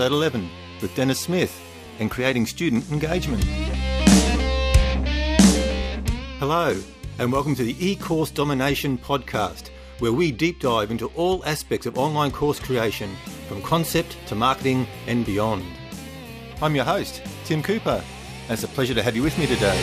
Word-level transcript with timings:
episode 0.00 0.14
11 0.14 0.48
with 0.80 0.94
Dennis 0.94 1.20
Smith 1.20 1.60
and 1.98 2.10
creating 2.10 2.46
student 2.46 2.90
engagement. 2.90 3.44
Hello, 6.38 6.74
and 7.18 7.30
welcome 7.30 7.54
to 7.54 7.62
the 7.62 7.74
eCourse 7.74 8.32
Domination 8.32 8.96
podcast, 8.96 9.68
where 9.98 10.14
we 10.14 10.32
deep 10.32 10.58
dive 10.58 10.90
into 10.90 11.08
all 11.08 11.44
aspects 11.44 11.84
of 11.84 11.98
online 11.98 12.30
course 12.30 12.58
creation, 12.58 13.14
from 13.46 13.60
concept 13.60 14.16
to 14.28 14.34
marketing 14.34 14.86
and 15.06 15.26
beyond. 15.26 15.66
I'm 16.62 16.74
your 16.74 16.86
host, 16.86 17.20
Tim 17.44 17.62
Cooper, 17.62 18.02
and 18.44 18.52
it's 18.52 18.64
a 18.64 18.68
pleasure 18.68 18.94
to 18.94 19.02
have 19.02 19.14
you 19.14 19.22
with 19.22 19.36
me 19.38 19.44
today. 19.44 19.76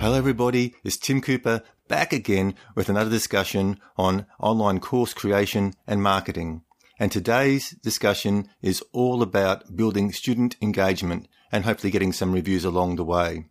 Hello, 0.00 0.14
everybody. 0.14 0.74
It's 0.82 0.96
Tim 0.96 1.20
Cooper 1.20 1.62
back 1.90 2.12
again 2.12 2.54
with 2.76 2.88
another 2.88 3.10
discussion 3.10 3.76
on 3.98 4.24
online 4.38 4.78
course 4.78 5.12
creation 5.12 5.74
and 5.88 6.00
marketing. 6.00 6.62
And 7.00 7.10
today's 7.10 7.70
discussion 7.82 8.48
is 8.62 8.80
all 8.92 9.22
about 9.22 9.74
building 9.74 10.12
student 10.12 10.54
engagement 10.62 11.26
and 11.50 11.64
hopefully 11.64 11.90
getting 11.90 12.12
some 12.12 12.32
reviews 12.32 12.64
along 12.64 12.94
the 12.94 13.04
way. 13.04 13.46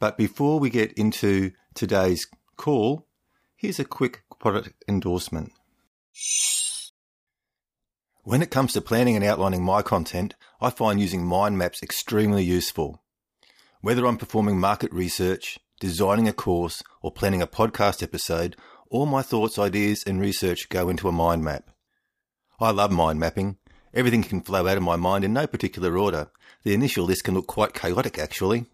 But 0.00 0.18
before 0.18 0.58
we 0.58 0.68
get 0.68 0.92
into 0.94 1.52
today's 1.74 2.26
call, 2.56 3.06
here's 3.54 3.78
a 3.78 3.84
quick 3.84 4.24
product 4.40 4.74
endorsement. 4.88 5.52
When 8.24 8.42
it 8.42 8.50
comes 8.50 8.72
to 8.72 8.80
planning 8.80 9.14
and 9.14 9.24
outlining 9.24 9.62
my 9.62 9.82
content, 9.82 10.34
I 10.60 10.70
find 10.70 11.00
using 11.00 11.24
mind 11.24 11.56
maps 11.56 11.84
extremely 11.84 12.42
useful. 12.42 13.04
Whether 13.80 14.06
I'm 14.06 14.16
performing 14.16 14.58
market 14.58 14.90
research, 14.92 15.60
designing 15.84 16.26
a 16.26 16.32
course, 16.32 16.82
or 17.02 17.12
planning 17.12 17.42
a 17.42 17.46
podcast 17.46 18.02
episode, 18.02 18.56
all 18.88 19.04
my 19.04 19.20
thoughts, 19.20 19.58
ideas, 19.58 20.02
and 20.06 20.18
research 20.18 20.70
go 20.70 20.88
into 20.88 21.08
a 21.08 21.12
mind 21.12 21.44
map. 21.44 21.70
I 22.58 22.70
love 22.70 22.90
mind 22.90 23.20
mapping. 23.20 23.58
Everything 23.92 24.22
can 24.22 24.40
flow 24.40 24.66
out 24.66 24.78
of 24.78 24.82
my 24.82 24.96
mind 24.96 25.24
in 25.24 25.34
no 25.34 25.46
particular 25.46 25.98
order. 25.98 26.30
The 26.62 26.72
initial 26.72 27.04
list 27.04 27.24
can 27.24 27.34
look 27.34 27.46
quite 27.46 27.74
chaotic, 27.74 28.18
actually. 28.18 28.64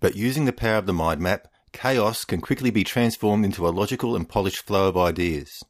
But 0.00 0.16
using 0.16 0.46
the 0.46 0.52
power 0.52 0.76
of 0.76 0.86
the 0.86 0.94
mind 0.94 1.20
map, 1.20 1.46
chaos 1.72 2.24
can 2.24 2.40
quickly 2.40 2.70
be 2.70 2.84
transformed 2.84 3.44
into 3.44 3.68
a 3.68 3.76
logical 3.80 4.16
and 4.16 4.26
polished 4.26 4.64
flow 4.64 4.88
of 4.88 4.96
ideas. 4.96 5.62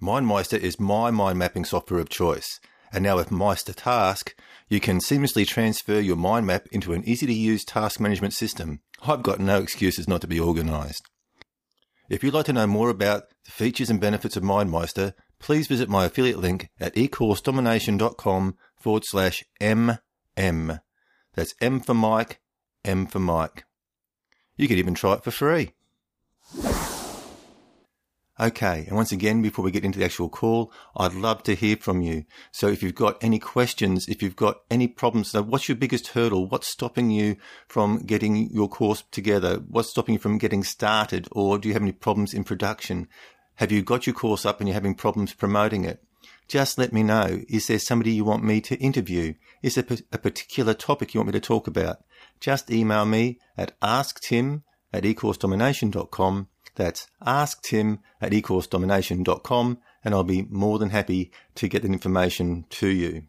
MindMeister 0.00 0.58
is 0.58 0.80
my 0.80 1.10
mind 1.10 1.38
mapping 1.38 1.66
software 1.66 2.00
of 2.00 2.08
choice, 2.08 2.58
and 2.90 3.04
now 3.04 3.16
with 3.16 3.30
Meister 3.30 3.74
Task, 3.74 4.34
you 4.70 4.80
can 4.80 4.98
seamlessly 4.98 5.46
transfer 5.46 6.00
your 6.00 6.16
mind 6.16 6.46
map 6.46 6.66
into 6.72 6.94
an 6.94 7.04
easy 7.04 7.26
to 7.26 7.34
use 7.34 7.64
task 7.64 8.00
management 8.00 8.32
system. 8.32 8.80
I've 9.02 9.22
got 9.22 9.40
no 9.40 9.60
excuses 9.60 10.06
not 10.06 10.20
to 10.20 10.26
be 10.26 10.38
organized. 10.38 11.08
If 12.08 12.22
you'd 12.22 12.34
like 12.34 12.46
to 12.46 12.52
know 12.52 12.66
more 12.66 12.90
about 12.90 13.24
the 13.44 13.50
features 13.50 13.88
and 13.88 14.00
benefits 14.00 14.36
of 14.36 14.42
MindMeister, 14.42 15.14
please 15.38 15.68
visit 15.68 15.88
my 15.88 16.04
affiliate 16.04 16.38
link 16.38 16.68
at 16.78 16.94
ecoursedomination.com 16.94 18.56
forward 18.76 19.04
slash 19.06 19.44
MM. 19.60 20.80
That's 21.34 21.54
M 21.60 21.80
for 21.80 21.94
Mike, 21.94 22.40
M 22.84 23.06
for 23.06 23.20
Mike. 23.20 23.64
You 24.56 24.68
could 24.68 24.78
even 24.78 24.94
try 24.94 25.14
it 25.14 25.24
for 25.24 25.30
free. 25.30 25.72
Okay, 28.40 28.86
and 28.86 28.96
once 28.96 29.12
again, 29.12 29.42
before 29.42 29.62
we 29.62 29.70
get 29.70 29.84
into 29.84 29.98
the 29.98 30.04
actual 30.06 30.30
call, 30.30 30.72
I'd 30.96 31.12
love 31.12 31.42
to 31.42 31.54
hear 31.54 31.76
from 31.76 32.00
you. 32.00 32.24
So 32.52 32.68
if 32.68 32.82
you've 32.82 32.94
got 32.94 33.22
any 33.22 33.38
questions, 33.38 34.08
if 34.08 34.22
you've 34.22 34.34
got 34.34 34.62
any 34.70 34.88
problems, 34.88 35.34
what's 35.34 35.68
your 35.68 35.76
biggest 35.76 36.08
hurdle? 36.08 36.46
What's 36.46 36.72
stopping 36.72 37.10
you 37.10 37.36
from 37.68 37.98
getting 37.98 38.48
your 38.50 38.66
course 38.66 39.04
together? 39.10 39.56
What's 39.68 39.90
stopping 39.90 40.14
you 40.14 40.18
from 40.18 40.38
getting 40.38 40.64
started? 40.64 41.28
Or 41.32 41.58
do 41.58 41.68
you 41.68 41.74
have 41.74 41.82
any 41.82 41.92
problems 41.92 42.32
in 42.32 42.44
production? 42.44 43.08
Have 43.56 43.70
you 43.70 43.82
got 43.82 44.06
your 44.06 44.14
course 44.14 44.46
up 44.46 44.58
and 44.58 44.68
you're 44.68 44.74
having 44.74 44.94
problems 44.94 45.34
promoting 45.34 45.84
it? 45.84 46.02
Just 46.48 46.78
let 46.78 46.94
me 46.94 47.02
know. 47.02 47.42
Is 47.46 47.66
there 47.66 47.78
somebody 47.78 48.12
you 48.12 48.24
want 48.24 48.42
me 48.42 48.62
to 48.62 48.76
interview? 48.76 49.34
Is 49.60 49.74
there 49.74 49.84
a 50.12 50.18
particular 50.18 50.72
topic 50.72 51.12
you 51.12 51.20
want 51.20 51.28
me 51.28 51.32
to 51.32 51.40
talk 51.40 51.66
about? 51.66 51.98
Just 52.40 52.70
email 52.70 53.04
me 53.04 53.38
at 53.58 53.78
asktim 53.82 54.62
at 54.94 55.02
ecoursedomination.com 55.02 56.48
that's 56.76 57.06
asktim 57.24 57.98
at 58.20 58.32
ecoursedomination.com 58.32 59.78
and 60.04 60.14
I'll 60.14 60.24
be 60.24 60.46
more 60.50 60.78
than 60.78 60.90
happy 60.90 61.30
to 61.56 61.68
get 61.68 61.82
that 61.82 61.90
information 61.90 62.64
to 62.70 62.88
you. 62.88 63.24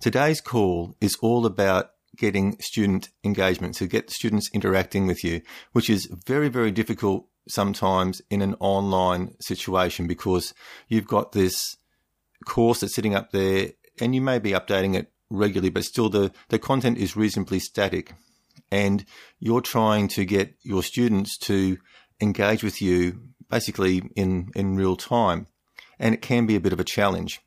Today's 0.00 0.40
call 0.40 0.96
is 1.00 1.16
all 1.20 1.46
about 1.46 1.90
getting 2.16 2.58
student 2.60 3.10
engagement, 3.24 3.74
to 3.76 3.86
get 3.86 4.10
students 4.10 4.50
interacting 4.52 5.06
with 5.06 5.22
you, 5.22 5.40
which 5.72 5.88
is 5.88 6.10
very, 6.26 6.48
very 6.48 6.70
difficult 6.70 7.26
sometimes 7.48 8.20
in 8.30 8.42
an 8.42 8.54
online 8.60 9.34
situation 9.40 10.06
because 10.06 10.52
you've 10.88 11.06
got 11.06 11.32
this 11.32 11.76
course 12.44 12.80
that's 12.80 12.94
sitting 12.94 13.14
up 13.14 13.30
there 13.30 13.70
and 14.00 14.14
you 14.14 14.20
may 14.20 14.38
be 14.38 14.50
updating 14.50 14.94
it 14.94 15.10
regularly, 15.30 15.70
but 15.70 15.84
still 15.84 16.08
the, 16.08 16.32
the 16.48 16.58
content 16.58 16.98
is 16.98 17.16
reasonably 17.16 17.58
static. 17.58 18.14
And 18.70 19.04
you're 19.38 19.60
trying 19.60 20.08
to 20.08 20.24
get 20.24 20.54
your 20.62 20.82
students 20.82 21.38
to 21.38 21.78
engage 22.20 22.62
with 22.62 22.80
you 22.82 23.20
basically 23.50 24.02
in, 24.14 24.50
in 24.54 24.76
real 24.76 24.96
time. 24.96 25.46
And 25.98 26.14
it 26.14 26.22
can 26.22 26.46
be 26.46 26.56
a 26.56 26.60
bit 26.60 26.72
of 26.72 26.80
a 26.80 26.84
challenge. 26.84 27.40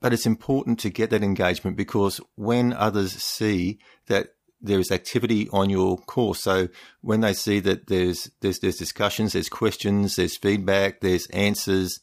But 0.00 0.12
it's 0.12 0.26
important 0.26 0.78
to 0.80 0.90
get 0.90 1.10
that 1.10 1.22
engagement 1.22 1.76
because 1.76 2.20
when 2.34 2.72
others 2.72 3.12
see 3.12 3.78
that 4.06 4.28
there 4.60 4.78
is 4.78 4.90
activity 4.90 5.48
on 5.52 5.70
your 5.70 5.98
course, 5.98 6.40
so 6.40 6.68
when 7.00 7.20
they 7.20 7.32
see 7.32 7.60
that 7.60 7.86
there's, 7.86 8.30
there's, 8.40 8.58
there's 8.60 8.76
discussions, 8.76 9.32
there's 9.32 9.48
questions, 9.48 10.16
there's 10.16 10.36
feedback, 10.36 11.00
there's 11.00 11.26
answers, 11.28 12.00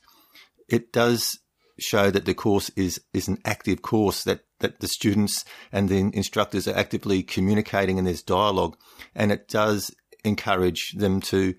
it 0.70 0.94
does 0.94 1.40
show 1.80 2.12
that 2.12 2.26
the 2.26 2.34
course 2.34 2.70
is, 2.76 3.02
is 3.14 3.28
an 3.28 3.40
active 3.44 3.82
course 3.82 4.24
that, 4.24 4.42
that 4.60 4.80
the 4.80 4.88
students 4.88 5.44
and 5.72 5.90
the 5.90 6.12
instructors 6.14 6.68
are 6.68 6.78
actively 6.78 7.24
communicating 7.24 7.98
and 7.98 8.08
there's 8.08 8.22
dialogue. 8.22 8.78
And 9.16 9.32
it 9.32 9.48
does 9.48 9.94
encourage 10.24 10.94
them 10.96 11.20
to 11.22 11.56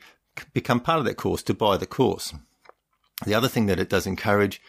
become 0.53 0.81
part 0.81 0.99
of 0.99 1.05
that 1.05 1.17
course, 1.17 1.43
to 1.45 1.55
buy 1.55 1.77
the 1.77 1.87
course. 1.87 2.35
The 3.25 3.35
other 3.35 3.49
thing 3.49 3.67
that 3.67 3.79
it 3.79 3.89
does 3.89 4.07
encourage, 4.07 4.61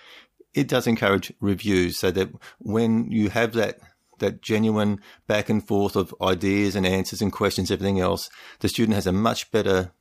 it 0.53 0.67
does 0.67 0.87
encourage 0.87 1.33
reviews 1.39 1.97
so 1.97 2.11
that 2.11 2.29
when 2.59 3.11
you 3.11 3.29
have 3.29 3.53
that 3.53 3.79
that 4.19 4.41
genuine 4.41 5.01
back 5.27 5.49
and 5.49 5.67
forth 5.67 5.95
of 5.95 6.13
ideas 6.21 6.75
and 6.75 6.85
answers 6.85 7.21
and 7.21 7.33
questions, 7.33 7.71
everything 7.71 7.99
else, 7.99 8.29
the 8.59 8.69
student 8.69 8.95
has 8.95 9.07
a 9.07 9.11
much 9.11 9.51
better 9.51 9.91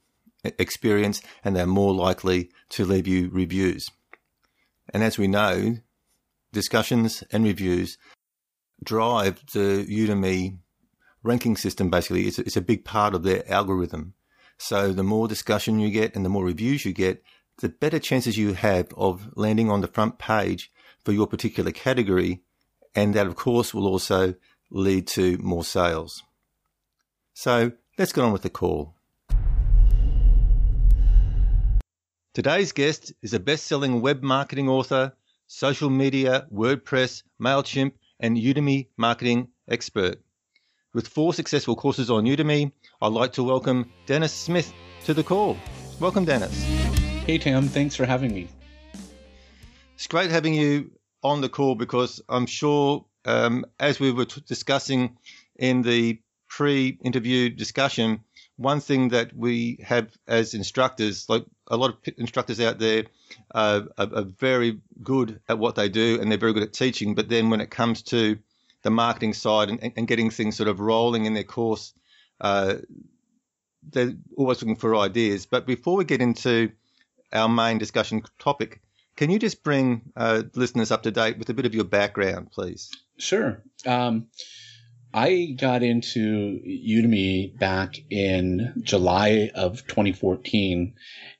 experience 0.44 1.22
and 1.42 1.56
they're 1.56 1.66
more 1.66 1.94
likely 1.94 2.50
to 2.68 2.84
leave 2.84 3.06
you 3.06 3.30
reviews. 3.30 3.90
And 4.92 5.02
as 5.02 5.18
we 5.18 5.28
know, 5.28 5.78
discussions 6.52 7.24
and 7.30 7.44
reviews 7.44 7.96
drive 8.84 9.44
the 9.52 9.86
Udemy 9.88 10.58
ranking 11.22 11.56
system 11.56 11.90
basically. 11.90 12.26
It's 12.26 12.38
it's 12.38 12.56
a 12.56 12.62
big 12.62 12.84
part 12.84 13.14
of 13.14 13.22
their 13.22 13.50
algorithm. 13.50 14.14
So 14.62 14.92
the 14.92 15.02
more 15.02 15.26
discussion 15.26 15.80
you 15.80 15.90
get 15.90 16.14
and 16.14 16.24
the 16.24 16.28
more 16.28 16.44
reviews 16.44 16.84
you 16.84 16.92
get, 16.92 17.20
the 17.58 17.68
better 17.68 17.98
chances 17.98 18.38
you 18.38 18.52
have 18.52 18.94
of 18.96 19.36
landing 19.36 19.68
on 19.68 19.80
the 19.80 19.88
front 19.88 20.18
page 20.20 20.70
for 21.04 21.10
your 21.10 21.26
particular 21.26 21.72
category. 21.72 22.42
And 22.94 23.12
that, 23.14 23.26
of 23.26 23.34
course, 23.34 23.74
will 23.74 23.88
also 23.88 24.36
lead 24.70 25.08
to 25.08 25.36
more 25.38 25.64
sales. 25.64 26.22
So 27.34 27.72
let's 27.98 28.12
get 28.12 28.22
on 28.22 28.30
with 28.32 28.42
the 28.42 28.50
call. 28.50 28.94
Today's 32.32 32.70
guest 32.70 33.12
is 33.20 33.34
a 33.34 33.40
best 33.40 33.66
selling 33.66 34.00
web 34.00 34.22
marketing 34.22 34.68
author, 34.68 35.12
social 35.48 35.90
media, 35.90 36.46
WordPress, 36.54 37.24
MailChimp, 37.40 37.94
and 38.20 38.36
Udemy 38.36 38.86
marketing 38.96 39.48
expert. 39.68 40.22
With 40.94 41.08
four 41.08 41.34
successful 41.34 41.74
courses 41.74 42.10
on 42.10 42.26
Udemy, 42.26 42.70
I'd 43.02 43.10
like 43.10 43.32
to 43.32 43.42
welcome 43.42 43.90
Dennis 44.06 44.32
Smith 44.32 44.72
to 45.06 45.12
the 45.12 45.24
call. 45.24 45.56
Welcome, 45.98 46.24
Dennis. 46.24 46.62
Hey, 47.26 47.36
Tim. 47.36 47.66
Thanks 47.66 47.96
for 47.96 48.06
having 48.06 48.32
me. 48.32 48.46
It's 49.96 50.06
great 50.06 50.30
having 50.30 50.54
you 50.54 50.92
on 51.20 51.40
the 51.40 51.48
call 51.48 51.74
because 51.74 52.22
I'm 52.28 52.46
sure, 52.46 53.04
um, 53.24 53.64
as 53.80 53.98
we 53.98 54.12
were 54.12 54.26
t- 54.26 54.44
discussing 54.46 55.16
in 55.56 55.82
the 55.82 56.20
pre 56.48 56.96
interview 57.02 57.50
discussion, 57.50 58.20
one 58.54 58.78
thing 58.78 59.08
that 59.08 59.34
we 59.34 59.80
have 59.84 60.16
as 60.28 60.54
instructors, 60.54 61.28
like 61.28 61.44
a 61.66 61.76
lot 61.76 61.90
of 61.90 62.14
instructors 62.18 62.60
out 62.60 62.78
there, 62.78 63.06
uh, 63.52 63.80
are, 63.98 64.14
are 64.14 64.26
very 64.38 64.78
good 65.02 65.40
at 65.48 65.58
what 65.58 65.74
they 65.74 65.88
do 65.88 66.20
and 66.20 66.30
they're 66.30 66.38
very 66.38 66.52
good 66.52 66.62
at 66.62 66.72
teaching. 66.72 67.16
But 67.16 67.28
then 67.28 67.50
when 67.50 67.60
it 67.60 67.68
comes 67.68 68.02
to 68.02 68.38
the 68.82 68.90
marketing 68.90 69.32
side 69.32 69.70
and, 69.70 69.92
and 69.96 70.06
getting 70.06 70.30
things 70.30 70.56
sort 70.56 70.68
of 70.68 70.78
rolling 70.78 71.24
in 71.24 71.34
their 71.34 71.44
course. 71.44 71.94
Uh, 72.42 72.74
they're 73.90 74.14
always 74.36 74.60
looking 74.60 74.76
for 74.76 74.96
ideas. 74.96 75.46
But 75.46 75.66
before 75.66 75.96
we 75.96 76.04
get 76.04 76.20
into 76.20 76.72
our 77.32 77.48
main 77.48 77.78
discussion 77.78 78.22
topic, 78.38 78.82
can 79.16 79.30
you 79.30 79.38
just 79.38 79.62
bring 79.62 80.12
uh, 80.16 80.42
listeners 80.54 80.90
up 80.90 81.04
to 81.04 81.10
date 81.10 81.38
with 81.38 81.48
a 81.48 81.54
bit 81.54 81.66
of 81.66 81.74
your 81.74 81.84
background, 81.84 82.50
please? 82.50 82.90
Sure. 83.18 83.62
Um, 83.86 84.26
I 85.14 85.54
got 85.58 85.82
into 85.82 86.60
Udemy 86.66 87.58
back 87.58 87.96
in 88.08 88.72
July 88.82 89.50
of 89.54 89.86
2014 89.86 90.94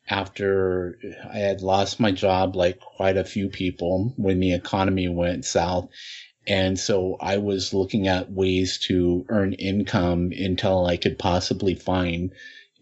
after 0.08 0.99
I 1.32 1.38
had 1.38 1.62
lost 1.62 1.99
my 1.99 2.12
job 2.12 2.54
like 2.54 2.81
quite 2.81 3.16
a 3.16 3.25
few 3.25 3.49
people 3.49 4.12
when 4.16 4.40
the 4.40 4.52
economy 4.52 5.08
went 5.08 5.46
south. 5.46 5.88
And 6.47 6.79
so 6.79 7.17
I 7.21 7.39
was 7.39 7.73
looking 7.73 8.09
at 8.09 8.33
ways 8.33 8.79
to 8.87 9.25
earn 9.29 9.53
income 9.53 10.33
until 10.37 10.87
I 10.87 10.97
could 10.97 11.19
possibly 11.19 11.75
find 11.75 12.33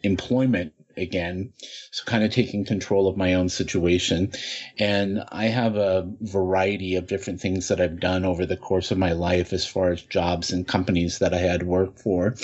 employment 0.03 0.73
again. 0.97 1.53
So 1.91 2.05
kind 2.05 2.25
of 2.25 2.31
taking 2.31 2.65
control 2.65 3.09
of 3.09 3.17
my 3.17 3.35
own 3.35 3.49
situation. 3.49 4.33
And 4.79 5.23
I 5.31 5.47
have 5.47 5.77
a 5.77 6.11
variety 6.21 6.97
of 6.97 7.07
different 7.07 7.41
things 7.41 7.69
that 7.69 7.81
I've 7.81 8.01
done 8.01 8.25
over 8.25 8.47
the 8.47 8.57
course 8.57 8.91
of 8.91 8.99
my 8.99 9.13
life 9.13 9.53
as 9.53 9.67
far 9.67 9.91
as 9.93 10.03
jobs 10.03 10.53
and 10.53 10.67
companies 10.67 11.19
that 11.19 11.35
I 11.35 11.39
had 11.39 11.63
worked 11.63 12.01
for. 12.01 12.35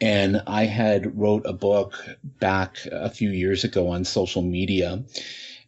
And 0.00 0.42
I 0.46 0.64
had 0.64 1.18
wrote 1.18 1.46
a 1.46 1.52
book 1.52 1.94
back 2.40 2.78
a 2.90 3.10
few 3.10 3.30
years 3.30 3.64
ago 3.64 3.88
on 3.88 4.04
social 4.04 4.42
media. 4.42 5.04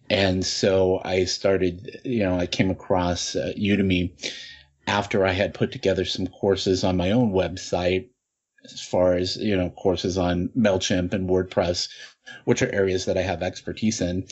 And 0.08 0.44
so 0.44 1.00
I 1.04 1.24
started, 1.24 2.00
you 2.04 2.20
know, 2.20 2.38
I 2.38 2.46
came 2.46 2.70
across 2.70 3.34
uh, 3.34 3.52
Udemy 3.58 4.12
after 4.86 5.26
I 5.26 5.32
had 5.32 5.54
put 5.54 5.72
together 5.72 6.04
some 6.04 6.26
courses 6.26 6.84
on 6.84 6.96
my 6.96 7.10
own 7.10 7.32
website 7.32 8.08
as 8.64 8.80
far 8.80 9.14
as, 9.14 9.36
you 9.36 9.56
know, 9.56 9.70
courses 9.70 10.18
on 10.18 10.48
MailChimp 10.56 11.12
and 11.12 11.28
WordPress, 11.28 11.88
which 12.44 12.62
are 12.62 12.72
areas 12.72 13.04
that 13.04 13.16
I 13.16 13.22
have 13.22 13.42
expertise 13.42 14.00
in. 14.00 14.26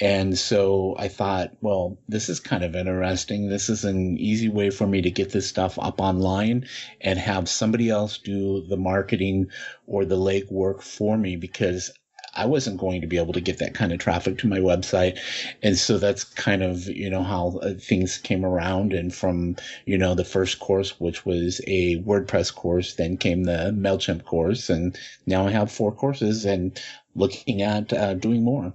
And 0.00 0.38
so 0.38 0.94
I 0.98 1.08
thought, 1.08 1.56
well, 1.60 1.98
this 2.06 2.28
is 2.28 2.38
kind 2.38 2.62
of 2.62 2.76
interesting. 2.76 3.48
This 3.48 3.68
is 3.68 3.84
an 3.84 4.18
easy 4.18 4.48
way 4.48 4.70
for 4.70 4.86
me 4.86 5.02
to 5.02 5.10
get 5.10 5.30
this 5.30 5.48
stuff 5.48 5.78
up 5.78 6.00
online 6.00 6.66
and 7.00 7.18
have 7.18 7.48
somebody 7.48 7.90
else 7.90 8.18
do 8.18 8.64
the 8.68 8.76
marketing 8.76 9.48
or 9.86 10.04
the 10.04 10.16
legwork 10.16 10.82
for 10.82 11.16
me 11.16 11.36
because 11.36 11.90
I 12.34 12.46
wasn't 12.46 12.78
going 12.78 13.00
to 13.00 13.06
be 13.06 13.18
able 13.18 13.32
to 13.34 13.40
get 13.40 13.58
that 13.58 13.74
kind 13.74 13.92
of 13.92 13.98
traffic 13.98 14.38
to 14.38 14.48
my 14.48 14.58
website. 14.58 15.18
And 15.62 15.76
so 15.76 15.98
that's 15.98 16.24
kind 16.24 16.62
of, 16.62 16.86
you 16.86 17.10
know, 17.10 17.22
how 17.22 17.58
uh, 17.62 17.74
things 17.74 18.18
came 18.18 18.44
around. 18.44 18.92
And 18.92 19.14
from, 19.14 19.56
you 19.86 19.98
know, 19.98 20.14
the 20.14 20.24
first 20.24 20.60
course, 20.60 20.98
which 21.00 21.24
was 21.24 21.60
a 21.66 22.02
WordPress 22.02 22.54
course, 22.54 22.94
then 22.94 23.16
came 23.16 23.44
the 23.44 23.74
MailChimp 23.76 24.24
course. 24.24 24.70
And 24.70 24.98
now 25.26 25.46
I 25.46 25.50
have 25.50 25.72
four 25.72 25.92
courses 25.92 26.44
and 26.44 26.80
looking 27.14 27.62
at 27.62 27.92
uh, 27.92 28.14
doing 28.14 28.44
more. 28.44 28.72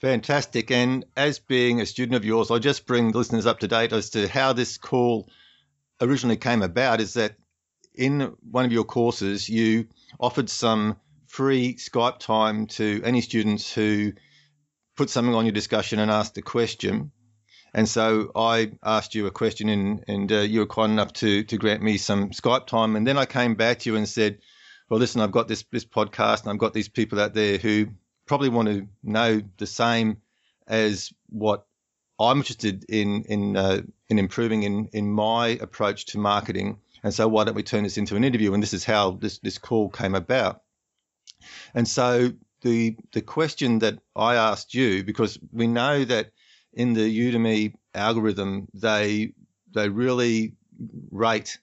Fantastic. 0.00 0.70
And 0.70 1.04
as 1.16 1.40
being 1.40 1.80
a 1.80 1.86
student 1.86 2.16
of 2.16 2.24
yours, 2.24 2.50
I'll 2.50 2.60
just 2.60 2.86
bring 2.86 3.10
listeners 3.10 3.46
up 3.46 3.60
to 3.60 3.68
date 3.68 3.92
as 3.92 4.10
to 4.10 4.28
how 4.28 4.52
this 4.52 4.78
call 4.78 5.28
originally 6.00 6.36
came 6.36 6.62
about 6.62 7.00
is 7.00 7.14
that 7.14 7.34
in 7.94 8.36
one 8.48 8.64
of 8.64 8.72
your 8.72 8.84
courses, 8.84 9.48
you 9.48 9.88
offered 10.20 10.48
some 10.48 10.96
free 11.28 11.76
Skype 11.76 12.18
time 12.18 12.66
to 12.66 13.00
any 13.04 13.20
students 13.20 13.72
who 13.72 14.12
put 14.96 15.10
something 15.10 15.34
on 15.34 15.44
your 15.44 15.52
discussion 15.52 15.98
and 15.98 16.10
asked 16.10 16.36
a 16.38 16.42
question. 16.42 17.12
And 17.74 17.88
so 17.88 18.32
I 18.34 18.72
asked 18.82 19.14
you 19.14 19.26
a 19.26 19.30
question, 19.30 19.68
and, 19.68 20.04
and 20.08 20.32
uh, 20.32 20.38
you 20.40 20.60
were 20.60 20.66
kind 20.66 20.90
enough 20.90 21.12
to, 21.14 21.44
to 21.44 21.56
grant 21.58 21.82
me 21.82 21.98
some 21.98 22.30
Skype 22.30 22.66
time. 22.66 22.96
And 22.96 23.06
then 23.06 23.18
I 23.18 23.26
came 23.26 23.54
back 23.54 23.80
to 23.80 23.90
you 23.90 23.96
and 23.96 24.08
said, 24.08 24.38
Well, 24.88 24.98
listen, 24.98 25.20
I've 25.20 25.32
got 25.32 25.48
this, 25.48 25.64
this 25.70 25.84
podcast, 25.84 26.42
and 26.42 26.50
I've 26.50 26.58
got 26.58 26.72
these 26.72 26.88
people 26.88 27.20
out 27.20 27.34
there 27.34 27.58
who 27.58 27.88
probably 28.26 28.48
want 28.48 28.68
to 28.68 28.88
know 29.02 29.42
the 29.58 29.66
same 29.66 30.18
as 30.66 31.12
what 31.28 31.66
I'm 32.18 32.38
interested 32.38 32.84
in 32.88 33.24
in 33.24 33.56
uh, 33.56 33.82
in 34.08 34.18
improving 34.18 34.64
in 34.64 34.88
in 34.92 35.10
my 35.10 35.48
approach 35.60 36.06
to 36.06 36.18
marketing. 36.18 36.78
And 37.02 37.14
so 37.14 37.28
why 37.28 37.44
don't 37.44 37.54
we 37.54 37.62
turn 37.62 37.84
this 37.84 37.96
into 37.96 38.16
an 38.16 38.24
interview? 38.24 38.54
And 38.54 38.62
this 38.62 38.74
is 38.74 38.84
how 38.84 39.12
this 39.12 39.38
this 39.38 39.58
call 39.58 39.88
came 39.88 40.14
about. 40.14 40.62
And 41.74 41.86
so 41.86 42.32
the 42.62 42.96
the 43.12 43.22
question 43.22 43.80
that 43.80 43.98
I 44.16 44.36
asked 44.36 44.74
you, 44.74 45.04
because 45.04 45.38
we 45.52 45.66
know 45.66 46.04
that 46.04 46.32
in 46.72 46.92
the 46.94 47.32
Udemy 47.32 47.74
algorithm, 47.94 48.68
they 48.74 49.32
they 49.72 49.88
really 49.88 50.54
rate 51.10 51.58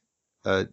a 0.45 0.67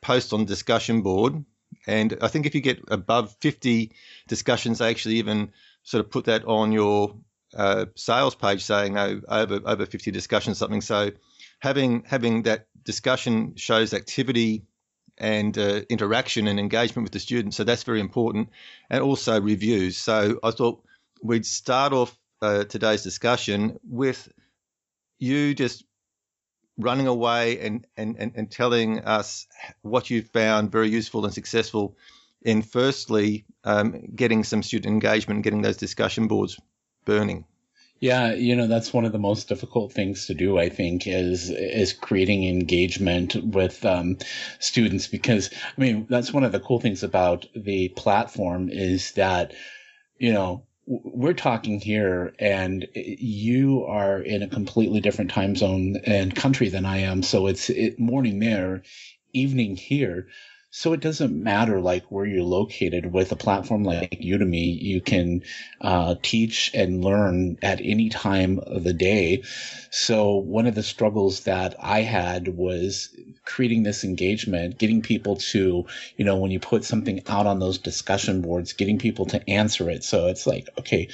post 0.00 0.32
on 0.32 0.44
discussion 0.44 1.02
board, 1.02 1.44
and 1.86 2.16
I 2.20 2.28
think 2.28 2.46
if 2.46 2.54
you 2.54 2.60
get 2.60 2.80
above 2.88 3.36
50 3.40 3.92
discussions, 4.28 4.78
they 4.78 4.90
actually 4.90 5.16
even 5.16 5.52
sort 5.82 6.04
of 6.04 6.10
put 6.10 6.26
that 6.26 6.44
on 6.44 6.72
your 6.72 7.16
uh, 7.54 7.86
sales 7.96 8.34
page 8.34 8.62
saying 8.64 8.96
oh, 8.96 9.20
over 9.28 9.60
over 9.64 9.86
50 9.86 10.10
discussions 10.10 10.58
something. 10.58 10.80
So 10.80 11.10
having 11.58 12.04
having 12.06 12.42
that 12.44 12.66
discussion 12.84 13.56
shows 13.56 13.92
activity 13.92 14.64
and 15.20 15.56
uh, 15.56 15.82
interaction 15.88 16.48
and 16.48 16.58
engagement 16.58 17.04
with 17.04 17.12
the 17.12 17.20
students. 17.20 17.56
So 17.56 17.64
that's 17.64 17.84
very 17.84 18.00
important. 18.00 18.48
And 18.88 19.02
also 19.02 19.40
reviews. 19.40 19.96
So 19.96 20.40
I 20.42 20.50
thought 20.50 20.82
we'd 21.22 21.46
start 21.46 21.92
off 21.92 22.16
uh, 22.42 22.64
today's 22.64 23.02
discussion 23.02 23.78
with 23.88 24.32
you 25.18 25.54
just 25.54 25.84
running 26.78 27.06
away 27.06 27.60
and, 27.60 27.86
and, 27.96 28.16
and, 28.18 28.32
and 28.34 28.50
telling 28.50 29.00
us 29.00 29.46
what 29.82 30.08
you 30.08 30.22
found 30.22 30.72
very 30.72 30.88
useful 30.88 31.24
and 31.26 31.34
successful 31.34 31.96
in 32.42 32.62
firstly 32.62 33.44
um, 33.64 34.00
getting 34.14 34.44
some 34.44 34.62
student 34.62 34.92
engagement, 34.92 35.42
getting 35.42 35.60
those 35.60 35.76
discussion 35.76 36.26
boards 36.26 36.58
burning. 37.04 37.44
Yeah, 38.00 38.32
you 38.32 38.56
know, 38.56 38.66
that's 38.66 38.94
one 38.94 39.04
of 39.04 39.12
the 39.12 39.18
most 39.18 39.46
difficult 39.48 39.92
things 39.92 40.26
to 40.26 40.34
do, 40.34 40.58
I 40.58 40.70
think, 40.70 41.06
is 41.06 41.50
is 41.50 41.92
creating 41.92 42.48
engagement 42.48 43.36
with 43.36 43.84
um, 43.84 44.16
students 44.58 45.06
because 45.06 45.50
I 45.52 45.80
mean, 45.80 46.06
that's 46.08 46.32
one 46.32 46.42
of 46.44 46.52
the 46.52 46.60
cool 46.60 46.80
things 46.80 47.02
about 47.02 47.46
the 47.54 47.88
platform 47.90 48.70
is 48.70 49.12
that, 49.12 49.52
you 50.18 50.32
know, 50.32 50.64
we're 50.86 51.34
talking 51.34 51.78
here 51.78 52.34
and 52.38 52.88
you 52.94 53.84
are 53.84 54.18
in 54.20 54.42
a 54.42 54.48
completely 54.48 55.00
different 55.00 55.30
time 55.30 55.54
zone 55.54 55.96
and 56.06 56.34
country 56.34 56.70
than 56.70 56.86
I 56.86 56.98
am. 56.98 57.22
So 57.22 57.48
it's 57.48 57.68
it, 57.68 58.00
morning 58.00 58.38
there, 58.38 58.82
evening 59.34 59.76
here. 59.76 60.28
So 60.70 60.92
it 60.92 61.00
doesn't 61.00 61.34
matter 61.34 61.80
like 61.80 62.04
where 62.12 62.26
you're 62.26 62.44
located 62.44 63.12
with 63.12 63.32
a 63.32 63.36
platform 63.36 63.84
like 63.84 64.10
Udemy, 64.10 64.80
you 64.80 65.00
can 65.00 65.42
uh, 65.80 66.14
teach 66.22 66.70
and 66.74 67.04
learn 67.04 67.58
at 67.62 67.80
any 67.82 68.08
time 68.08 68.60
of 68.60 68.84
the 68.84 68.92
day. 68.92 69.42
So 69.90 70.36
one 70.36 70.66
of 70.66 70.74
the 70.76 70.82
struggles 70.82 71.40
that 71.44 71.74
I 71.80 72.02
had 72.02 72.48
was 72.48 73.10
creating 73.44 73.82
this 73.82 74.04
engagement, 74.04 74.78
getting 74.78 75.02
people 75.02 75.36
to, 75.36 75.86
you 76.16 76.24
know, 76.24 76.36
when 76.36 76.52
you 76.52 76.60
put 76.60 76.84
something 76.84 77.22
out 77.26 77.46
on 77.46 77.58
those 77.58 77.78
discussion 77.78 78.42
boards, 78.42 78.72
getting 78.74 78.98
people 78.98 79.26
to 79.26 79.50
answer 79.50 79.90
it. 79.90 80.04
So 80.04 80.28
it's 80.28 80.46
like, 80.46 80.68
okay, 80.78 81.08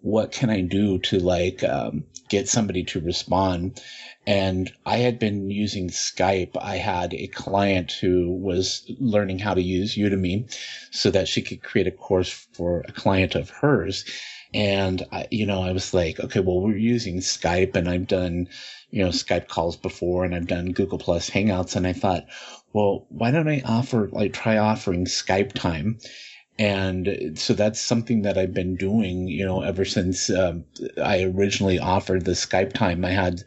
what 0.00 0.32
can 0.32 0.50
I 0.50 0.62
do 0.62 0.98
to 1.00 1.18
like 1.18 1.62
um, 1.64 2.04
get 2.28 2.48
somebody 2.48 2.84
to 2.84 3.00
respond? 3.00 3.82
And 4.26 4.72
I 4.86 4.98
had 4.98 5.18
been 5.18 5.50
using 5.50 5.88
Skype. 5.88 6.56
I 6.60 6.76
had 6.76 7.12
a 7.12 7.26
client 7.26 7.90
who 7.90 8.30
was 8.30 8.84
learning 9.00 9.40
how 9.40 9.54
to 9.54 9.62
use 9.62 9.96
Udemy 9.96 10.54
so 10.92 11.10
that 11.10 11.26
she 11.26 11.42
could 11.42 11.62
create 11.62 11.88
a 11.88 11.92
course 11.92 12.30
for 12.52 12.84
a 12.86 12.92
client 12.92 13.34
of 13.34 13.50
hers. 13.50 14.04
And 14.54 15.02
I, 15.10 15.26
you 15.30 15.46
know, 15.46 15.62
I 15.62 15.72
was 15.72 15.92
like, 15.92 16.20
okay, 16.20 16.40
well, 16.40 16.60
we're 16.60 16.76
using 16.76 17.18
Skype 17.18 17.74
and 17.74 17.88
I've 17.88 18.06
done, 18.06 18.48
you 18.90 19.02
know, 19.02 19.08
Skype 19.08 19.48
calls 19.48 19.76
before 19.76 20.24
and 20.24 20.34
I've 20.34 20.46
done 20.46 20.72
Google 20.72 20.98
Plus 20.98 21.28
Hangouts. 21.28 21.74
And 21.74 21.86
I 21.86 21.92
thought, 21.92 22.26
well, 22.72 23.06
why 23.08 23.32
don't 23.32 23.48
I 23.48 23.62
offer, 23.64 24.08
like, 24.12 24.34
try 24.34 24.58
offering 24.58 25.06
Skype 25.06 25.52
time? 25.52 25.98
And 26.58 27.32
so 27.34 27.54
that's 27.54 27.80
something 27.80 28.22
that 28.22 28.36
I've 28.36 28.52
been 28.52 28.76
doing, 28.76 29.26
you 29.26 29.44
know, 29.44 29.62
ever 29.62 29.84
since 29.86 30.28
um, 30.30 30.64
I 31.02 31.22
originally 31.22 31.78
offered 31.78 32.24
the 32.24 32.32
Skype 32.32 32.74
time. 32.74 33.04
I 33.04 33.10
had 33.10 33.42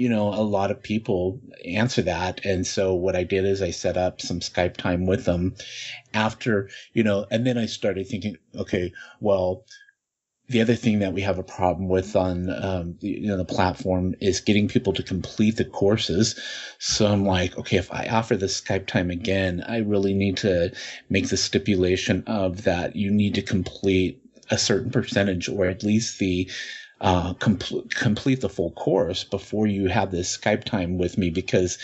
you 0.00 0.08
know, 0.08 0.28
a 0.28 0.40
lot 0.40 0.70
of 0.70 0.82
people 0.82 1.38
answer 1.62 2.00
that. 2.00 2.46
And 2.46 2.66
so 2.66 2.94
what 2.94 3.14
I 3.14 3.22
did 3.22 3.44
is 3.44 3.60
I 3.60 3.70
set 3.70 3.98
up 3.98 4.22
some 4.22 4.40
Skype 4.40 4.78
time 4.78 5.04
with 5.04 5.26
them 5.26 5.56
after, 6.14 6.70
you 6.94 7.02
know, 7.02 7.26
and 7.30 7.46
then 7.46 7.58
I 7.58 7.66
started 7.66 8.08
thinking, 8.08 8.38
okay, 8.56 8.94
well, 9.20 9.66
the 10.48 10.62
other 10.62 10.74
thing 10.74 11.00
that 11.00 11.12
we 11.12 11.20
have 11.20 11.38
a 11.38 11.42
problem 11.42 11.90
with 11.90 12.16
on 12.16 12.48
um, 12.48 12.96
the, 13.02 13.08
you 13.08 13.28
know, 13.28 13.36
the 13.36 13.44
platform 13.44 14.14
is 14.22 14.40
getting 14.40 14.68
people 14.68 14.94
to 14.94 15.02
complete 15.02 15.56
the 15.58 15.66
courses. 15.66 16.40
So 16.78 17.06
I'm 17.06 17.26
like, 17.26 17.58
okay, 17.58 17.76
if 17.76 17.92
I 17.92 18.06
offer 18.06 18.38
the 18.38 18.46
Skype 18.46 18.86
time 18.86 19.10
again, 19.10 19.62
I 19.68 19.80
really 19.80 20.14
need 20.14 20.38
to 20.38 20.72
make 21.10 21.28
the 21.28 21.36
stipulation 21.36 22.24
of 22.26 22.64
that 22.64 22.96
you 22.96 23.10
need 23.10 23.34
to 23.34 23.42
complete 23.42 24.22
a 24.50 24.56
certain 24.56 24.90
percentage 24.90 25.50
or 25.50 25.66
at 25.66 25.82
least 25.82 26.18
the 26.18 26.50
uh, 27.00 27.32
complete 27.34 27.94
complete 27.94 28.42
the 28.42 28.48
full 28.48 28.72
course 28.72 29.24
before 29.24 29.66
you 29.66 29.88
have 29.88 30.10
this 30.10 30.36
Skype 30.36 30.64
time 30.64 30.98
with 30.98 31.16
me 31.16 31.30
because, 31.30 31.78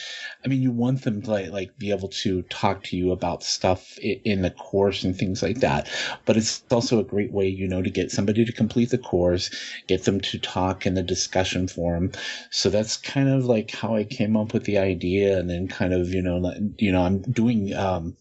I 0.45 0.49
mean, 0.49 0.61
you 0.61 0.71
want 0.71 1.03
them 1.03 1.23
to 1.23 1.31
like, 1.31 1.49
like 1.51 1.79
be 1.79 1.91
able 1.91 2.09
to 2.09 2.43
talk 2.43 2.85
to 2.85 2.97
you 2.99 3.13
about 3.13 3.43
stuff 3.43 3.97
in 3.99 4.43
the 4.43 4.51
course 4.51 5.05
and 5.05 5.17
things 5.17 5.43
like 5.43 5.61
that. 5.61 5.89
But 6.27 6.37
it's 6.37 6.63
also 6.71 6.99
a 6.99 7.05
great 7.05 7.33
way, 7.33 7.49
you 7.49 7.67
know, 7.67 7.81
to 7.81 7.89
get 7.89 8.11
somebody 8.11 8.45
to 8.45 8.53
complete 8.53 8.91
the 8.91 8.99
course, 8.99 9.51
get 9.87 10.05
them 10.05 10.21
to 10.21 10.39
talk 10.39 10.85
in 10.85 10.93
the 10.95 11.03
discussion 11.03 11.67
forum. 11.67 12.13
So 12.51 12.69
that's 12.69 12.99
kind 12.99 13.31
of 13.31 13.47
like 13.47 13.71
how 13.71 13.95
I 13.97 14.05
came 14.05 14.37
up 14.37 14.53
with 14.53 14.65
the 14.65 14.77
idea, 14.77 15.39
and 15.39 15.49
then 15.49 15.67
kind 15.69 15.95
of, 15.95 16.09
you 16.11 16.21
know, 16.21 16.53
you 16.77 16.93
know, 16.93 17.03
I'm 17.03 17.23
doing. 17.23 17.75
Um, 17.75 18.17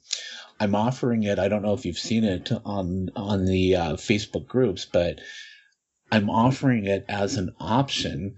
I'm 0.57 0.73
offering 0.73 1.23
it. 1.23 1.37
I 1.37 1.49
don't 1.49 1.63
know 1.63 1.73
if 1.73 1.85
you've 1.85 1.97
seen 1.97 2.23
it 2.23 2.49
on 2.63 3.09
on 3.17 3.43
the 3.43 3.75
uh, 3.75 3.93
Facebook 3.95 4.47
groups, 4.47 4.85
but 4.85 5.19
I'm 6.11 6.29
offering 6.29 6.85
it 6.85 7.05
as 7.07 7.35
an 7.35 7.51
option. 7.59 8.37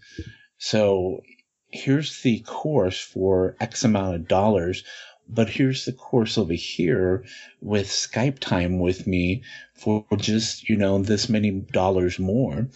So 0.57 1.21
here's 1.69 2.21
the 2.21 2.39
course 2.39 2.99
for 2.99 3.55
X 3.59 3.83
amount 3.83 4.15
of 4.15 4.27
dollars, 4.27 4.83
but 5.29 5.49
here's 5.49 5.85
the 5.85 5.91
course 5.91 6.37
over 6.37 6.53
here 6.53 7.23
with 7.61 7.87
Skype 7.87 8.39
time 8.39 8.79
with 8.79 9.07
me 9.07 9.43
for 9.73 10.05
just, 10.15 10.69
you 10.69 10.75
know, 10.75 10.99
this 10.99 11.29
many 11.29 11.51
dollars 11.51 12.17
more. 12.17 12.67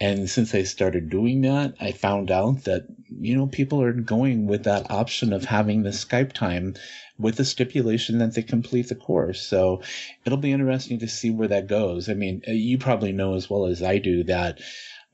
And 0.00 0.28
since 0.28 0.54
I 0.54 0.64
started 0.64 1.10
doing 1.10 1.42
that, 1.42 1.74
I 1.80 1.92
found 1.92 2.30
out 2.30 2.64
that, 2.64 2.86
you 3.08 3.36
know, 3.36 3.46
people 3.46 3.82
are 3.82 3.92
going 3.92 4.46
with 4.46 4.64
that 4.64 4.90
option 4.90 5.32
of 5.32 5.44
having 5.44 5.82
the 5.82 5.90
Skype 5.90 6.32
time 6.32 6.74
with 7.18 7.36
the 7.36 7.44
stipulation 7.44 8.18
that 8.18 8.34
they 8.34 8.42
complete 8.42 8.88
the 8.88 8.94
course. 8.94 9.42
So 9.42 9.82
it'll 10.24 10.38
be 10.38 10.52
interesting 10.52 10.98
to 11.00 11.08
see 11.08 11.30
where 11.30 11.48
that 11.48 11.66
goes. 11.66 12.08
I 12.08 12.14
mean, 12.14 12.42
you 12.46 12.78
probably 12.78 13.12
know 13.12 13.34
as 13.34 13.48
well 13.48 13.66
as 13.66 13.82
I 13.82 13.98
do 13.98 14.24
that. 14.24 14.60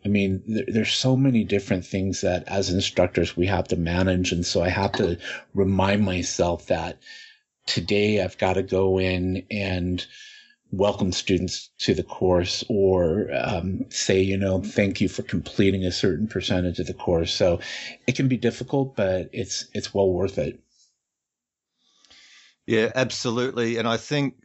I 0.07 0.09
mean, 0.09 0.41
there, 0.47 0.65
there's 0.69 0.95
so 0.95 1.17
many 1.17 1.43
different 1.43 1.85
things 1.85 2.21
that 2.21 2.47
as 2.47 2.71
instructors 2.71 3.37
we 3.37 3.47
have 3.47 3.67
to 3.69 3.77
manage. 3.77 4.31
And 4.31 4.47
so 4.47 4.63
I 4.63 4.69
have 4.69 4.93
to 4.93 5.19
remind 5.53 6.05
myself 6.05 6.67
that 6.67 7.01
today 7.67 8.23
I've 8.23 8.39
got 8.39 8.53
to 8.53 8.63
go 8.63 9.01
in 9.01 9.45
and 9.51 10.07
welcome 10.71 11.11
students 11.11 11.71
to 11.79 11.93
the 11.93 12.05
course 12.05 12.63
or 12.69 13.29
um, 13.35 13.87
say, 13.89 14.21
you 14.21 14.37
know, 14.37 14.63
thank 14.63 15.01
you 15.01 15.09
for 15.09 15.23
completing 15.23 15.85
a 15.85 15.91
certain 15.91 16.29
percentage 16.29 16.79
of 16.79 16.87
the 16.87 16.95
course. 16.95 17.35
So 17.35 17.59
it 18.07 18.15
can 18.15 18.29
be 18.29 18.37
difficult, 18.37 18.95
but 18.95 19.29
it's, 19.33 19.67
it's 19.75 19.93
well 19.93 20.13
worth 20.13 20.39
it. 20.39 20.61
Yeah, 22.65 22.93
absolutely. 22.95 23.79
And 23.79 23.89
I 23.89 23.97
think 23.97 24.37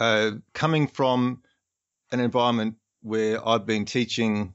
uh, 0.00 0.32
coming 0.52 0.88
from 0.88 1.42
an 2.10 2.18
environment 2.18 2.74
where 3.02 3.46
I've 3.46 3.66
been 3.66 3.84
teaching 3.84 4.52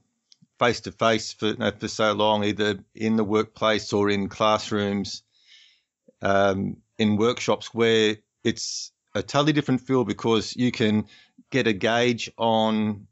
face 0.59 0.81
to 0.81 0.91
face 0.91 1.33
for 1.33 1.47
you 1.47 1.57
know, 1.57 1.71
for 1.71 1.87
so 1.87 2.13
long, 2.13 2.43
either 2.43 2.79
in 2.93 3.15
the 3.15 3.23
workplace 3.23 3.91
or 3.93 4.09
in 4.09 4.27
classrooms, 4.27 5.23
um, 6.21 6.77
in 6.97 7.17
workshops, 7.17 7.73
where 7.73 8.17
it's 8.43 8.91
a 9.15 9.23
totally 9.23 9.53
different 9.53 9.81
feel 9.81 10.03
because 10.03 10.55
you 10.55 10.71
can 10.71 11.05
get 11.49 11.65
a 11.65 11.73
gauge 11.73 12.29
on 12.37 13.07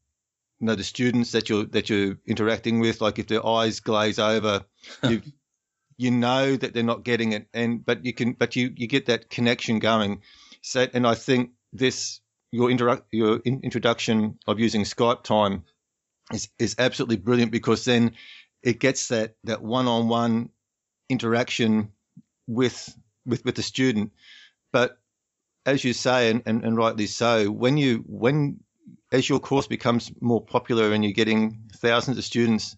you 0.59 0.67
know 0.67 0.75
the 0.75 0.83
students 0.83 1.31
that 1.31 1.49
you're 1.49 1.65
that 1.65 1.89
you're 1.89 2.17
interacting 2.25 2.79
with. 2.79 3.01
Like 3.01 3.17
if 3.17 3.27
their 3.27 3.45
eyes 3.45 3.79
glaze 3.79 4.19
over, 4.19 4.65
you 5.03 5.21
you 5.97 6.11
know 6.11 6.55
that 6.55 6.73
they're 6.73 6.83
not 6.83 7.03
getting 7.03 7.31
it, 7.31 7.47
and 7.53 7.85
but 7.85 8.05
you 8.05 8.13
can, 8.13 8.33
but 8.33 8.55
you 8.55 8.73
you 8.75 8.87
get 8.87 9.07
that 9.07 9.29
connection 9.29 9.79
going. 9.79 10.21
So, 10.61 10.85
and 10.93 11.07
I 11.07 11.15
think 11.15 11.51
this 11.71 12.19
your 12.51 12.69
interact 12.69 13.05
your 13.11 13.39
in, 13.45 13.61
introduction 13.63 14.37
of 14.47 14.59
using 14.59 14.83
Skype 14.83 15.23
time 15.23 15.63
is 16.33 16.49
is 16.59 16.75
absolutely 16.77 17.17
brilliant 17.17 17.51
because 17.51 17.85
then 17.85 18.13
it 18.63 18.79
gets 18.79 19.09
that 19.09 19.35
that 19.43 19.61
one 19.61 19.87
on 19.87 20.07
one 20.07 20.49
interaction 21.09 21.91
with 22.47 22.93
with 23.25 23.43
with 23.45 23.55
the 23.55 23.63
student. 23.63 24.11
But 24.71 24.97
as 25.65 25.83
you 25.83 25.93
say, 25.93 26.31
and, 26.31 26.43
and, 26.45 26.63
and 26.63 26.77
rightly 26.77 27.07
so, 27.07 27.51
when 27.51 27.77
you 27.77 28.03
when 28.07 28.59
as 29.11 29.27
your 29.27 29.39
course 29.39 29.67
becomes 29.67 30.11
more 30.21 30.41
popular 30.41 30.91
and 30.93 31.03
you're 31.03 31.13
getting 31.13 31.69
thousands 31.75 32.17
of 32.17 32.23
students 32.23 32.75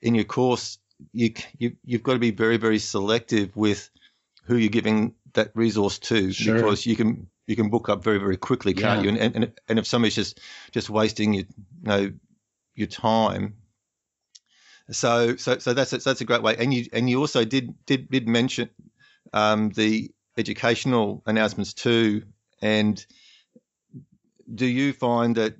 in 0.00 0.14
your 0.14 0.24
course, 0.24 0.78
you, 1.12 1.32
you 1.58 1.76
you've 1.84 2.02
got 2.02 2.14
to 2.14 2.18
be 2.18 2.30
very 2.30 2.56
very 2.56 2.78
selective 2.78 3.56
with 3.56 3.90
who 4.44 4.56
you're 4.56 4.68
giving 4.68 5.14
that 5.32 5.50
resource 5.54 5.98
to 5.98 6.32
sure. 6.32 6.54
because 6.54 6.86
you 6.86 6.96
can 6.96 7.28
you 7.46 7.56
can 7.56 7.70
book 7.70 7.88
up 7.88 8.02
very 8.02 8.18
very 8.18 8.36
quickly, 8.36 8.74
can't 8.74 9.04
yeah. 9.04 9.12
you? 9.12 9.18
And, 9.18 9.36
and 9.36 9.52
and 9.68 9.78
if 9.78 9.86
somebody's 9.86 10.14
just 10.14 10.40
just 10.72 10.90
wasting 10.90 11.34
your 11.34 11.44
you 11.44 11.88
know 11.88 12.12
your 12.74 12.88
time, 12.88 13.54
so 14.90 15.36
so 15.36 15.58
so 15.58 15.72
that's 15.72 15.92
a, 15.92 15.98
that's 15.98 16.20
a 16.20 16.24
great 16.24 16.42
way. 16.42 16.56
And 16.56 16.72
you 16.72 16.86
and 16.92 17.08
you 17.08 17.20
also 17.20 17.44
did 17.44 17.74
did 17.86 18.10
did 18.10 18.28
mention 18.28 18.70
um, 19.32 19.70
the 19.70 20.10
educational 20.36 21.22
announcements 21.26 21.72
too. 21.74 22.22
And 22.60 23.04
do 24.52 24.66
you 24.66 24.92
find 24.92 25.36
that 25.36 25.54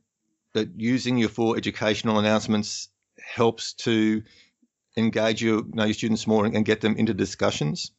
that 0.52 0.68
using 0.76 1.18
your 1.18 1.28
four 1.28 1.56
educational 1.56 2.18
announcements 2.18 2.88
helps 3.18 3.72
to 3.74 4.22
engage 4.96 5.42
your, 5.42 5.58
you 5.58 5.72
know, 5.74 5.84
your 5.84 5.94
students 5.94 6.26
more 6.26 6.46
and, 6.46 6.64
get 6.64 6.80
them 6.80 6.96
into 6.96 7.14
discussions? 7.14 7.90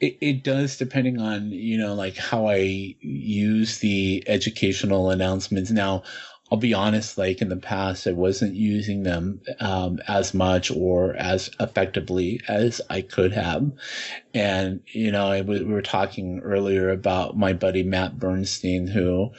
It, 0.00 0.18
it 0.20 0.44
does, 0.44 0.76
depending 0.76 1.20
on 1.20 1.50
you 1.50 1.78
know, 1.78 1.94
like 1.94 2.16
how 2.16 2.46
I 2.48 2.94
use 3.00 3.78
the 3.78 4.22
educational 4.26 5.10
announcements. 5.10 5.70
Now, 5.70 6.02
I'll 6.52 6.58
be 6.58 6.74
honest, 6.74 7.16
like 7.16 7.40
in 7.40 7.48
the 7.48 7.56
past, 7.56 8.06
I 8.06 8.12
wasn't 8.12 8.54
using 8.54 9.02
them 9.02 9.40
um, 9.60 9.98
as 10.06 10.34
much 10.34 10.70
or 10.70 11.16
as 11.16 11.50
effectively 11.58 12.40
as 12.46 12.82
I 12.90 13.00
could 13.00 13.32
have. 13.32 13.72
And, 14.34 14.80
you 14.86 15.10
know, 15.10 15.42
we 15.42 15.64
were 15.64 15.82
talking 15.82 16.40
earlier 16.40 16.90
about 16.90 17.36
my 17.36 17.54
buddy 17.54 17.82
Matt 17.82 18.18
Bernstein, 18.18 18.86
who 18.86 19.30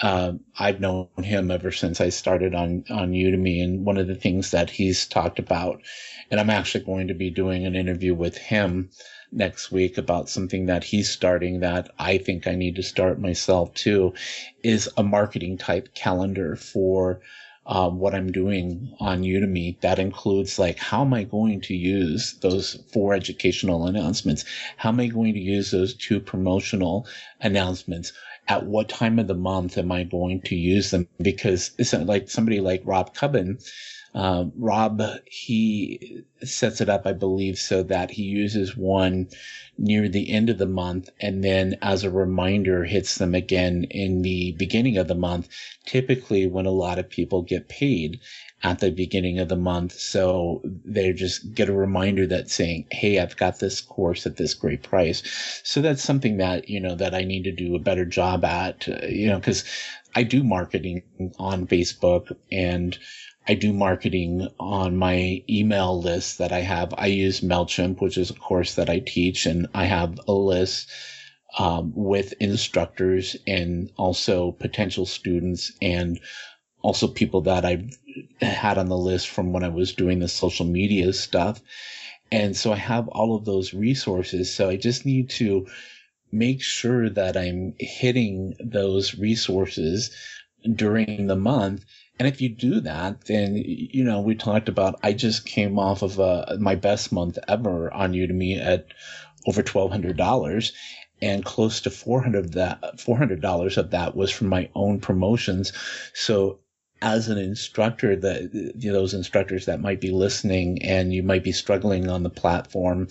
uh, 0.00 0.34
I've 0.58 0.80
known 0.80 1.08
him 1.16 1.50
ever 1.50 1.72
since 1.72 2.00
I 2.00 2.10
started 2.10 2.54
on, 2.54 2.84
on 2.90 3.12
Udemy. 3.12 3.62
And 3.62 3.86
one 3.86 3.96
of 3.96 4.06
the 4.06 4.14
things 4.14 4.50
that 4.50 4.68
he's 4.68 5.06
talked 5.06 5.38
about, 5.38 5.80
and 6.30 6.38
I'm 6.38 6.50
actually 6.50 6.84
going 6.84 7.08
to 7.08 7.14
be 7.14 7.30
doing 7.30 7.64
an 7.64 7.74
interview 7.74 8.14
with 8.14 8.36
him 8.36 8.90
next 9.32 9.72
week 9.72 9.98
about 9.98 10.28
something 10.28 10.66
that 10.66 10.84
he's 10.84 11.10
starting 11.10 11.60
that 11.60 11.90
I 11.98 12.18
think 12.18 12.46
I 12.46 12.54
need 12.54 12.76
to 12.76 12.82
start 12.82 13.20
myself 13.20 13.72
too, 13.74 14.14
is 14.62 14.88
a 14.96 15.02
marketing 15.02 15.58
type 15.58 15.94
calendar 15.94 16.56
for 16.56 17.20
um, 17.64 17.98
what 17.98 18.14
I'm 18.14 18.30
doing 18.30 18.94
on 19.00 19.22
Udemy. 19.22 19.80
That 19.80 19.98
includes 19.98 20.58
like, 20.58 20.78
how 20.78 21.02
am 21.02 21.14
I 21.14 21.24
going 21.24 21.60
to 21.62 21.74
use 21.74 22.34
those 22.40 22.82
four 22.92 23.14
educational 23.14 23.86
announcements? 23.86 24.44
How 24.76 24.90
am 24.90 25.00
I 25.00 25.06
going 25.06 25.34
to 25.34 25.40
use 25.40 25.70
those 25.70 25.94
two 25.94 26.20
promotional 26.20 27.06
announcements? 27.40 28.12
at 28.48 28.66
what 28.66 28.88
time 28.88 29.18
of 29.18 29.28
the 29.28 29.34
month 29.34 29.78
am 29.78 29.92
I 29.92 30.02
going 30.02 30.40
to 30.42 30.56
use 30.56 30.90
them? 30.90 31.06
Because 31.20 31.70
it's 31.78 31.92
like 31.92 32.28
somebody 32.28 32.60
like 32.60 32.82
Rob 32.84 33.14
Cubbin, 33.14 33.58
uh, 34.14 34.44
Rob, 34.56 35.02
he 35.24 36.22
sets 36.42 36.80
it 36.80 36.88
up, 36.88 37.06
I 37.06 37.12
believe, 37.12 37.58
so 37.58 37.82
that 37.84 38.10
he 38.10 38.22
uses 38.24 38.76
one 38.76 39.28
near 39.78 40.08
the 40.08 40.30
end 40.30 40.50
of 40.50 40.58
the 40.58 40.66
month 40.66 41.08
and 41.20 41.42
then 41.42 41.76
as 41.80 42.04
a 42.04 42.10
reminder 42.10 42.84
hits 42.84 43.16
them 43.16 43.34
again 43.34 43.84
in 43.90 44.20
the 44.22 44.52
beginning 44.58 44.98
of 44.98 45.08
the 45.08 45.14
month, 45.14 45.48
typically 45.86 46.46
when 46.46 46.66
a 46.66 46.70
lot 46.70 46.98
of 46.98 47.08
people 47.08 47.42
get 47.42 47.68
paid 47.68 48.20
at 48.62 48.78
the 48.80 48.90
beginning 48.90 49.38
of 49.38 49.48
the 49.48 49.56
month. 49.56 49.92
So 49.92 50.60
they 50.84 51.12
just 51.12 51.54
get 51.54 51.68
a 51.68 51.74
reminder 51.74 52.26
that 52.26 52.50
saying, 52.50 52.86
Hey, 52.90 53.18
I've 53.18 53.36
got 53.36 53.58
this 53.58 53.80
course 53.80 54.26
at 54.26 54.36
this 54.36 54.54
great 54.54 54.82
price. 54.82 55.22
So 55.64 55.80
that's 55.80 56.02
something 56.02 56.36
that, 56.36 56.68
you 56.68 56.80
know, 56.80 56.94
that 56.94 57.14
I 57.14 57.22
need 57.22 57.44
to 57.44 57.52
do 57.52 57.74
a 57.74 57.80
better 57.80 58.04
job 58.04 58.44
at, 58.44 58.88
uh, 58.88 59.06
you 59.06 59.28
know, 59.28 59.40
cause 59.40 59.64
I 60.14 60.22
do 60.22 60.44
marketing 60.44 61.02
on 61.38 61.66
Facebook 61.66 62.36
and 62.50 62.98
I 63.46 63.54
do 63.54 63.72
marketing 63.72 64.48
on 64.60 64.96
my 64.96 65.42
email 65.48 66.00
list 66.00 66.38
that 66.38 66.52
I 66.52 66.60
have. 66.60 66.94
I 66.96 67.06
use 67.06 67.40
MailChimp, 67.40 68.00
which 68.00 68.16
is 68.16 68.30
a 68.30 68.34
course 68.34 68.76
that 68.76 68.88
I 68.88 69.00
teach 69.00 69.46
and 69.46 69.66
I 69.74 69.84
have 69.86 70.20
a 70.28 70.32
list 70.32 70.88
um, 71.58 71.92
with 71.94 72.34
instructors 72.40 73.36
and 73.46 73.90
also 73.96 74.52
potential 74.52 75.06
students 75.06 75.72
and 75.82 76.20
also 76.82 77.08
people 77.08 77.42
that 77.42 77.64
I've 77.64 77.90
had 78.40 78.78
on 78.78 78.86
the 78.88 78.96
list 78.96 79.28
from 79.28 79.52
when 79.52 79.64
I 79.64 79.68
was 79.68 79.92
doing 79.92 80.20
the 80.20 80.28
social 80.28 80.66
media 80.66 81.12
stuff. 81.12 81.60
And 82.30 82.56
so 82.56 82.72
I 82.72 82.76
have 82.76 83.08
all 83.08 83.34
of 83.36 83.44
those 83.44 83.74
resources. 83.74 84.52
So 84.54 84.68
I 84.68 84.76
just 84.76 85.04
need 85.04 85.30
to 85.30 85.66
make 86.30 86.62
sure 86.62 87.10
that 87.10 87.36
I'm 87.36 87.74
hitting 87.78 88.54
those 88.58 89.16
resources 89.18 90.10
during 90.74 91.26
the 91.26 91.36
month. 91.36 91.84
And 92.18 92.28
if 92.28 92.40
you 92.40 92.48
do 92.48 92.80
that, 92.80 93.24
then, 93.24 93.56
you 93.56 94.04
know, 94.04 94.20
we 94.20 94.34
talked 94.34 94.68
about, 94.68 95.00
I 95.02 95.12
just 95.12 95.44
came 95.44 95.78
off 95.78 96.02
of 96.02 96.20
uh, 96.20 96.56
my 96.60 96.74
best 96.74 97.10
month 97.10 97.38
ever 97.48 97.92
on 97.92 98.12
Udemy 98.12 98.60
at 98.60 98.86
over 99.46 99.62
$1,200 99.62 100.72
and 101.20 101.44
close 101.44 101.80
to 101.80 101.90
400 101.90 102.44
of 102.44 102.52
that, 102.52 102.80
$400 102.98 103.76
of 103.76 103.90
that 103.90 104.16
was 104.16 104.30
from 104.30 104.48
my 104.48 104.68
own 104.74 105.00
promotions. 105.00 105.72
So 106.14 106.58
as 107.00 107.28
an 107.28 107.38
instructor, 107.38 108.16
know, 108.92 108.98
those 108.98 109.14
instructors 109.14 109.66
that 109.66 109.80
might 109.80 110.00
be 110.00 110.10
listening 110.10 110.82
and 110.82 111.12
you 111.12 111.22
might 111.22 111.44
be 111.44 111.52
struggling 111.52 112.08
on 112.08 112.22
the 112.22 112.30
platform, 112.30 113.08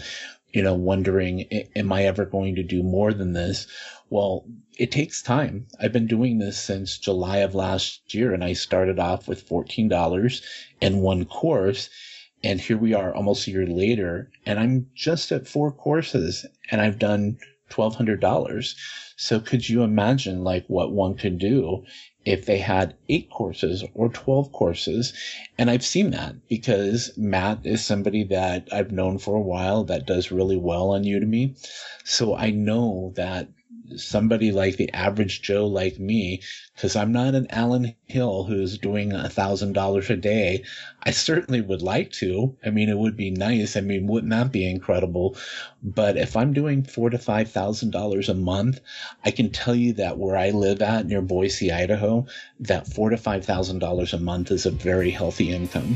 you 0.54 0.62
know, 0.62 0.74
wondering, 0.74 1.42
am 1.76 1.92
I 1.92 2.06
ever 2.06 2.26
going 2.26 2.56
to 2.56 2.64
do 2.64 2.84
more 2.84 3.14
than 3.14 3.34
this? 3.34 3.68
Well, 4.10 4.46
it 4.78 4.92
takes 4.92 5.22
time. 5.22 5.68
I've 5.80 5.94
been 5.94 6.08
doing 6.08 6.40
this 6.40 6.58
since 6.58 6.98
July 6.98 7.38
of 7.38 7.56
last 7.56 8.14
year 8.14 8.34
and 8.34 8.44
I 8.44 8.54
started 8.54 9.00
off 9.00 9.28
with 9.28 9.48
$14 9.48 10.42
and 10.82 11.02
one 11.02 11.26
course. 11.26 11.90
And 12.44 12.60
here 12.60 12.78
we 12.78 12.94
are 12.94 13.14
almost 13.14 13.48
a 13.48 13.52
year 13.52 13.68
later 13.68 14.32
and 14.46 14.60
I'm 14.60 14.88
just 14.96 15.32
at 15.32 15.48
four 15.48 15.72
courses 15.72 16.46
and 16.70 16.82
I've 16.82 17.00
done 17.00 17.38
$1,200. 17.70 18.76
So 19.16 19.40
could 19.40 19.70
you 19.70 19.84
imagine 19.84 20.44
like 20.44 20.66
what 20.68 20.92
one 20.92 21.16
could 21.16 21.38
do 21.38 21.86
if 22.26 22.46
they 22.46 22.58
had 22.60 22.96
eight 23.10 23.30
courses 23.30 23.84
or 23.94 24.10
12 24.10 24.52
courses? 24.52 25.14
And 25.58 25.70
I've 25.70 25.86
seen 25.86 26.12
that 26.12 26.36
because 26.48 27.18
Matt 27.18 27.66
is 27.66 27.84
somebody 27.84 28.24
that 28.26 28.68
I've 28.72 28.92
known 28.92 29.18
for 29.18 29.36
a 29.36 29.42
while 29.42 29.84
that 29.86 30.06
does 30.06 30.32
really 30.32 30.58
well 30.58 30.92
on 30.92 31.04
Udemy. 31.04 31.56
So 32.04 32.36
I 32.36 32.52
know 32.52 33.14
that 33.16 33.48
somebody 34.00 34.52
like 34.52 34.78
the 34.78 34.92
average 34.94 35.42
Joe 35.42 35.68
like 35.68 36.00
me, 36.00 36.42
because 36.76 36.96
I'm 36.96 37.12
not 37.12 37.36
an 37.36 37.48
Alan 37.50 37.96
Hill 38.06 38.44
who's 38.44 38.78
doing 38.78 39.14
a 39.14 39.30
thousand 39.30 39.74
dollars 39.74 40.10
a 40.10 40.16
day. 40.16 40.64
I 41.04 41.12
certainly 41.12 41.62
would 41.62 41.82
like 41.82 42.12
to. 42.14 42.56
I 42.66 42.70
mean, 42.70 42.90
it 42.90 42.98
would 42.98 43.18
be 43.18 43.32
nice. 43.32 43.76
I 43.76 43.82
mean, 43.82 44.08
wouldn't 44.08 44.32
that 44.32 44.52
be 44.52 44.70
incredible? 44.70 45.36
But 45.84 46.18
if 46.18 46.36
I'm 46.36 46.54
doing 46.54 46.84
four 46.84 47.10
to 47.10 47.18
five 47.18 47.52
thousand 47.52 47.92
dollars 47.92 48.30
a 48.30 48.34
month, 48.34 48.80
I 49.26 49.32
can 49.32 49.50
tell 49.50 49.76
you 49.76 49.94
that 49.94 50.18
where 50.18 50.38
I 50.38 50.52
live 50.52 50.82
at 50.82 51.06
near 51.06 51.22
Boise, 51.22 51.72
Idaho, 51.72 52.26
that 52.60 52.88
four 52.88 53.10
to 53.10 53.18
five 53.18 53.46
thousand 53.46 53.80
dollars 53.80 54.14
a 54.14 54.20
month 54.20 54.52
is 54.52 54.66
a 54.66 54.72
very 54.72 55.12
healthy 55.12 55.52
income. 55.52 55.96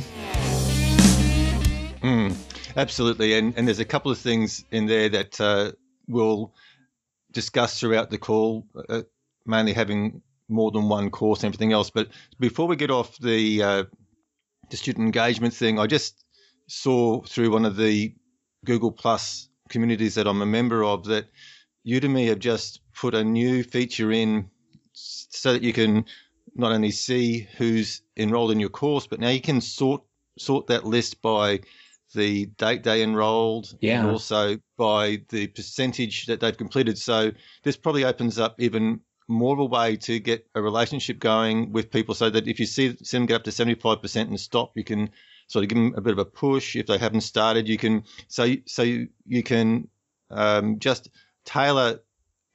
Mm, 2.02 2.36
absolutely, 2.78 3.34
and 3.34 3.54
and 3.58 3.68
there's 3.68 3.80
a 3.80 3.86
couple 3.86 4.12
of 4.12 4.18
things 4.18 4.64
in 4.72 4.86
there 4.86 5.10
that 5.10 5.42
uh, 5.42 5.72
will 6.08 6.54
discussed 7.36 7.80
throughout 7.80 8.10
the 8.10 8.18
call, 8.18 8.66
uh, 8.90 9.04
mainly 9.46 9.74
having 9.74 10.24
more 10.50 10.72
than 10.72 10.90
one 10.90 11.12
course 11.12 11.44
and 11.44 11.54
everything 11.54 11.74
else. 11.74 11.92
But 11.92 12.10
before 12.40 12.68
we 12.68 12.76
get 12.76 12.90
off 12.90 13.18
the 13.20 13.62
uh, 13.62 13.84
the 14.72 14.78
student 14.78 15.06
engagement 15.06 15.54
thing, 15.54 15.78
I 15.78 15.86
just 15.86 16.24
saw 16.68 17.22
through 17.22 17.52
one 17.52 17.66
of 17.66 17.76
the 17.76 18.16
Google 18.66 18.92
Plus 18.92 19.50
communities 19.70 20.16
that 20.16 20.28
I'm 20.28 20.42
a 20.42 20.46
member 20.48 20.84
of 20.84 21.06
that 21.06 21.26
Udemy 21.88 22.28
have 22.30 22.40
just 22.40 22.82
put 22.94 23.14
a 23.14 23.24
new 23.24 23.64
feature 23.64 24.12
in 24.12 24.50
so 24.94 25.54
that 25.54 25.62
you 25.62 25.74
can 25.74 26.06
not 26.56 26.72
only 26.72 26.92
see 26.92 27.48
who's 27.58 28.02
enrolled 28.18 28.52
in 28.52 28.60
your 28.60 28.70
course, 28.70 29.06
but 29.06 29.20
now 29.20 29.30
you 29.30 29.42
can 29.42 29.62
sort 29.62 30.02
sort 30.40 30.68
that 30.68 30.86
list 30.86 31.22
by 31.22 31.60
the 32.16 32.48
date 32.58 32.84
they 32.84 33.04
enrolled, 33.04 33.76
yeah. 33.80 34.00
and 34.00 34.10
also 34.10 34.58
by 34.78 35.22
the 35.30 35.48
percentage 35.48 36.26
that 36.26 36.40
they've 36.40 36.58
completed. 36.58 36.98
So 36.98 37.32
this 37.64 37.78
probably 37.78 38.06
opens 38.06 38.40
up 38.40 38.56
even 38.60 39.02
more 39.28 39.54
of 39.54 39.60
a 39.60 39.66
way 39.66 39.96
to 39.98 40.20
get 40.20 40.48
a 40.56 40.62
relationship 40.62 41.20
going 41.20 41.72
with 41.72 41.92
people 41.92 42.14
so 42.14 42.30
that 42.30 42.48
if 42.48 42.60
you 42.60 42.66
see, 42.66 42.96
see 43.04 43.18
them 43.18 43.26
get 43.26 43.36
up 43.36 43.44
to 43.44 43.52
75% 43.52 44.22
and 44.22 44.40
stop, 44.40 44.72
you 44.76 44.84
can 44.84 45.10
sort 45.48 45.64
of 45.64 45.70
give 45.70 45.78
them 45.78 45.94
a 45.96 46.02
bit 46.02 46.14
of 46.14 46.20
a 46.20 46.26
push. 46.26 46.76
If 46.76 46.88
they 46.88 46.98
haven't 46.98 47.22
started, 47.22 47.68
you 47.68 47.78
can, 47.78 48.04
so, 48.28 48.56
so 48.66 48.84
you 48.84 49.44
can 49.44 49.88
um, 50.30 50.80
just 50.80 51.10
tailor 51.44 52.00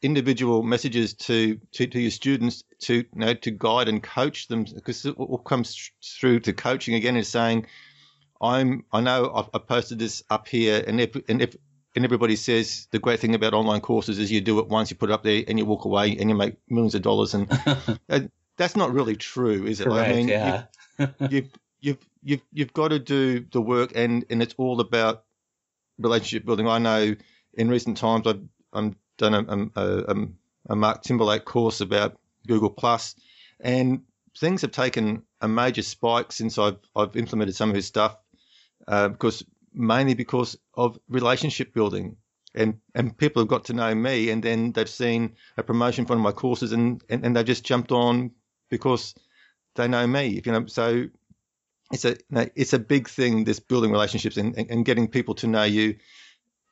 individual 0.03 0.63
messages 0.63 1.13
to, 1.15 1.59
to, 1.73 1.87
to 1.87 2.01
your 2.01 2.11
students 2.11 2.65
to, 2.81 2.95
you 2.95 3.07
know, 3.15 3.35
to 3.35 3.51
guide 3.51 3.89
and 3.89 4.03
coach 4.03 4.49
them 4.49 4.65
because 4.65 5.05
what 5.05 5.45
comes 5.45 5.91
through 6.03 6.41
to 6.41 6.53
coaching 6.53 6.95
again 6.95 7.17
is 7.17 7.29
saying, 7.29 7.67
I'm 8.41 8.85
I 8.93 9.01
know 9.01 9.33
I've, 9.35 9.51
I've 9.53 9.67
posted 9.67 9.99
this 9.99 10.23
up 10.31 10.49
here, 10.49 10.83
and 10.87 11.01
if 11.01 11.15
and 11.29 11.43
if 11.43 11.57
and 11.95 12.05
everybody 12.05 12.37
says 12.37 12.89
the 12.91 12.99
great 12.99 13.21
thing 13.21 13.35
about 13.35 13.53
online 13.53 13.81
courses 13.81 14.19
is 14.19 14.31
you 14.31 14.41
do 14.41 14.59
it 14.61 14.69
once, 14.69 14.91
you 14.91 14.97
put 14.97 15.11
it 15.11 15.13
up 15.13 15.23
there, 15.23 15.43
and 15.47 15.59
you 15.59 15.65
walk 15.65 15.85
away, 15.85 16.17
and 16.17 16.31
you 16.31 16.37
make 16.37 16.55
millions 16.69 16.95
of 16.95 17.03
dollars, 17.03 17.35
and 17.35 17.51
that's 18.57 18.77
not 18.77 18.93
really 18.93 19.17
true, 19.17 19.67
is 19.67 19.81
it? 19.81 19.85
Correct, 19.85 20.11
I 20.11 20.15
mean, 20.15 20.29
yeah. 20.29 20.65
you, 21.29 21.49
you've 21.81 21.99
you've 22.23 22.43
you've 22.53 22.73
got 22.73 22.89
to 22.89 22.99
do 22.99 23.41
the 23.41 23.61
work, 23.61 23.93
and 23.95 24.25
and 24.31 24.43
it's 24.43 24.55
all 24.57 24.81
about 24.81 25.25
relationship 25.99 26.47
building. 26.47 26.69
I 26.69 26.79
know 26.79 27.15
in 27.55 27.69
recent 27.69 27.97
times 27.97 28.27
I've 28.27 28.43
I'm 28.73 28.97
done 29.19 29.35
a, 29.35 29.81
a, 29.81 30.15
a, 30.15 30.29
a 30.71 30.77
Mark 30.77 31.03
Timberlake 31.03 31.45
course 31.45 31.81
about 31.81 32.19
Google 32.47 32.71
Plus, 32.71 33.17
and 33.59 34.03
things 34.39 34.63
have 34.63 34.71
taken 34.71 35.25
a 35.41 35.49
major 35.49 35.83
spike 35.83 36.33
since 36.33 36.57
I've 36.57 36.79
I've 36.97 37.17
implemented 37.17 37.55
some 37.57 37.69
of 37.69 37.77
his 37.77 37.87
stuff 37.87 38.17
uh, 38.91 39.09
because 39.09 39.45
mainly 39.73 40.15
because 40.15 40.59
of 40.75 40.99
relationship 41.09 41.73
building. 41.73 42.17
And, 42.53 42.81
and 42.97 43.17
people 43.17 43.43
have 43.43 43.49
got 43.49 43.67
to 43.67 43.73
know 43.73 43.95
me 43.95 44.31
and 44.31 44.43
then 44.43 44.73
they've 44.73 44.89
seen 44.89 45.37
a 45.57 45.63
promotion 45.63 46.05
for 46.05 46.15
one 46.15 46.19
of 46.19 46.25
my 46.25 46.33
courses 46.33 46.73
and, 46.73 47.01
and, 47.09 47.25
and 47.25 47.37
they 47.37 47.45
just 47.45 47.65
jumped 47.65 47.93
on 47.93 48.33
because 48.69 49.15
they 49.77 49.87
know 49.87 50.05
me, 50.05 50.43
you 50.45 50.51
know, 50.51 50.67
so 50.67 51.05
it's 51.93 52.05
a, 52.05 52.17
it's 52.57 52.73
a 52.73 52.81
big 52.81 53.09
thing, 53.09 53.45
this 53.45 53.61
building 53.61 53.93
relationships 53.93 54.37
and, 54.37 54.59
and, 54.59 54.69
and 54.69 54.85
getting 54.85 55.07
people 55.07 55.37
to 55.37 55.47
know 55.47 55.63
you 55.63 55.95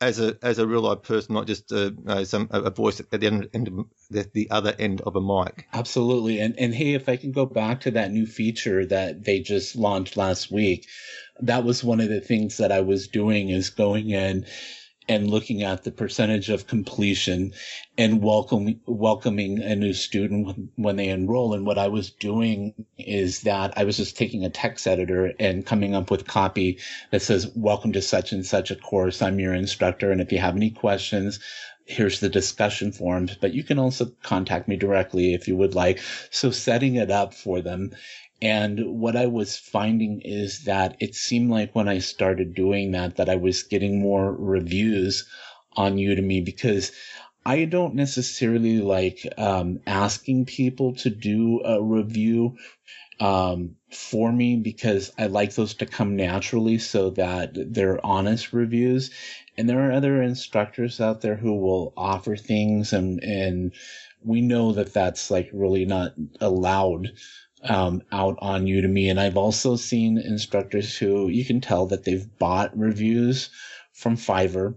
as 0.00 0.20
a 0.20 0.36
as 0.42 0.58
a 0.58 0.66
real 0.66 0.82
life 0.82 1.02
person, 1.02 1.34
not 1.34 1.46
just 1.46 1.72
a, 1.72 1.94
uh, 2.06 2.24
some 2.24 2.48
a 2.50 2.70
voice 2.70 3.00
at 3.00 3.10
the 3.10 3.26
end, 3.26 3.48
end 3.52 3.68
of 3.68 3.86
the, 4.10 4.30
the, 4.32 4.50
other 4.50 4.74
end 4.78 5.00
of 5.00 5.16
a 5.16 5.20
mic. 5.20 5.66
Absolutely, 5.72 6.40
and 6.40 6.58
and 6.58 6.74
hey, 6.74 6.94
if 6.94 7.08
I 7.08 7.16
can 7.16 7.32
go 7.32 7.46
back 7.46 7.80
to 7.82 7.90
that 7.92 8.12
new 8.12 8.26
feature 8.26 8.86
that 8.86 9.24
they 9.24 9.40
just 9.40 9.76
launched 9.76 10.16
last 10.16 10.50
week, 10.50 10.86
that 11.40 11.64
was 11.64 11.84
one 11.84 12.00
of 12.00 12.08
the 12.08 12.20
things 12.20 12.56
that 12.58 12.72
I 12.72 12.80
was 12.80 13.08
doing 13.08 13.50
is 13.50 13.70
going 13.70 14.10
in 14.10 14.46
and 15.08 15.30
looking 15.30 15.62
at 15.62 15.84
the 15.84 15.90
percentage 15.90 16.50
of 16.50 16.66
completion 16.66 17.52
and 17.96 18.22
welcoming 18.22 18.80
welcoming 18.86 19.62
a 19.62 19.74
new 19.74 19.94
student 19.94 20.70
when 20.76 20.96
they 20.96 21.08
enroll. 21.08 21.54
And 21.54 21.64
what 21.64 21.78
I 21.78 21.88
was 21.88 22.10
doing 22.10 22.74
is 22.98 23.42
that 23.42 23.72
I 23.76 23.84
was 23.84 23.96
just 23.96 24.16
taking 24.16 24.44
a 24.44 24.50
text 24.50 24.86
editor 24.86 25.32
and 25.40 25.64
coming 25.64 25.94
up 25.94 26.10
with 26.10 26.26
copy 26.26 26.78
that 27.10 27.22
says, 27.22 27.50
welcome 27.54 27.92
to 27.94 28.02
such 28.02 28.32
and 28.32 28.44
such 28.44 28.70
a 28.70 28.76
course. 28.76 29.22
I'm 29.22 29.40
your 29.40 29.54
instructor. 29.54 30.12
And 30.12 30.20
if 30.20 30.30
you 30.30 30.38
have 30.38 30.56
any 30.56 30.70
questions, 30.70 31.40
here's 31.86 32.20
the 32.20 32.28
discussion 32.28 32.92
forums, 32.92 33.34
but 33.40 33.54
you 33.54 33.64
can 33.64 33.78
also 33.78 34.12
contact 34.22 34.68
me 34.68 34.76
directly 34.76 35.32
if 35.32 35.48
you 35.48 35.56
would 35.56 35.74
like. 35.74 36.00
So 36.30 36.50
setting 36.50 36.96
it 36.96 37.10
up 37.10 37.32
for 37.32 37.62
them 37.62 37.92
and 38.40 39.00
what 39.00 39.16
I 39.16 39.26
was 39.26 39.56
finding 39.56 40.20
is 40.20 40.64
that 40.64 40.96
it 41.00 41.14
seemed 41.14 41.50
like 41.50 41.74
when 41.74 41.88
I 41.88 41.98
started 41.98 42.54
doing 42.54 42.92
that, 42.92 43.16
that 43.16 43.28
I 43.28 43.36
was 43.36 43.64
getting 43.64 44.00
more 44.00 44.32
reviews 44.32 45.26
on 45.76 45.96
Udemy 45.96 46.44
because 46.44 46.92
I 47.44 47.64
don't 47.64 47.94
necessarily 47.94 48.78
like 48.78 49.26
um, 49.38 49.80
asking 49.86 50.44
people 50.44 50.94
to 50.96 51.10
do 51.10 51.62
a 51.64 51.82
review 51.82 52.56
um, 53.20 53.74
for 53.90 54.30
me 54.30 54.56
because 54.56 55.10
I 55.18 55.26
like 55.26 55.54
those 55.54 55.74
to 55.74 55.86
come 55.86 56.14
naturally 56.14 56.78
so 56.78 57.10
that 57.10 57.50
they're 57.54 58.04
honest 58.06 58.52
reviews. 58.52 59.10
And 59.56 59.68
there 59.68 59.88
are 59.88 59.92
other 59.92 60.22
instructors 60.22 61.00
out 61.00 61.22
there 61.22 61.36
who 61.36 61.54
will 61.58 61.92
offer 61.96 62.36
things 62.36 62.92
and, 62.92 63.20
and 63.24 63.72
we 64.22 64.40
know 64.40 64.72
that 64.72 64.92
that's 64.92 65.30
like 65.30 65.48
really 65.52 65.84
not 65.84 66.12
allowed 66.40 67.12
um, 67.64 68.02
out 68.12 68.38
on 68.40 68.66
Udemy. 68.66 69.10
And 69.10 69.20
I've 69.20 69.36
also 69.36 69.76
seen 69.76 70.18
instructors 70.18 70.96
who 70.96 71.28
you 71.28 71.44
can 71.44 71.60
tell 71.60 71.86
that 71.86 72.04
they've 72.04 72.26
bought 72.38 72.76
reviews 72.78 73.50
from 73.92 74.16
Fiverr. 74.16 74.74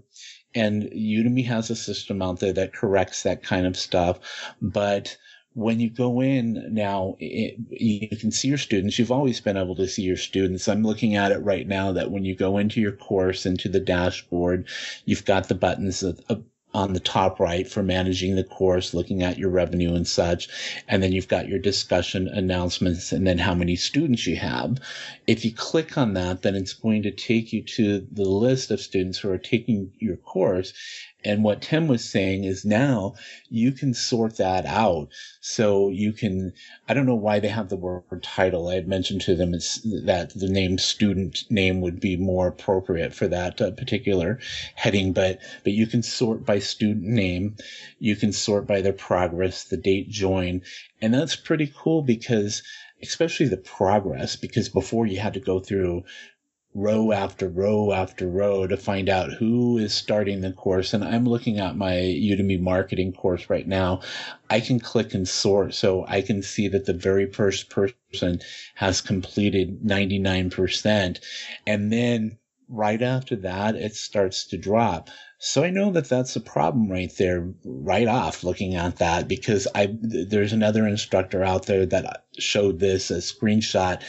And 0.53 0.83
Udemy 0.83 1.45
has 1.45 1.69
a 1.69 1.75
system 1.75 2.21
out 2.21 2.39
there 2.39 2.53
that 2.53 2.73
corrects 2.73 3.23
that 3.23 3.43
kind 3.43 3.65
of 3.65 3.77
stuff. 3.77 4.19
But 4.61 5.17
when 5.53 5.79
you 5.79 5.89
go 5.89 6.21
in 6.21 6.73
now, 6.73 7.15
it, 7.19 7.55
you 7.69 8.17
can 8.17 8.31
see 8.31 8.47
your 8.47 8.57
students. 8.57 8.97
You've 8.97 9.11
always 9.11 9.41
been 9.41 9.57
able 9.57 9.75
to 9.75 9.87
see 9.87 10.01
your 10.01 10.17
students. 10.17 10.67
I'm 10.67 10.83
looking 10.83 11.15
at 11.15 11.31
it 11.31 11.39
right 11.39 11.67
now 11.67 11.91
that 11.91 12.11
when 12.11 12.23
you 12.23 12.35
go 12.35 12.57
into 12.57 12.79
your 12.79 12.93
course, 12.93 13.45
into 13.45 13.67
the 13.67 13.79
dashboard, 13.79 14.67
you've 15.05 15.25
got 15.25 15.49
the 15.49 15.55
buttons 15.55 16.03
of, 16.03 16.21
of 16.29 16.43
on 16.73 16.93
the 16.93 16.99
top 16.99 17.39
right 17.39 17.67
for 17.67 17.83
managing 17.83 18.35
the 18.35 18.43
course, 18.43 18.93
looking 18.93 19.23
at 19.23 19.37
your 19.37 19.49
revenue 19.49 19.93
and 19.93 20.07
such. 20.07 20.47
And 20.87 21.03
then 21.03 21.11
you've 21.11 21.27
got 21.27 21.47
your 21.47 21.59
discussion 21.59 22.27
announcements 22.27 23.11
and 23.11 23.27
then 23.27 23.37
how 23.37 23.53
many 23.53 23.75
students 23.75 24.25
you 24.25 24.37
have. 24.37 24.77
If 25.27 25.43
you 25.43 25.53
click 25.53 25.97
on 25.97 26.13
that, 26.13 26.41
then 26.41 26.55
it's 26.55 26.73
going 26.73 27.03
to 27.03 27.11
take 27.11 27.51
you 27.51 27.63
to 27.63 28.07
the 28.11 28.23
list 28.23 28.71
of 28.71 28.79
students 28.79 29.19
who 29.19 29.29
are 29.31 29.37
taking 29.37 29.91
your 29.99 30.17
course. 30.17 30.73
And 31.23 31.43
what 31.43 31.61
Tim 31.61 31.87
was 31.87 32.03
saying 32.03 32.45
is 32.45 32.65
now 32.65 33.13
you 33.49 33.71
can 33.71 33.93
sort 33.93 34.37
that 34.37 34.65
out. 34.65 35.09
So 35.39 35.89
you 35.89 36.13
can, 36.13 36.53
I 36.89 36.95
don't 36.95 37.05
know 37.05 37.15
why 37.15 37.39
they 37.39 37.47
have 37.47 37.69
the 37.69 37.77
word 37.77 38.03
for 38.09 38.19
title. 38.19 38.69
I 38.69 38.75
had 38.75 38.87
mentioned 38.87 39.21
to 39.21 39.35
them 39.35 39.51
that 39.51 40.31
the 40.35 40.49
name 40.49 40.79
student 40.79 41.43
name 41.49 41.81
would 41.81 41.99
be 41.99 42.17
more 42.17 42.47
appropriate 42.47 43.13
for 43.13 43.27
that 43.27 43.61
uh, 43.61 43.71
particular 43.71 44.39
heading, 44.73 45.13
but, 45.13 45.39
but 45.63 45.73
you 45.73 45.85
can 45.85 46.01
sort 46.01 46.43
by 46.45 46.57
student 46.61 47.05
name. 47.05 47.57
You 47.99 48.15
can 48.15 48.31
sort 48.31 48.67
by 48.67 48.81
their 48.81 48.93
progress, 48.93 49.65
the 49.65 49.77
date 49.77 50.09
join. 50.09 50.61
And 51.01 51.13
that's 51.13 51.35
pretty 51.35 51.71
cool 51.75 52.01
because 52.01 52.63
especially 53.01 53.47
the 53.47 53.57
progress, 53.57 54.35
because 54.35 54.69
before 54.69 55.05
you 55.05 55.19
had 55.19 55.33
to 55.33 55.39
go 55.39 55.59
through 55.59 56.03
row 56.73 57.11
after 57.11 57.49
row 57.49 57.91
after 57.91 58.29
row 58.29 58.65
to 58.65 58.77
find 58.77 59.09
out 59.09 59.33
who 59.33 59.77
is 59.77 59.93
starting 59.93 60.39
the 60.41 60.53
course. 60.53 60.93
And 60.93 61.03
I'm 61.03 61.25
looking 61.25 61.59
at 61.59 61.75
my 61.75 61.93
Udemy 61.93 62.61
marketing 62.61 63.11
course 63.11 63.49
right 63.49 63.67
now. 63.67 64.01
I 64.49 64.61
can 64.61 64.79
click 64.79 65.13
and 65.13 65.27
sort 65.27 65.73
so 65.73 66.05
I 66.07 66.21
can 66.21 66.41
see 66.41 66.69
that 66.69 66.85
the 66.85 66.93
very 66.93 67.29
first 67.29 67.69
person 67.69 68.39
has 68.75 69.01
completed 69.01 69.81
99%. 69.81 71.19
And 71.67 71.91
then 71.91 72.37
right 72.69 73.01
after 73.01 73.35
that, 73.37 73.75
it 73.75 73.95
starts 73.95 74.47
to 74.47 74.57
drop. 74.57 75.09
So 75.43 75.63
I 75.63 75.71
know 75.71 75.89
that 75.93 76.07
that's 76.07 76.35
a 76.35 76.39
problem 76.39 76.87
right 76.91 77.11
there, 77.17 77.51
right 77.65 78.07
off 78.07 78.43
looking 78.43 78.75
at 78.75 78.97
that 78.97 79.27
because 79.27 79.67
I, 79.73 79.89
there's 79.99 80.53
another 80.53 80.85
instructor 80.87 81.43
out 81.43 81.65
there 81.65 81.83
that 81.87 82.25
showed 82.37 82.79
this 82.79 83.09
a 83.09 83.17
screenshot 83.17 84.03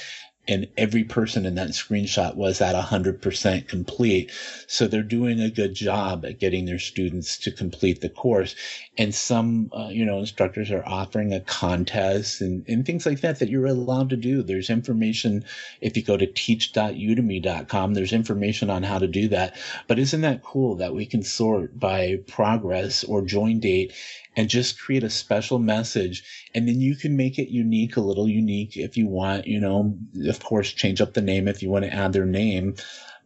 and 0.48 0.66
every 0.76 1.04
person 1.04 1.46
in 1.46 1.54
that 1.54 1.68
screenshot 1.68 2.34
was 2.34 2.60
at 2.60 2.74
100% 2.74 3.68
complete. 3.68 4.32
So 4.66 4.88
they're 4.88 5.02
doing 5.02 5.40
a 5.40 5.50
good 5.50 5.72
job 5.72 6.24
at 6.24 6.40
getting 6.40 6.64
their 6.64 6.80
students 6.80 7.38
to 7.38 7.52
complete 7.52 8.00
the 8.00 8.08
course. 8.08 8.56
And 8.98 9.14
some, 9.14 9.70
uh, 9.72 9.88
you 9.92 10.04
know, 10.04 10.18
instructors 10.18 10.72
are 10.72 10.84
offering 10.84 11.32
a 11.32 11.40
contest 11.40 12.40
and, 12.40 12.64
and 12.68 12.84
things 12.84 13.06
like 13.06 13.20
that 13.20 13.38
that 13.38 13.50
you're 13.50 13.66
allowed 13.66 14.10
to 14.10 14.16
do. 14.16 14.42
There's 14.42 14.68
information. 14.68 15.44
If 15.80 15.96
you 15.96 16.02
go 16.02 16.16
to 16.16 16.26
teach.udemy.com, 16.26 17.94
there's 17.94 18.12
information 18.12 18.68
on 18.68 18.82
how 18.82 18.98
to 18.98 19.06
do 19.06 19.28
that. 19.28 19.56
But 19.86 20.00
isn't 20.00 20.22
that 20.22 20.42
cool 20.42 20.76
that 20.76 20.94
we 20.94 21.06
can 21.06 21.22
sort 21.22 21.78
by 21.78 22.18
progress 22.26 23.04
or 23.04 23.22
join 23.22 23.60
date 23.60 23.92
and 24.36 24.48
just 24.48 24.80
create 24.80 25.04
a 25.04 25.10
special 25.10 25.58
message. 25.58 26.48
And 26.54 26.66
then 26.66 26.80
you 26.80 26.96
can 26.96 27.16
make 27.16 27.38
it 27.38 27.50
unique, 27.50 27.96
a 27.96 28.00
little 28.00 28.28
unique 28.28 28.76
if 28.76 28.96
you 28.96 29.06
want, 29.06 29.46
you 29.46 29.60
know, 29.60 29.98
of 30.26 30.42
course, 30.42 30.72
change 30.72 31.00
up 31.00 31.14
the 31.14 31.20
name 31.20 31.48
if 31.48 31.62
you 31.62 31.70
want 31.70 31.84
to 31.84 31.94
add 31.94 32.12
their 32.12 32.26
name. 32.26 32.76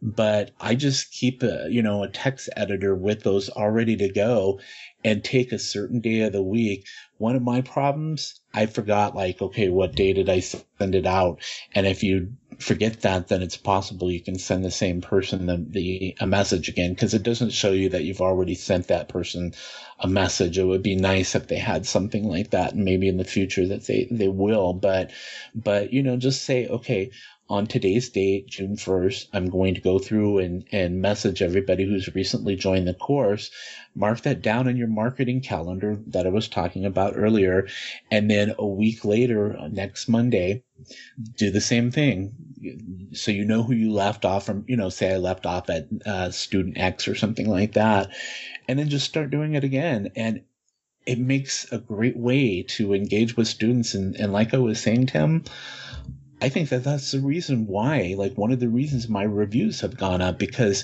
But 0.01 0.51
I 0.59 0.75
just 0.75 1.11
keep 1.11 1.41
a, 1.41 1.67
you 1.69 1.81
know, 1.81 2.03
a 2.03 2.07
text 2.07 2.49
editor 2.55 2.93
with 2.93 3.23
those 3.23 3.49
all 3.49 3.71
ready 3.71 3.95
to 3.97 4.09
go 4.09 4.59
and 5.03 5.23
take 5.23 5.51
a 5.51 5.59
certain 5.59 6.01
day 6.01 6.21
of 6.21 6.33
the 6.33 6.41
week. 6.41 6.85
One 7.17 7.35
of 7.35 7.41
my 7.41 7.61
problems, 7.61 8.39
I 8.53 8.67
forgot 8.67 9.15
like, 9.15 9.41
okay, 9.41 9.69
what 9.69 9.95
day 9.95 10.13
did 10.13 10.29
I 10.29 10.41
send 10.41 10.93
it 10.93 11.07
out? 11.07 11.41
And 11.73 11.87
if 11.87 12.03
you 12.03 12.33
forget 12.59 13.01
that, 13.01 13.27
then 13.27 13.41
it's 13.41 13.57
possible 13.57 14.11
you 14.11 14.21
can 14.21 14.37
send 14.39 14.63
the 14.63 14.71
same 14.71 15.01
person 15.01 15.45
the, 15.45 15.65
the 15.69 16.15
a 16.19 16.27
message 16.27 16.69
again 16.69 16.93
because 16.93 17.13
it 17.13 17.23
doesn't 17.23 17.51
show 17.51 17.71
you 17.71 17.89
that 17.89 18.03
you've 18.03 18.21
already 18.21 18.55
sent 18.55 18.87
that 18.87 19.09
person 19.09 19.53
a 19.99 20.07
message. 20.07 20.57
It 20.57 20.63
would 20.63 20.83
be 20.83 20.95
nice 20.95 21.35
if 21.35 21.47
they 21.47 21.57
had 21.57 21.85
something 21.85 22.27
like 22.27 22.51
that, 22.51 22.73
and 22.73 22.83
maybe 22.85 23.07
in 23.07 23.17
the 23.17 23.23
future 23.23 23.67
that 23.67 23.85
they 23.85 24.07
they 24.09 24.27
will. 24.27 24.73
But 24.73 25.11
but 25.55 25.93
you 25.93 26.03
know, 26.03 26.17
just 26.17 26.43
say 26.43 26.67
okay. 26.67 27.11
On 27.49 27.65
today's 27.65 28.09
date, 28.09 28.47
June 28.47 28.75
1st, 28.75 29.27
I'm 29.31 29.49
going 29.49 29.75
to 29.75 29.81
go 29.81 29.99
through 29.99 30.39
and, 30.39 30.65
and 30.73 31.01
message 31.01 31.41
everybody 31.41 31.85
who's 31.85 32.13
recently 32.13 32.57
joined 32.57 32.87
the 32.87 32.93
course. 32.93 33.51
Mark 33.95 34.21
that 34.21 34.41
down 34.41 34.67
in 34.67 34.75
your 34.75 34.89
marketing 34.89 35.39
calendar 35.39 35.97
that 36.07 36.25
I 36.25 36.29
was 36.29 36.49
talking 36.49 36.85
about 36.85 37.13
earlier. 37.15 37.67
And 38.11 38.29
then 38.29 38.53
a 38.59 38.65
week 38.65 39.05
later, 39.05 39.57
next 39.71 40.09
Monday, 40.09 40.63
do 41.37 41.49
the 41.49 41.61
same 41.61 41.89
thing. 41.89 42.35
So 43.13 43.31
you 43.31 43.45
know 43.45 43.63
who 43.63 43.73
you 43.73 43.93
left 43.93 44.25
off 44.25 44.45
from, 44.45 44.65
you 44.67 44.75
know, 44.75 44.89
say 44.89 45.13
I 45.13 45.17
left 45.17 45.45
off 45.45 45.69
at 45.69 45.87
uh, 46.05 46.31
student 46.31 46.77
X 46.77 47.07
or 47.07 47.15
something 47.15 47.49
like 47.49 47.73
that, 47.73 48.09
and 48.67 48.77
then 48.77 48.89
just 48.89 49.05
start 49.05 49.29
doing 49.29 49.55
it 49.55 49.63
again. 49.63 50.11
And 50.17 50.41
it 51.05 51.17
makes 51.17 51.71
a 51.71 51.77
great 51.77 52.17
way 52.17 52.63
to 52.63 52.93
engage 52.93 53.37
with 53.37 53.47
students. 53.47 53.93
And, 53.93 54.17
and 54.17 54.33
like 54.33 54.53
I 54.53 54.57
was 54.57 54.81
saying, 54.81 55.07
Tim, 55.07 55.45
I 56.41 56.49
think 56.49 56.69
that 56.69 56.83
that's 56.83 57.11
the 57.11 57.19
reason 57.19 57.65
why, 57.67 58.15
like 58.17 58.37
one 58.37 58.51
of 58.51 58.59
the 58.59 58.69
reasons 58.69 59.09
my 59.09 59.23
reviews 59.23 59.81
have 59.81 59.97
gone 59.97 60.21
up 60.21 60.37
because 60.37 60.83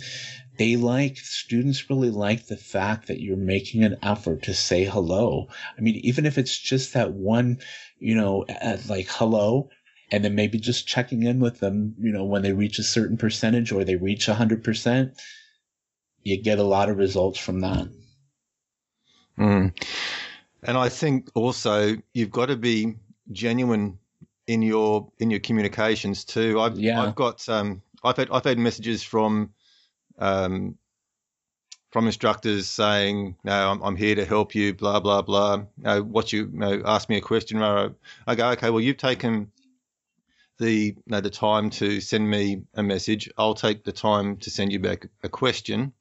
they 0.58 0.76
like 0.76 1.18
students 1.18 1.90
really 1.90 2.10
like 2.10 2.48
the 2.48 2.58
fact 2.58 3.08
that 3.08 3.22
you're 3.22 3.38
making 3.38 3.84
an 3.84 3.98
effort 4.02 4.44
to 4.44 4.54
say 4.54 4.84
hello. 4.84 5.48
I 5.78 5.82
mean, 5.82 5.96
even 6.04 6.26
if 6.26 6.38
it's 6.38 6.58
just 6.58 6.94
that 6.94 7.12
one, 7.14 7.60
you 8.00 8.16
know, 8.16 8.46
like 8.88 9.08
hello, 9.10 9.70
and 10.12 10.24
then 10.24 10.36
maybe 10.36 10.60
just 10.60 10.88
checking 10.88 11.24
in 11.24 11.40
with 11.40 11.60
them, 11.60 11.96
you 12.00 12.12
know, 12.12 12.26
when 12.26 12.44
they 12.44 12.54
reach 12.54 12.78
a 12.78 12.84
certain 12.84 13.18
percentage 13.18 13.72
or 13.72 13.84
they 13.84 13.96
reach 13.96 14.28
100%, 14.28 15.20
you 16.24 16.42
get 16.42 16.60
a 16.60 16.64
lot 16.64 16.90
of 16.90 16.98
results 16.98 17.40
from 17.40 17.62
that. 17.62 17.88
Mm. 19.40 19.76
And 20.62 20.78
I 20.78 20.90
think 20.90 21.30
also 21.34 21.96
you've 22.14 22.32
got 22.32 22.48
to 22.48 22.56
be 22.56 22.96
genuine 23.32 23.98
in 24.48 24.62
your 24.62 25.12
in 25.20 25.30
your 25.32 25.40
communications 25.40 26.26
too. 26.26 26.60
I've 26.60 26.78
yeah. 26.78 27.02
I've 27.02 27.16
got 27.16 27.48
um 27.50 27.82
I've 28.04 28.18
had 28.18 28.30
I've 28.32 28.44
had 28.44 28.58
messages 28.58 29.04
from 29.04 29.54
um 30.20 30.78
from 31.92 32.08
instructors 32.08 32.68
saying, 32.68 33.38
"No, 33.44 33.72
I'm, 33.72 33.82
I'm 33.84 33.96
here 33.96 34.16
to 34.16 34.26
help 34.26 34.56
you." 34.56 34.74
Blah 34.74 35.00
blah 35.00 35.22
blah. 35.22 35.58
You 35.78 35.84
know, 35.84 36.04
what 36.04 36.34
you, 36.34 36.50
you 36.52 36.60
know, 36.60 36.82
ask 36.86 37.08
me 37.08 37.18
a 37.18 37.22
question. 37.22 37.62
I 37.62 38.36
go, 38.36 38.50
"Okay, 38.52 38.70
well, 38.70 38.82
you've 38.82 38.98
taken 38.98 39.52
the 40.60 40.72
you 40.72 41.04
know, 41.08 41.22
the 41.22 41.30
time 41.30 41.70
to 41.72 42.02
send 42.02 42.30
me 42.30 42.64
a 42.74 42.84
message. 42.84 43.30
I'll 43.38 43.54
take 43.54 43.84
the 43.84 43.92
time 43.92 44.38
to 44.38 44.50
send 44.50 44.72
you 44.72 44.80
back 44.80 45.08
a 45.24 45.30
question." 45.30 45.94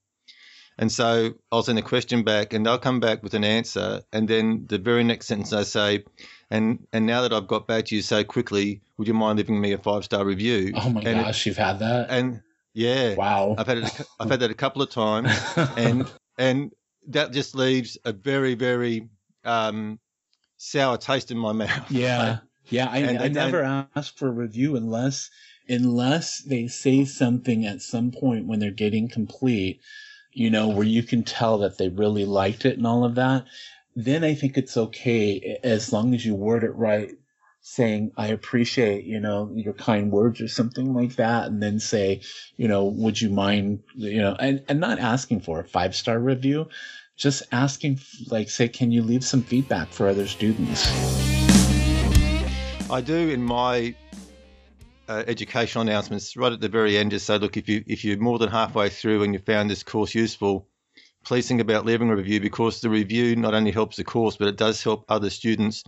And 0.78 0.90
so 0.90 1.34
I'll 1.50 1.62
send 1.62 1.78
a 1.78 1.82
question 1.82 2.22
back, 2.22 2.52
and 2.52 2.64
they'll 2.64 2.78
come 2.78 3.00
back 3.00 3.22
with 3.22 3.34
an 3.34 3.44
answer, 3.44 4.02
and 4.12 4.26
then 4.28 4.66
the 4.68 4.78
very 4.78 5.04
next 5.04 5.26
sentence 5.26 5.52
I 5.52 5.64
say, 5.64 6.04
"And 6.50 6.86
and 6.92 7.06
now 7.06 7.22
that 7.22 7.32
I've 7.32 7.46
got 7.46 7.66
back 7.66 7.86
to 7.86 7.96
you 7.96 8.02
so 8.02 8.24
quickly, 8.24 8.80
would 8.96 9.06
you 9.06 9.14
mind 9.14 9.38
leaving 9.38 9.60
me 9.60 9.72
a 9.72 9.78
five 9.78 10.04
star 10.04 10.24
review?" 10.24 10.72
Oh 10.76 10.88
my 10.88 11.02
and 11.02 11.20
gosh, 11.20 11.40
it, 11.40 11.46
you've 11.46 11.58
had 11.58 11.78
that, 11.80 12.10
and 12.10 12.40
yeah, 12.72 13.14
wow, 13.14 13.54
I've 13.58 13.66
had 13.66 13.78
it. 13.78 14.00
I've 14.18 14.30
had 14.30 14.40
that 14.40 14.50
a 14.50 14.54
couple 14.54 14.80
of 14.80 14.90
times, 14.90 15.30
and 15.76 16.10
and 16.38 16.72
that 17.08 17.32
just 17.32 17.54
leaves 17.54 17.98
a 18.04 18.12
very 18.12 18.54
very 18.54 19.08
um, 19.44 19.98
sour 20.56 20.96
taste 20.96 21.30
in 21.30 21.38
my 21.38 21.52
mouth. 21.52 21.90
Yeah, 21.90 22.38
yeah. 22.70 22.88
I, 22.90 23.24
I 23.24 23.28
never 23.28 23.86
ask 23.94 24.16
for 24.16 24.28
a 24.28 24.32
review 24.32 24.76
unless 24.76 25.28
unless 25.68 26.38
they 26.38 26.66
say 26.66 27.04
something 27.04 27.66
at 27.66 27.82
some 27.82 28.10
point 28.10 28.46
when 28.46 28.58
they're 28.58 28.70
getting 28.70 29.08
complete 29.08 29.80
you 30.32 30.50
know, 30.50 30.68
where 30.68 30.86
you 30.86 31.02
can 31.02 31.22
tell 31.22 31.58
that 31.58 31.78
they 31.78 31.88
really 31.88 32.24
liked 32.24 32.64
it 32.64 32.76
and 32.76 32.86
all 32.86 33.04
of 33.04 33.16
that, 33.16 33.44
then 33.94 34.24
I 34.24 34.34
think 34.34 34.56
it's 34.56 34.76
okay 34.76 35.58
as 35.62 35.92
long 35.92 36.14
as 36.14 36.24
you 36.24 36.34
word 36.34 36.64
it 36.64 36.74
right, 36.74 37.10
saying, 37.60 38.12
I 38.16 38.28
appreciate, 38.28 39.04
you 39.04 39.20
know, 39.20 39.50
your 39.54 39.74
kind 39.74 40.10
words 40.10 40.40
or 40.40 40.48
something 40.48 40.94
like 40.94 41.16
that. 41.16 41.46
And 41.46 41.62
then 41.62 41.78
say, 41.78 42.22
you 42.56 42.66
know, 42.66 42.84
would 42.84 43.20
you 43.20 43.30
mind, 43.30 43.80
you 43.94 44.20
know, 44.20 44.34
and, 44.38 44.64
and 44.68 44.80
not 44.80 44.98
asking 44.98 45.42
for 45.42 45.60
a 45.60 45.68
five 45.68 45.94
star 45.94 46.18
review, 46.18 46.68
just 47.16 47.42
asking, 47.52 48.00
like, 48.28 48.50
say, 48.50 48.68
can 48.68 48.90
you 48.90 49.02
leave 49.02 49.24
some 49.24 49.42
feedback 49.42 49.88
for 49.92 50.08
other 50.08 50.26
students? 50.26 50.88
I 52.90 53.00
do 53.00 53.28
in 53.28 53.42
my 53.42 53.94
uh, 55.12 55.24
educational 55.26 55.82
announcements 55.82 56.36
right 56.36 56.52
at 56.52 56.60
the 56.60 56.68
very 56.68 56.96
end 56.96 57.10
just 57.10 57.26
say, 57.26 57.38
look, 57.38 57.56
if 57.56 57.68
you 57.68 57.84
if 57.86 58.04
you're 58.04 58.18
more 58.18 58.38
than 58.38 58.48
halfway 58.48 58.88
through 58.88 59.22
and 59.22 59.34
you 59.34 59.40
found 59.40 59.68
this 59.68 59.82
course 59.82 60.14
useful, 60.14 60.66
please 61.24 61.46
think 61.46 61.60
about 61.60 61.84
leaving 61.84 62.08
a 62.08 62.16
review 62.16 62.40
because 62.40 62.80
the 62.80 62.88
review 62.90 63.36
not 63.36 63.54
only 63.54 63.70
helps 63.70 63.96
the 63.96 64.04
course, 64.04 64.36
but 64.36 64.48
it 64.48 64.56
does 64.56 64.82
help 64.82 65.04
other 65.08 65.28
students 65.28 65.84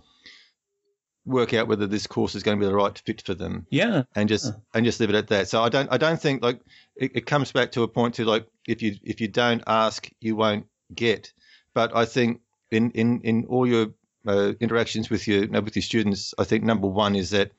work 1.25 1.55
out 1.55 1.67
whether 1.67 1.87
this 1.87 2.05
course 2.05 2.35
is 2.35 2.43
going 2.43 2.59
to 2.59 2.63
be 2.63 2.69
the 2.69 2.75
right 2.75 2.99
fit 2.99 3.23
for 3.23 3.33
them. 3.33 3.65
Yeah. 3.71 4.03
And 4.15 4.29
just 4.29 4.53
and 4.75 4.85
just 4.85 4.99
leave 4.99 5.09
it 5.09 5.15
at 5.15 5.27
that. 5.29 5.47
So 5.47 5.63
I 5.63 5.69
don't 5.69 5.91
I 5.91 5.97
don't 5.97 6.21
think 6.21 6.43
like 6.43 6.59
it, 6.95 7.11
it 7.15 7.25
comes 7.25 7.51
back 7.51 7.71
to 7.71 7.83
a 7.83 7.87
point 7.87 8.15
to 8.15 8.25
like 8.25 8.47
if 8.67 8.83
you 8.83 8.95
if 9.03 9.21
you 9.21 9.27
don't 9.27 9.63
ask, 9.65 10.07
you 10.21 10.35
won't 10.35 10.67
get. 10.93 11.33
But 11.73 11.95
I 11.95 12.05
think 12.05 12.41
in 12.69 12.91
in 12.91 13.21
in 13.21 13.45
all 13.45 13.65
your 13.65 13.87
uh, 14.27 14.53
interactions 14.59 15.09
with 15.09 15.27
your 15.27 15.47
with 15.61 15.75
your 15.75 15.83
students, 15.83 16.35
I 16.37 16.43
think 16.43 16.63
number 16.63 16.87
one 16.87 17.15
is 17.15 17.31
that 17.31 17.51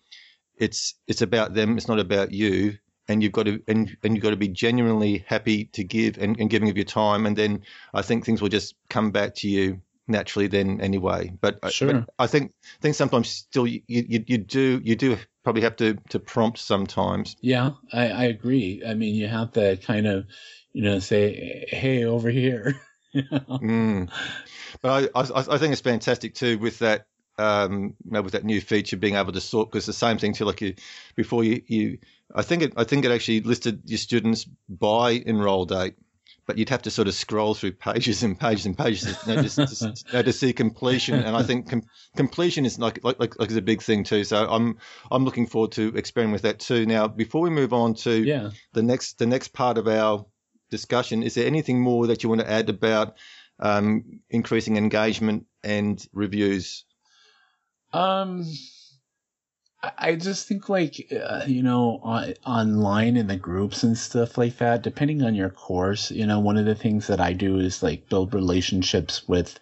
it's 0.57 0.95
it's 1.07 1.23
about 1.23 1.55
them. 1.55 1.77
It's 1.77 1.88
not 1.88 1.99
about 1.99 2.33
you. 2.33 2.79
And 3.09 3.23
you've 3.23 3.33
got 3.33 3.45
to 3.45 3.62
and, 3.69 3.97
and 4.03 4.14
you've 4.14 4.23
got 4.23 4.31
to 4.31 4.37
be 4.37 4.49
genuinely 4.49 5.25
happy 5.29 5.66
to 5.66 5.85
give 5.85 6.19
and, 6.19 6.38
and 6.40 6.51
giving 6.51 6.69
of 6.69 6.77
your 6.77 6.85
time. 6.85 7.25
And 7.25 7.37
then 7.37 7.62
I 7.95 8.03
think 8.03 8.25
things 8.25 8.42
will 8.42 8.49
just 8.49 8.75
come 8.88 9.12
back 9.12 9.37
to 9.37 9.49
you 9.49 9.81
naturally 10.09 10.47
then 10.47 10.81
anyway. 10.81 11.33
But, 11.40 11.73
sure. 11.73 11.92
but 11.92 12.14
I 12.19 12.27
think 12.27 12.53
think 12.81 12.95
sometimes 12.95 13.29
still 13.29 13.66
you, 13.66 13.83
you, 13.87 14.25
you 14.27 14.38
do 14.38 14.81
you 14.83 14.97
do 14.97 15.16
probably 15.45 15.62
have 15.62 15.77
to 15.77 15.97
to 16.11 16.19
prompt 16.19 16.59
sometimes. 16.59 17.37
Yeah, 17.40 17.71
I, 17.92 18.09
I 18.09 18.25
agree. 18.25 18.83
I 18.87 18.95
mean, 18.95 19.14
you 19.14 19.29
have 19.29 19.53
to 19.53 19.77
kind 19.77 20.07
of 20.07 20.27
you 20.73 20.83
know 20.83 20.99
say, 20.99 21.66
hey, 21.69 22.05
over 22.05 22.31
here. 22.31 22.81
mm. 23.14 24.11
But 24.83 25.11
I, 25.14 25.21
I 25.21 25.45
I 25.55 25.59
think 25.59 25.73
it's 25.73 25.81
fantastic 25.81 26.35
too 26.35 26.59
with 26.59 26.81
that 26.81 27.07
um, 27.38 27.94
with 28.09 28.33
that 28.33 28.44
new 28.44 28.61
feature 28.61 28.96
being 28.96 29.14
able 29.16 29.33
to 29.33 29.40
sort 29.40 29.70
because 29.70 29.87
the 29.87 29.92
same 29.92 30.18
thing 30.18 30.33
too 30.33 30.44
like 30.44 30.61
you 30.61 30.75
before 31.14 31.44
you, 31.44 31.62
you 31.66 31.99
I 32.35 32.42
think 32.42 32.62
it 32.62 32.72
I 32.77 32.85
think 32.85 33.05
it 33.05 33.11
actually 33.11 33.40
listed 33.40 33.83
your 33.85 33.99
students 33.99 34.46
by 34.68 35.11
enroll 35.11 35.66
date, 35.66 35.94
but 36.46 36.57
you'd 36.59 36.68
have 36.68 36.83
to 36.83 36.90
sort 36.90 37.09
of 37.09 37.14
scroll 37.14 37.55
through 37.55 37.72
pages 37.72 38.22
and 38.22 38.38
pages 38.38 38.66
and 38.66 38.79
pages 38.79 39.05
you 39.27 39.35
know, 39.35 39.42
just, 39.42 39.59
just, 39.59 39.83
you 40.07 40.12
know, 40.12 40.22
to 40.22 40.33
see 40.33 40.53
completion. 40.53 41.16
And 41.16 41.37
I 41.37 41.42
think 41.42 41.68
com- 41.68 41.83
completion 42.16 42.64
is 42.64 42.79
like, 42.79 43.01
like, 43.03 43.18
like, 43.18 43.38
like 43.38 43.51
is 43.51 43.57
a 43.57 43.62
big 43.62 43.83
thing 43.83 44.05
too. 44.05 44.25
So 44.25 44.49
I'm, 44.49 44.79
I'm 45.11 45.25
looking 45.25 45.46
forward 45.46 45.72
to 45.72 45.94
experimenting 45.96 46.33
with 46.33 46.42
that 46.42 46.61
too. 46.61 46.87
Now, 46.87 47.09
before 47.09 47.42
we 47.42 47.51
move 47.51 47.72
on 47.72 47.94
to 47.94 48.22
yeah. 48.22 48.51
the 48.72 48.83
next, 48.83 49.18
the 49.18 49.27
next 49.27 49.49
part 49.49 49.77
of 49.77 49.88
our 49.88 50.25
discussion, 50.70 51.22
is 51.22 51.35
there 51.35 51.46
anything 51.46 51.81
more 51.81 52.07
that 52.07 52.22
you 52.22 52.29
want 52.29 52.40
to 52.40 52.51
add 52.51 52.68
about 52.68 53.16
um, 53.59 54.20
increasing 54.31 54.77
engagement 54.77 55.46
and 55.64 56.05
reviews? 56.12 56.85
Um, 57.92 58.46
I 59.99 60.16
just 60.16 60.49
think 60.49 60.68
like 60.68 61.12
uh, 61.12 61.44
you 61.46 61.62
know 61.62 62.01
on, 62.03 62.35
online 62.44 63.16
in 63.16 63.27
the 63.27 63.37
groups 63.37 63.83
and 63.83 63.96
stuff 63.96 64.38
like 64.38 64.59
that. 64.59 64.83
Depending 64.83 65.22
on 65.22 65.35
your 65.35 65.51
course, 65.51 66.11
you 66.11 66.27
know, 66.27 66.40
one 66.40 66.57
of 66.57 66.64
the 66.66 66.75
things 66.75 67.07
that 67.07 67.20
I 67.20 67.33
do 67.33 67.59
is 67.59 67.83
like 67.83 68.09
build 68.09 68.35
relationships 68.35 69.29
with 69.29 69.59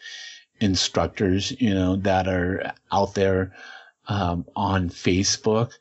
instructors, 0.60 1.50
you 1.60 1.74
know, 1.74 1.96
that 1.96 2.28
are 2.28 2.72
out 2.92 3.14
there 3.14 3.52
um, 4.08 4.46
on 4.56 4.88
Facebook. 4.88 5.72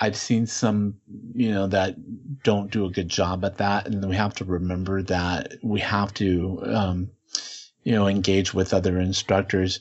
I've 0.00 0.16
seen 0.16 0.46
some, 0.46 0.96
you 1.34 1.52
know, 1.52 1.66
that 1.68 1.96
don't 2.42 2.70
do 2.70 2.84
a 2.84 2.90
good 2.90 3.08
job 3.08 3.44
at 3.44 3.58
that, 3.58 3.86
and 3.86 4.06
we 4.08 4.16
have 4.16 4.34
to 4.34 4.44
remember 4.44 5.02
that 5.02 5.54
we 5.62 5.80
have 5.80 6.12
to, 6.14 6.62
um, 6.66 7.10
you 7.84 7.92
know, 7.92 8.06
engage 8.08 8.52
with 8.54 8.74
other 8.74 8.98
instructors 8.98 9.80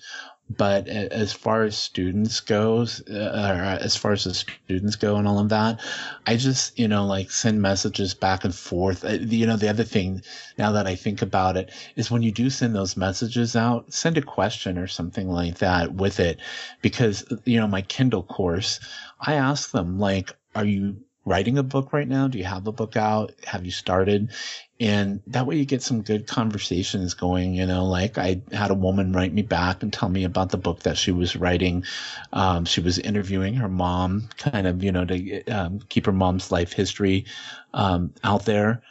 but 0.57 0.87
as 0.87 1.33
far 1.33 1.63
as 1.63 1.77
students 1.77 2.39
goes 2.39 3.01
uh, 3.09 3.77
as 3.81 3.95
far 3.95 4.11
as 4.11 4.23
the 4.23 4.33
students 4.33 4.95
go 4.95 5.15
and 5.15 5.27
all 5.27 5.39
of 5.39 5.49
that 5.49 5.79
i 6.27 6.35
just 6.35 6.77
you 6.77 6.87
know 6.87 7.05
like 7.05 7.31
send 7.31 7.61
messages 7.61 8.13
back 8.13 8.43
and 8.43 8.55
forth. 8.55 9.03
Uh, 9.05 9.09
you 9.21 9.45
know 9.45 9.57
the 9.57 9.69
other 9.69 9.83
thing 9.83 10.21
now 10.57 10.71
that 10.71 10.87
i 10.87 10.95
think 10.95 11.21
about 11.21 11.57
it 11.57 11.71
is 11.95 12.11
when 12.11 12.21
you 12.21 12.31
do 12.31 12.49
send 12.49 12.75
those 12.75 12.97
messages 12.97 13.55
out 13.55 13.91
send 13.93 14.17
a 14.17 14.21
question 14.21 14.77
or 14.77 14.87
something 14.87 15.29
like 15.29 15.57
that 15.59 15.93
with 15.93 16.19
it. 16.19 16.39
Because 16.81 17.23
you 17.45 17.59
know 17.59 17.67
my 17.67 17.81
kindle 17.81 18.23
course 18.23 18.79
i 19.19 19.33
ask 19.35 19.71
them 19.71 19.99
like 19.99 20.31
are 20.55 20.65
you 20.65 20.97
writing 21.25 21.57
a 21.57 21.63
book 21.63 21.93
right 21.93 22.07
now? 22.07 22.27
Do 22.27 22.37
you 22.37 22.43
have 22.43 22.67
a 22.67 22.71
book 22.71 22.95
out? 22.95 23.33
Have 23.45 23.65
you 23.65 23.71
started? 23.71 24.31
And 24.79 25.21
that 25.27 25.45
way 25.45 25.55
you 25.55 25.65
get 25.65 25.81
some 25.81 26.01
good 26.01 26.27
conversations 26.27 27.13
going, 27.13 27.53
you 27.53 27.65
know, 27.65 27.85
like 27.85 28.17
I 28.17 28.41
had 28.51 28.71
a 28.71 28.75
woman 28.75 29.13
write 29.13 29.33
me 29.33 29.41
back 29.41 29.83
and 29.83 29.93
tell 29.93 30.09
me 30.09 30.25
about 30.25 30.49
the 30.49 30.57
book 30.57 30.81
that 30.81 30.97
she 30.97 31.11
was 31.11 31.35
writing. 31.35 31.85
Um, 32.33 32.65
she 32.65 32.81
was 32.81 32.99
interviewing 32.99 33.53
her 33.55 33.69
mom 33.69 34.29
kind 34.37 34.67
of, 34.67 34.83
you 34.83 34.91
know, 34.91 35.05
to 35.05 35.45
um, 35.45 35.79
keep 35.87 36.05
her 36.07 36.11
mom's 36.11 36.51
life 36.51 36.73
history 36.73 37.25
um, 37.73 38.13
out 38.23 38.45
there 38.45 38.81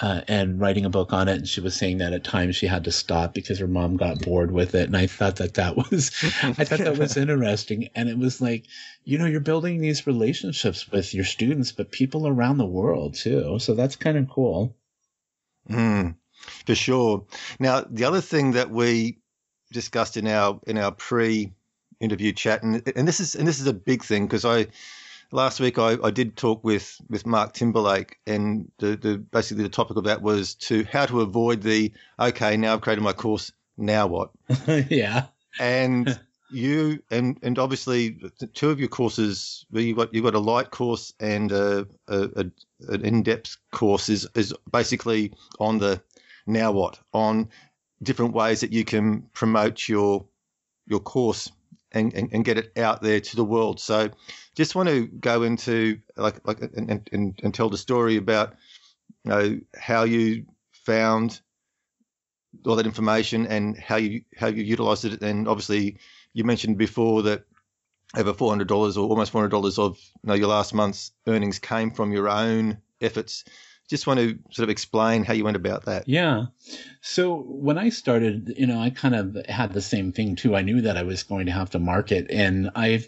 uh, 0.00 0.22
and 0.26 0.58
writing 0.60 0.84
a 0.84 0.90
book 0.90 1.12
on 1.12 1.28
it. 1.28 1.36
And 1.38 1.48
she 1.48 1.60
was 1.60 1.74
saying 1.74 1.98
that 1.98 2.12
at 2.12 2.24
times 2.24 2.56
she 2.56 2.66
had 2.66 2.84
to 2.84 2.92
stop 2.92 3.34
because 3.34 3.58
her 3.58 3.66
mom 3.66 3.96
got 3.96 4.22
bored 4.22 4.50
with 4.50 4.74
it. 4.74 4.86
And 4.86 4.96
I 4.96 5.06
thought 5.06 5.36
that 5.36 5.54
that 5.54 5.76
was, 5.76 6.10
I 6.42 6.64
thought 6.64 6.78
that 6.78 6.98
was 6.98 7.16
interesting. 7.16 7.90
And 7.94 8.08
it 8.08 8.18
was 8.18 8.40
like, 8.40 8.66
you 9.04 9.18
know, 9.18 9.26
you're 9.26 9.40
building 9.40 9.80
these 9.80 10.06
relationships 10.06 10.90
with 10.90 11.12
your 11.14 11.24
students, 11.24 11.72
but 11.72 11.92
people 11.92 12.26
around 12.26 12.58
the 12.58 12.66
world 12.66 13.14
too. 13.14 13.58
So 13.58 13.74
that's 13.74 13.96
kind 13.96 14.16
of 14.16 14.28
cool. 14.28 14.76
Mm, 15.68 16.16
for 16.66 16.74
sure. 16.74 17.26
Now, 17.60 17.84
the 17.88 18.04
other 18.04 18.20
thing 18.20 18.52
that 18.52 18.70
we 18.70 19.18
discussed 19.72 20.16
in 20.16 20.26
our, 20.26 20.60
in 20.66 20.78
our 20.78 20.92
pre 20.92 21.52
interview 22.00 22.32
chat, 22.32 22.62
and, 22.62 22.82
and 22.96 23.06
this 23.06 23.20
is, 23.20 23.34
and 23.34 23.46
this 23.46 23.60
is 23.60 23.66
a 23.66 23.72
big 23.72 24.02
thing 24.02 24.26
because 24.26 24.44
I, 24.44 24.66
last 25.32 25.60
week 25.60 25.78
I, 25.78 25.96
I 26.02 26.10
did 26.10 26.36
talk 26.36 26.62
with, 26.62 26.96
with 27.08 27.26
Mark 27.26 27.54
Timberlake, 27.54 28.18
and 28.26 28.70
the, 28.78 28.96
the 28.96 29.18
basically 29.18 29.64
the 29.64 29.70
topic 29.70 29.96
of 29.96 30.04
that 30.04 30.22
was 30.22 30.54
to 30.54 30.84
how 30.84 31.06
to 31.06 31.22
avoid 31.22 31.62
the 31.62 31.92
okay 32.20 32.56
now 32.56 32.74
I've 32.74 32.80
created 32.80 33.02
my 33.02 33.12
course 33.12 33.52
now 33.76 34.06
what? 34.06 34.30
Yeah. 34.88 35.26
And 35.58 36.18
you 36.50 37.02
and 37.10 37.38
and 37.42 37.58
obviously 37.58 38.20
two 38.52 38.70
of 38.70 38.78
your 38.78 38.88
courses 38.88 39.64
you 39.72 39.96
got 39.96 40.12
you 40.12 40.22
got 40.22 40.34
a 40.34 40.38
light 40.38 40.70
course 40.70 41.12
and 41.18 41.50
a, 41.50 41.86
a, 42.08 42.28
a 42.36 42.44
an 42.88 43.04
in 43.04 43.22
depth 43.22 43.56
course 43.70 44.08
is 44.10 44.28
is 44.34 44.54
basically 44.70 45.32
on 45.58 45.78
the 45.78 46.02
now 46.46 46.70
what 46.70 46.98
on 47.14 47.48
different 48.02 48.34
ways 48.34 48.60
that 48.60 48.72
you 48.72 48.84
can 48.84 49.22
promote 49.32 49.88
your 49.88 50.26
your 50.86 51.00
course 51.00 51.50
and, 51.92 52.12
and, 52.14 52.30
and, 52.32 52.44
get 52.44 52.58
it 52.58 52.76
out 52.78 53.02
there 53.02 53.20
to 53.20 53.36
the 53.36 53.44
world. 53.44 53.80
So 53.80 54.10
just 54.54 54.74
want 54.74 54.88
to 54.88 55.06
go 55.06 55.42
into 55.42 55.98
like 56.16 56.46
like 56.46 56.60
and, 56.60 57.08
and, 57.12 57.40
and 57.42 57.54
tell 57.54 57.70
the 57.70 57.78
story 57.78 58.16
about 58.16 58.54
you 59.24 59.30
know 59.30 59.60
how 59.78 60.04
you 60.04 60.46
found 60.86 61.40
all 62.66 62.76
that 62.76 62.86
information 62.86 63.46
and 63.46 63.78
how 63.78 63.96
you 63.96 64.22
how 64.36 64.48
you 64.48 64.62
utilized 64.62 65.04
it 65.04 65.22
and 65.22 65.48
obviously 65.48 65.98
you 66.34 66.44
mentioned 66.44 66.76
before 66.76 67.22
that 67.22 67.44
over 68.16 68.32
four 68.32 68.50
hundred 68.50 68.68
dollars 68.68 68.96
or 68.96 69.08
almost 69.08 69.30
four 69.30 69.40
hundred 69.40 69.50
dollars 69.50 69.78
of 69.78 69.98
you 70.22 70.28
know, 70.28 70.34
your 70.34 70.48
last 70.48 70.74
month's 70.74 71.12
earnings 71.26 71.58
came 71.58 71.90
from 71.90 72.12
your 72.12 72.28
own 72.28 72.78
efforts. 73.00 73.44
Just 73.92 74.06
want 74.06 74.20
to 74.20 74.38
sort 74.48 74.64
of 74.64 74.70
explain 74.70 75.22
how 75.22 75.34
you 75.34 75.44
went 75.44 75.58
about 75.58 75.84
that. 75.84 76.08
Yeah. 76.08 76.46
So 77.02 77.42
when 77.42 77.76
I 77.76 77.90
started, 77.90 78.54
you 78.56 78.66
know, 78.66 78.80
I 78.80 78.88
kind 78.88 79.14
of 79.14 79.36
had 79.44 79.74
the 79.74 79.82
same 79.82 80.12
thing 80.12 80.34
too. 80.34 80.56
I 80.56 80.62
knew 80.62 80.80
that 80.80 80.96
I 80.96 81.02
was 81.02 81.24
going 81.24 81.44
to 81.44 81.52
have 81.52 81.68
to 81.70 81.78
market, 81.78 82.28
and 82.30 82.70
I've 82.74 83.06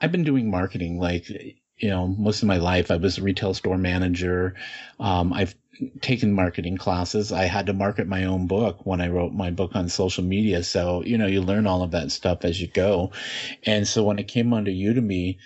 I've 0.00 0.12
been 0.12 0.22
doing 0.22 0.48
marketing 0.48 1.00
like 1.00 1.28
you 1.28 1.88
know 1.88 2.06
most 2.06 2.42
of 2.42 2.46
my 2.46 2.58
life. 2.58 2.92
I 2.92 2.96
was 2.96 3.18
a 3.18 3.22
retail 3.22 3.54
store 3.54 3.76
manager. 3.76 4.54
Um, 5.00 5.32
I've 5.32 5.56
taken 6.00 6.32
marketing 6.32 6.76
classes. 6.76 7.32
I 7.32 7.46
had 7.46 7.66
to 7.66 7.72
market 7.72 8.06
my 8.06 8.26
own 8.26 8.46
book 8.46 8.86
when 8.86 9.00
I 9.00 9.08
wrote 9.08 9.32
my 9.32 9.50
book 9.50 9.72
on 9.74 9.88
social 9.88 10.22
media. 10.22 10.62
So 10.62 11.02
you 11.04 11.18
know 11.18 11.26
you 11.26 11.40
learn 11.42 11.66
all 11.66 11.82
of 11.82 11.90
that 11.90 12.12
stuff 12.12 12.44
as 12.44 12.60
you 12.60 12.68
go. 12.68 13.10
And 13.64 13.84
so 13.84 14.04
when 14.04 14.20
I 14.20 14.22
came 14.22 14.54
onto 14.54 14.70
Udemy. 14.70 15.38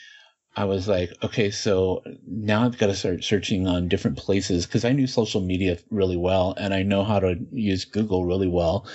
I 0.56 0.66
was 0.66 0.86
like, 0.86 1.12
okay, 1.22 1.50
so 1.50 2.04
now 2.28 2.64
I've 2.64 2.78
got 2.78 2.86
to 2.86 2.94
start 2.94 3.24
searching 3.24 3.66
on 3.66 3.88
different 3.88 4.18
places 4.18 4.66
because 4.66 4.84
I 4.84 4.92
knew 4.92 5.08
social 5.08 5.40
media 5.40 5.78
really 5.90 6.16
well 6.16 6.54
and 6.56 6.72
I 6.72 6.84
know 6.84 7.02
how 7.02 7.18
to 7.18 7.36
use 7.50 7.84
Google 7.84 8.24
really 8.24 8.46
well. 8.46 8.86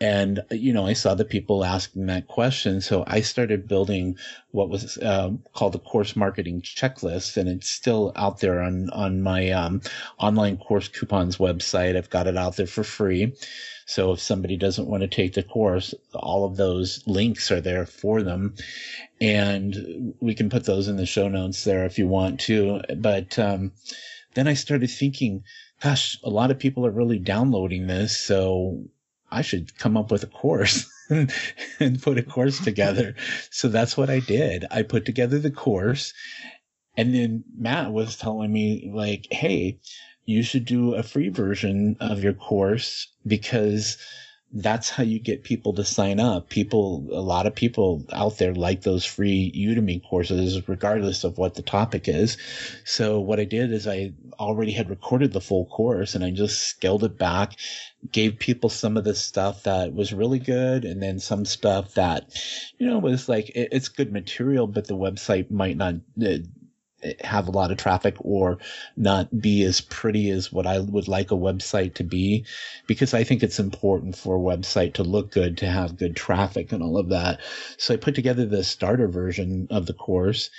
And, 0.00 0.40
you 0.50 0.72
know, 0.72 0.86
I 0.86 0.92
saw 0.92 1.14
the 1.14 1.24
people 1.24 1.64
asking 1.64 2.06
that 2.06 2.28
question. 2.28 2.82
So 2.82 3.04
I 3.06 3.22
started 3.22 3.66
building 3.66 4.18
what 4.50 4.68
was 4.68 4.98
uh, 4.98 5.30
called 5.54 5.72
the 5.72 5.78
course 5.78 6.14
marketing 6.14 6.60
checklist. 6.60 7.38
And 7.38 7.48
it's 7.48 7.70
still 7.70 8.12
out 8.14 8.40
there 8.40 8.60
on, 8.60 8.90
on 8.90 9.22
my 9.22 9.50
um, 9.50 9.80
online 10.18 10.58
course 10.58 10.88
coupons 10.88 11.38
website. 11.38 11.96
I've 11.96 12.10
got 12.10 12.26
it 12.26 12.36
out 12.36 12.56
there 12.56 12.66
for 12.66 12.84
free. 12.84 13.34
So 13.88 14.12
if 14.12 14.20
somebody 14.20 14.58
doesn't 14.58 14.86
want 14.86 15.00
to 15.00 15.08
take 15.08 15.32
the 15.32 15.42
course, 15.42 15.94
all 16.12 16.44
of 16.44 16.58
those 16.58 17.02
links 17.06 17.50
are 17.50 17.62
there 17.62 17.86
for 17.86 18.22
them. 18.22 18.54
And 19.18 20.14
we 20.20 20.34
can 20.34 20.50
put 20.50 20.64
those 20.66 20.88
in 20.88 20.96
the 20.96 21.06
show 21.06 21.26
notes 21.28 21.64
there 21.64 21.86
if 21.86 21.98
you 21.98 22.06
want 22.06 22.40
to. 22.40 22.82
But 22.98 23.38
um, 23.38 23.72
then 24.34 24.46
I 24.46 24.52
started 24.52 24.90
thinking, 24.90 25.42
gosh, 25.82 26.18
a 26.22 26.28
lot 26.28 26.50
of 26.50 26.58
people 26.58 26.84
are 26.84 26.90
really 26.90 27.18
downloading 27.18 27.86
this. 27.86 28.14
So 28.14 28.84
I 29.30 29.40
should 29.40 29.78
come 29.78 29.96
up 29.96 30.10
with 30.10 30.22
a 30.22 30.26
course 30.26 30.86
and 31.08 32.02
put 32.02 32.18
a 32.18 32.22
course 32.22 32.62
together. 32.62 33.14
so 33.50 33.68
that's 33.68 33.96
what 33.96 34.10
I 34.10 34.20
did. 34.20 34.66
I 34.70 34.82
put 34.82 35.06
together 35.06 35.38
the 35.38 35.50
course. 35.50 36.12
And 36.94 37.14
then 37.14 37.42
Matt 37.56 37.90
was 37.90 38.16
telling 38.16 38.52
me, 38.52 38.90
like, 38.92 39.28
hey, 39.30 39.78
you 40.28 40.42
should 40.42 40.66
do 40.66 40.94
a 40.94 41.02
free 41.02 41.30
version 41.30 41.96
of 42.00 42.22
your 42.22 42.34
course 42.34 43.08
because 43.26 43.96
that's 44.52 44.90
how 44.90 45.02
you 45.02 45.18
get 45.18 45.42
people 45.42 45.72
to 45.72 45.84
sign 45.84 46.20
up. 46.20 46.50
People, 46.50 47.06
a 47.12 47.20
lot 47.20 47.46
of 47.46 47.54
people 47.54 48.04
out 48.12 48.36
there 48.36 48.54
like 48.54 48.82
those 48.82 49.06
free 49.06 49.50
Udemy 49.56 50.02
courses, 50.06 50.68
regardless 50.68 51.24
of 51.24 51.38
what 51.38 51.54
the 51.54 51.62
topic 51.62 52.08
is. 52.08 52.36
So 52.84 53.20
what 53.20 53.40
I 53.40 53.44
did 53.44 53.72
is 53.72 53.86
I 53.86 54.12
already 54.38 54.72
had 54.72 54.90
recorded 54.90 55.32
the 55.32 55.40
full 55.40 55.64
course 55.64 56.14
and 56.14 56.22
I 56.22 56.30
just 56.30 56.60
scaled 56.60 57.04
it 57.04 57.16
back, 57.16 57.56
gave 58.12 58.38
people 58.38 58.68
some 58.68 58.98
of 58.98 59.04
the 59.04 59.14
stuff 59.14 59.62
that 59.62 59.94
was 59.94 60.12
really 60.12 60.38
good 60.38 60.84
and 60.84 61.02
then 61.02 61.20
some 61.20 61.46
stuff 61.46 61.94
that, 61.94 62.30
you 62.78 62.86
know, 62.86 62.98
was 62.98 63.30
like, 63.30 63.50
it's 63.54 63.88
good 63.88 64.12
material, 64.12 64.66
but 64.66 64.88
the 64.88 64.96
website 64.96 65.50
might 65.50 65.78
not 65.78 65.94
uh, 66.22 66.36
have 67.20 67.46
a 67.46 67.52
lot 67.52 67.70
of 67.70 67.78
traffic 67.78 68.16
or 68.20 68.58
not 68.96 69.40
be 69.40 69.62
as 69.62 69.80
pretty 69.80 70.30
as 70.30 70.52
what 70.52 70.66
I 70.66 70.80
would 70.80 71.06
like 71.06 71.30
a 71.30 71.36
website 71.36 71.94
to 71.94 72.04
be 72.04 72.44
because 72.86 73.14
I 73.14 73.24
think 73.24 73.42
it's 73.42 73.60
important 73.60 74.16
for 74.16 74.36
a 74.36 74.56
website 74.56 74.94
to 74.94 75.04
look 75.04 75.30
good, 75.30 75.58
to 75.58 75.66
have 75.66 75.96
good 75.96 76.16
traffic 76.16 76.72
and 76.72 76.82
all 76.82 76.98
of 76.98 77.10
that. 77.10 77.40
So 77.76 77.94
I 77.94 77.98
put 77.98 78.14
together 78.14 78.46
the 78.46 78.64
starter 78.64 79.08
version 79.08 79.68
of 79.70 79.86
the 79.86 79.94
course 79.94 80.50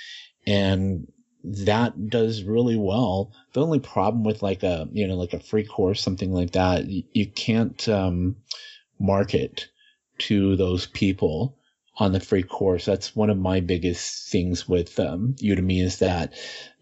and 0.48 1.12
that 1.44 2.10
does 2.10 2.44
really 2.44 2.78
well. 2.78 3.32
The 3.54 3.62
only 3.62 3.80
problem 3.80 4.24
with 4.24 4.42
like 4.42 4.64
a, 4.64 4.88
you 4.92 5.08
know, 5.08 5.16
like 5.16 5.34
a 5.34 5.40
free 5.40 5.66
course, 5.66 6.02
something 6.02 6.34
like 6.34 6.52
that, 6.52 6.86
you 6.88 7.28
can't, 7.28 7.88
um, 7.90 8.38
market 9.00 9.68
to 10.20 10.56
those 10.58 10.86
people 10.86 11.59
on 12.00 12.14
the 12.14 12.20
free 12.20 12.44
course. 12.44 12.86
That's 12.86 13.16
one 13.16 13.30
of 13.30 13.38
my 13.38 13.60
biggest 13.60 14.30
things 14.30 14.68
with 14.68 15.00
um, 15.00 15.36
Udemy 15.40 15.84
is 15.84 16.00
that 16.00 16.34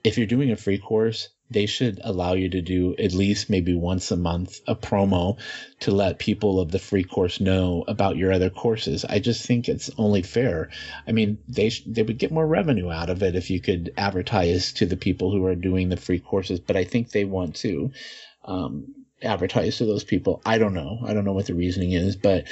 if 0.04 0.18
you're 0.18 0.28
doing 0.28 0.52
a 0.52 0.56
free 0.56 0.78
course, 0.78 1.30
they 1.50 1.66
should 1.66 2.00
allow 2.04 2.34
you 2.34 2.50
to 2.50 2.62
do 2.62 2.96
at 2.98 3.14
least 3.14 3.50
maybe 3.50 3.74
once 3.74 4.12
a 4.12 4.18
month 4.18 4.60
a 4.68 4.76
promo 4.76 5.38
to 5.80 5.92
let 5.92 6.20
people 6.20 6.60
of 6.60 6.72
the 6.72 6.80
free 6.80 7.04
course 7.04 7.40
know 7.40 7.86
about 7.88 8.18
your 8.18 8.32
other 8.32 8.50
courses. 8.50 9.06
I 9.06 9.20
just 9.20 9.46
think 9.46 9.68
it's 9.68 9.90
only 9.98 10.22
fair. 10.22 10.70
I 11.08 11.14
mean, 11.14 11.38
they 11.48 11.70
sh- 11.70 11.84
they 11.86 12.04
would 12.04 12.18
get 12.18 12.32
more 12.32 12.46
revenue 12.46 12.92
out 12.92 13.10
of 13.10 13.24
it 13.24 13.36
if 13.36 13.50
you 13.50 13.62
could 13.62 13.94
advertise 13.98 14.74
to 14.74 14.86
the 14.86 14.98
people 14.98 15.32
who 15.32 15.46
are 15.46 15.56
doing 15.56 15.90
the 15.90 15.98
free 15.98 16.20
courses, 16.20 16.60
but 16.60 16.76
I 16.76 16.84
think 16.84 17.12
they 17.12 17.26
want 17.26 17.56
to. 17.58 17.92
Um, 18.44 18.97
advertise 19.22 19.78
to 19.78 19.86
those 19.86 20.04
people. 20.04 20.42
I 20.46 20.58
don't 20.58 20.74
know. 20.74 21.00
I 21.06 21.14
don't 21.14 21.26
know 21.26 21.34
what 21.34 21.48
the 21.48 21.56
reasoning 21.56 21.92
is, 21.94 22.16
but 22.16 22.46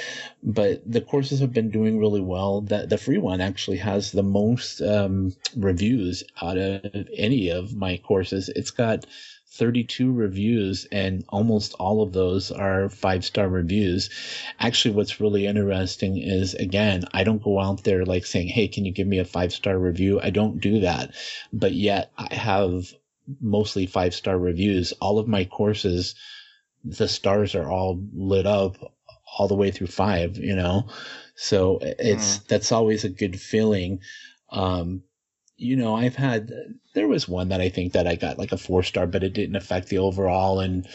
but 0.44 0.82
the 0.90 1.02
courses 1.02 1.40
have 1.40 1.54
been 1.54 1.70
doing 1.70 2.00
really 2.00 2.22
well. 2.22 2.62
That 2.62 2.90
the 2.90 2.98
free 2.98 3.18
one 3.18 3.42
actually 3.42 3.78
has 3.78 4.12
the 4.12 4.24
most 4.24 4.82
um, 4.82 5.36
reviews 5.56 6.24
out 6.42 6.58
of 6.58 7.08
any 7.16 7.50
of 7.50 7.76
my 7.76 7.98
courses. 7.98 8.50
It's 8.50 8.72
got 8.72 9.06
32 9.56 10.12
reviews 10.12 10.86
and 10.92 11.24
almost 11.30 11.76
all 11.76 12.02
of 12.02 12.12
those 12.12 12.52
are 12.52 12.90
five 12.90 13.24
star 13.24 13.48
reviews. 13.48 14.10
Actually, 14.60 14.96
what's 14.96 15.22
really 15.22 15.46
interesting 15.46 16.18
is 16.18 16.56
again, 16.56 17.06
I 17.14 17.24
don't 17.24 17.44
go 17.44 17.60
out 17.60 17.84
there 17.84 18.06
like 18.06 18.26
saying, 18.26 18.48
Hey, 18.48 18.68
can 18.68 18.86
you 18.86 18.92
give 18.92 19.08
me 19.08 19.20
a 19.20 19.26
five 19.26 19.54
star 19.54 19.78
review? 19.78 20.20
I 20.22 20.32
don't 20.32 20.60
do 20.60 20.80
that, 20.82 21.14
but 21.54 21.74
yet 21.74 22.12
I 22.18 22.34
have 22.34 22.94
mostly 23.40 23.86
five 23.86 24.14
star 24.14 24.38
reviews. 24.38 24.94
All 24.94 25.20
of 25.20 25.28
my 25.28 25.46
courses 25.46 26.16
the 26.86 27.08
stars 27.08 27.56
are 27.56 27.70
all 27.70 28.02
lit 28.14 28.46
up 28.46 28.78
all 29.38 29.48
the 29.48 29.56
way 29.56 29.72
through 29.72 29.88
five, 29.88 30.38
you 30.38 30.56
know? 30.56 30.88
So 31.36 31.80
it's, 31.82 32.38
mm. 32.38 32.48
that's 32.48 32.72
always 32.72 33.04
a 33.04 33.10
good 33.10 33.40
feeling. 33.40 34.00
Um, 34.52 35.04
you 35.58 35.76
know, 35.76 35.96
I've 35.96 36.16
had, 36.16 36.52
there 36.94 37.08
was 37.08 37.28
one 37.28 37.50
that 37.50 37.62
I 37.62 37.70
think 37.70 37.94
that 37.94 38.08
I 38.08 38.16
got 38.16 38.38
like 38.38 38.52
a 38.52 38.58
four 38.58 38.84
star, 38.84 39.08
but 39.08 39.24
it 39.24 39.34
didn't 39.34 39.56
affect 39.56 39.90
the 39.90 39.98
overall. 39.98 40.60
And 40.60 40.88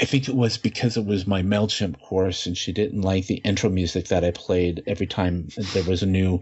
I 0.00 0.04
think 0.04 0.28
it 0.28 0.34
was 0.34 0.58
because 0.58 0.96
it 0.96 1.04
was 1.04 1.26
my 1.26 1.42
MailChimp 1.42 2.00
course 2.00 2.46
and 2.46 2.56
she 2.56 2.72
didn't 2.72 3.02
like 3.02 3.26
the 3.26 3.36
intro 3.36 3.70
music 3.70 4.08
that 4.08 4.24
I 4.24 4.30
played 4.30 4.82
every 4.86 5.06
time 5.06 5.48
there 5.74 5.84
was 5.84 6.02
a 6.02 6.06
new, 6.06 6.40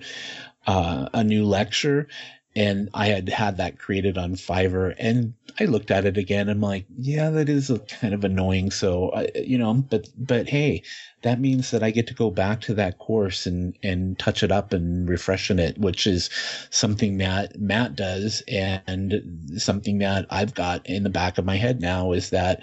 uh, 0.66 1.08
a 1.12 1.24
new 1.24 1.44
lecture 1.44 2.08
and 2.56 2.88
I 2.94 3.06
had 3.06 3.28
had 3.28 3.58
that 3.58 3.78
created 3.78 4.18
on 4.18 4.34
Fiverr 4.34 4.94
and 4.98 5.34
I 5.60 5.64
looked 5.64 5.90
at 5.90 6.04
it 6.04 6.16
again. 6.16 6.48
I'm 6.48 6.60
like, 6.60 6.86
yeah, 6.96 7.30
that 7.30 7.48
is 7.48 7.70
kind 8.00 8.14
of 8.14 8.24
annoying. 8.24 8.70
So, 8.70 9.12
I, 9.12 9.28
you 9.34 9.58
know, 9.58 9.74
but, 9.74 10.08
but 10.16 10.48
hey, 10.48 10.82
that 11.22 11.40
means 11.40 11.70
that 11.70 11.82
I 11.82 11.90
get 11.90 12.06
to 12.08 12.14
go 12.14 12.30
back 12.30 12.60
to 12.62 12.74
that 12.74 12.98
course 12.98 13.46
and, 13.46 13.76
and 13.82 14.18
touch 14.18 14.42
it 14.42 14.50
up 14.50 14.72
and 14.72 15.08
refreshen 15.08 15.58
it, 15.58 15.78
which 15.78 16.06
is 16.06 16.30
something 16.70 17.18
that 17.18 17.58
Matt 17.60 17.94
does 17.94 18.42
and 18.48 19.52
something 19.56 19.98
that 19.98 20.26
I've 20.30 20.54
got 20.54 20.86
in 20.86 21.02
the 21.02 21.10
back 21.10 21.38
of 21.38 21.44
my 21.44 21.56
head 21.56 21.80
now 21.80 22.12
is 22.12 22.30
that 22.30 22.62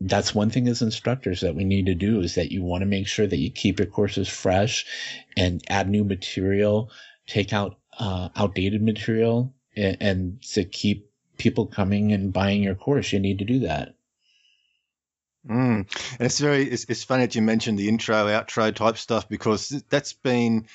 that's 0.00 0.34
one 0.34 0.50
thing 0.50 0.68
as 0.68 0.82
instructors 0.82 1.40
that 1.40 1.54
we 1.54 1.64
need 1.64 1.86
to 1.86 1.94
do 1.94 2.20
is 2.20 2.34
that 2.34 2.50
you 2.50 2.62
want 2.62 2.82
to 2.82 2.86
make 2.86 3.06
sure 3.06 3.26
that 3.26 3.38
you 3.38 3.50
keep 3.50 3.78
your 3.78 3.86
courses 3.86 4.28
fresh 4.28 4.84
and 5.36 5.62
add 5.68 5.88
new 5.88 6.04
material, 6.04 6.90
take 7.26 7.52
out 7.52 7.76
uh, 7.98 8.28
outdated 8.36 8.82
material 8.82 9.54
and, 9.76 9.96
and 10.00 10.42
to 10.42 10.64
keep 10.64 11.10
people 11.38 11.66
coming 11.66 12.12
and 12.12 12.32
buying 12.32 12.62
your 12.62 12.74
course, 12.74 13.12
you 13.12 13.18
need 13.18 13.38
to 13.38 13.44
do 13.44 13.60
that. 13.60 13.94
Mm. 15.48 15.86
And 16.18 16.20
it's 16.20 16.38
very, 16.38 16.68
it's, 16.68 16.84
it's 16.88 17.04
funny 17.04 17.24
that 17.24 17.34
you 17.34 17.42
mentioned 17.42 17.78
the 17.78 17.88
intro, 17.88 18.26
outro 18.26 18.74
type 18.74 18.96
stuff 18.96 19.28
because 19.28 19.70
that's 19.88 20.12
been 20.12 20.66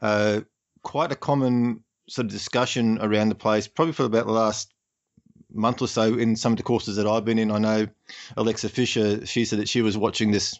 uh, 0.00 0.42
quite 0.82 1.12
a 1.12 1.16
common 1.16 1.82
sort 2.08 2.26
of 2.26 2.30
discussion 2.30 2.98
around 3.00 3.30
the 3.30 3.34
place, 3.34 3.66
probably 3.66 3.94
for 3.94 4.04
about 4.04 4.26
the 4.26 4.32
last 4.32 4.72
month 5.54 5.82
or 5.82 5.88
so 5.88 6.14
in 6.14 6.36
some 6.36 6.52
of 6.52 6.56
the 6.56 6.62
courses 6.62 6.96
that 6.96 7.06
I've 7.06 7.24
been 7.24 7.38
in. 7.38 7.50
I 7.50 7.58
know 7.58 7.88
Alexa 8.36 8.68
Fisher, 8.68 9.26
she 9.26 9.44
said 9.44 9.58
that 9.58 9.68
she 9.68 9.82
was 9.82 9.96
watching 9.96 10.30
this 10.30 10.58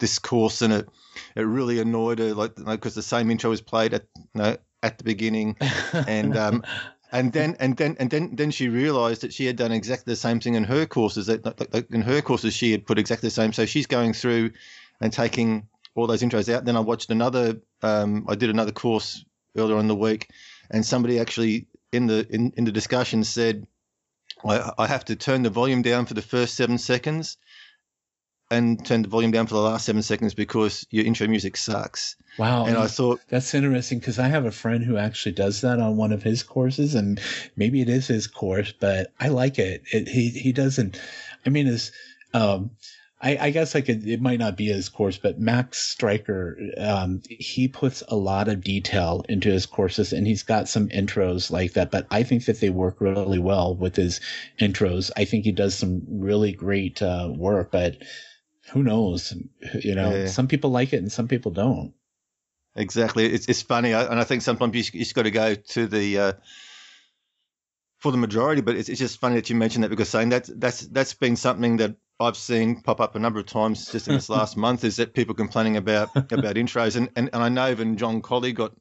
this 0.00 0.18
course 0.18 0.60
and 0.60 0.72
it 0.72 0.88
it 1.36 1.42
really 1.42 1.78
annoyed 1.78 2.18
her, 2.18 2.34
like 2.34 2.56
because 2.56 2.66
like, 2.66 2.82
the 2.82 3.02
same 3.02 3.30
intro 3.30 3.50
was 3.50 3.60
played 3.60 3.94
at 3.94 4.04
you 4.16 4.42
know, 4.42 4.56
at 4.84 4.98
the 4.98 5.04
beginning, 5.04 5.56
and 6.06 6.36
um, 6.36 6.62
and 7.10 7.32
then 7.32 7.56
and 7.58 7.76
then 7.76 7.96
and 7.98 8.10
then 8.10 8.36
then 8.36 8.50
she 8.50 8.68
realised 8.68 9.22
that 9.22 9.32
she 9.32 9.46
had 9.46 9.56
done 9.56 9.72
exactly 9.72 10.12
the 10.12 10.16
same 10.16 10.38
thing 10.38 10.54
in 10.54 10.64
her 10.64 10.86
courses. 10.86 11.26
That 11.26 11.86
in 11.90 12.02
her 12.02 12.20
courses 12.20 12.54
she 12.54 12.70
had 12.70 12.86
put 12.86 12.98
exactly 12.98 13.28
the 13.28 13.34
same. 13.34 13.52
So 13.52 13.66
she's 13.66 13.86
going 13.86 14.12
through 14.12 14.52
and 15.00 15.12
taking 15.12 15.66
all 15.94 16.06
those 16.06 16.22
intros 16.22 16.52
out. 16.52 16.64
Then 16.64 16.76
I 16.76 16.80
watched 16.80 17.10
another. 17.10 17.60
Um, 17.82 18.26
I 18.28 18.34
did 18.34 18.50
another 18.50 18.72
course 18.72 19.24
earlier 19.56 19.78
in 19.78 19.88
the 19.88 19.96
week, 19.96 20.28
and 20.70 20.84
somebody 20.84 21.18
actually 21.18 21.66
in 21.92 22.06
the 22.06 22.26
in, 22.30 22.52
in 22.56 22.64
the 22.64 22.72
discussion 22.72 23.24
said, 23.24 23.66
I, 24.44 24.72
I 24.78 24.86
have 24.86 25.06
to 25.06 25.16
turn 25.16 25.42
the 25.42 25.50
volume 25.50 25.82
down 25.82 26.06
for 26.06 26.14
the 26.14 26.22
first 26.22 26.54
seven 26.54 26.78
seconds 26.78 27.38
and 28.50 28.84
turn 28.84 29.02
the 29.02 29.08
volume 29.08 29.30
down 29.30 29.46
for 29.46 29.54
the 29.54 29.60
last 29.60 29.86
seven 29.86 30.02
seconds 30.02 30.34
because 30.34 30.86
your 30.90 31.04
intro 31.04 31.26
music 31.26 31.56
sucks. 31.56 32.16
Wow. 32.38 32.66
And 32.66 32.76
I 32.76 32.86
thought 32.88 33.20
that's 33.28 33.54
interesting 33.54 33.98
because 33.98 34.18
I 34.18 34.28
have 34.28 34.44
a 34.44 34.50
friend 34.50 34.84
who 34.84 34.96
actually 34.96 35.32
does 35.32 35.60
that 35.62 35.78
on 35.78 35.96
one 35.96 36.12
of 36.12 36.22
his 36.22 36.42
courses 36.42 36.94
and 36.94 37.20
maybe 37.56 37.80
it 37.80 37.88
is 37.88 38.06
his 38.06 38.26
course, 38.26 38.72
but 38.72 39.12
I 39.18 39.28
like 39.28 39.58
it. 39.58 39.82
it 39.92 40.08
he, 40.08 40.30
he 40.30 40.52
doesn't, 40.52 41.00
I 41.46 41.50
mean, 41.50 41.66
is, 41.66 41.92
um, 42.32 42.72
I, 43.22 43.38
I, 43.40 43.50
guess 43.50 43.74
I 43.74 43.80
could, 43.80 44.06
it 44.06 44.20
might 44.20 44.40
not 44.40 44.56
be 44.56 44.66
his 44.66 44.90
course, 44.90 45.16
but 45.16 45.38
Max 45.38 45.78
Striker, 45.78 46.58
um, 46.76 47.22
he 47.30 47.68
puts 47.68 48.02
a 48.08 48.16
lot 48.16 48.48
of 48.48 48.62
detail 48.62 49.24
into 49.28 49.50
his 49.50 49.64
courses 49.64 50.12
and 50.12 50.26
he's 50.26 50.42
got 50.42 50.68
some 50.68 50.88
intros 50.90 51.50
like 51.50 51.72
that, 51.74 51.90
but 51.90 52.06
I 52.10 52.24
think 52.24 52.44
that 52.46 52.60
they 52.60 52.68
work 52.68 53.00
really 53.00 53.38
well 53.38 53.74
with 53.74 53.96
his 53.96 54.20
intros. 54.60 55.10
I 55.16 55.24
think 55.24 55.44
he 55.44 55.52
does 55.52 55.74
some 55.74 56.02
really 56.08 56.52
great, 56.52 57.00
uh, 57.00 57.32
work, 57.34 57.70
but 57.70 57.96
who 58.72 58.82
knows? 58.82 59.34
You 59.80 59.94
know, 59.94 60.10
yeah. 60.10 60.26
some 60.26 60.48
people 60.48 60.70
like 60.70 60.92
it 60.92 60.98
and 60.98 61.12
some 61.12 61.28
people 61.28 61.52
don't. 61.52 61.94
Exactly. 62.76 63.26
It's 63.26 63.46
it's 63.46 63.62
funny, 63.62 63.92
and 63.92 64.18
I 64.18 64.24
think 64.24 64.42
sometimes 64.42 64.74
you 64.74 64.82
just, 64.82 64.94
you 64.94 65.00
just 65.00 65.14
got 65.14 65.22
to 65.22 65.30
go 65.30 65.54
to 65.54 65.86
the 65.86 66.18
uh, 66.18 66.32
for 68.00 68.10
the 68.10 68.18
majority. 68.18 68.62
But 68.62 68.76
it's, 68.76 68.88
it's 68.88 68.98
just 68.98 69.20
funny 69.20 69.36
that 69.36 69.48
you 69.48 69.56
mentioned 69.56 69.84
that 69.84 69.90
because 69.90 70.08
saying 70.08 70.30
that 70.30 70.48
that's 70.56 70.80
that's 70.80 71.14
been 71.14 71.36
something 71.36 71.76
that 71.76 71.94
I've 72.18 72.36
seen 72.36 72.80
pop 72.82 73.00
up 73.00 73.14
a 73.14 73.20
number 73.20 73.38
of 73.38 73.46
times 73.46 73.92
just 73.92 74.08
in 74.08 74.14
this 74.14 74.28
last 74.38 74.56
month 74.56 74.82
is 74.82 74.96
that 74.96 75.14
people 75.14 75.34
complaining 75.34 75.76
about 75.76 76.14
about 76.16 76.56
intros, 76.56 76.96
and, 76.96 77.10
and, 77.14 77.30
and 77.32 77.42
I 77.42 77.48
know 77.48 77.70
even 77.70 77.96
John 77.96 78.22
Colley 78.22 78.52
got 78.52 78.72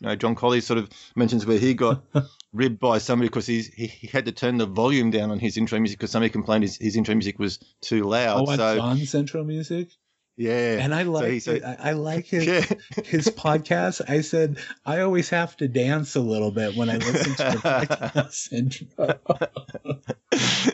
you 0.00 0.06
know, 0.06 0.16
John 0.16 0.34
Colley 0.34 0.60
sort 0.60 0.78
of 0.78 0.88
mentions 1.16 1.44
where 1.44 1.58
he 1.58 1.74
got 1.74 2.04
ribbed 2.52 2.78
by 2.78 2.98
somebody 2.98 3.28
because 3.28 3.46
he, 3.46 3.62
he 3.62 4.06
had 4.06 4.24
to 4.24 4.32
turn 4.32 4.56
the 4.56 4.66
volume 4.66 5.10
down 5.10 5.30
on 5.30 5.38
his 5.38 5.56
intro 5.56 5.78
music 5.78 5.98
because 5.98 6.10
somebody 6.10 6.30
complained 6.30 6.64
his, 6.64 6.76
his 6.76 6.96
intro 6.96 7.14
music 7.14 7.38
was 7.38 7.58
too 7.80 8.04
loud. 8.04 8.48
Oh, 8.48 8.56
so, 8.56 8.76
John's 8.76 9.14
intro 9.14 9.44
music? 9.44 9.90
Yeah, 10.38 10.78
and 10.78 10.94
I 10.94 11.02
like 11.02 11.40
so, 11.42 11.58
I, 11.66 11.90
I, 11.90 11.92
like 11.94 12.26
his 12.26 12.46
yeah. 12.46 12.64
his 13.04 13.26
podcast. 13.26 14.08
I 14.08 14.20
said 14.20 14.58
I 14.86 15.00
always 15.00 15.30
have 15.30 15.56
to 15.56 15.66
dance 15.66 16.14
a 16.14 16.20
little 16.20 16.52
bit 16.52 16.76
when 16.76 16.88
I 16.88 16.98
listen 16.98 17.34
to 17.34 17.42
the 17.42 17.58
podcast 17.58 18.52
intro. 18.52 19.18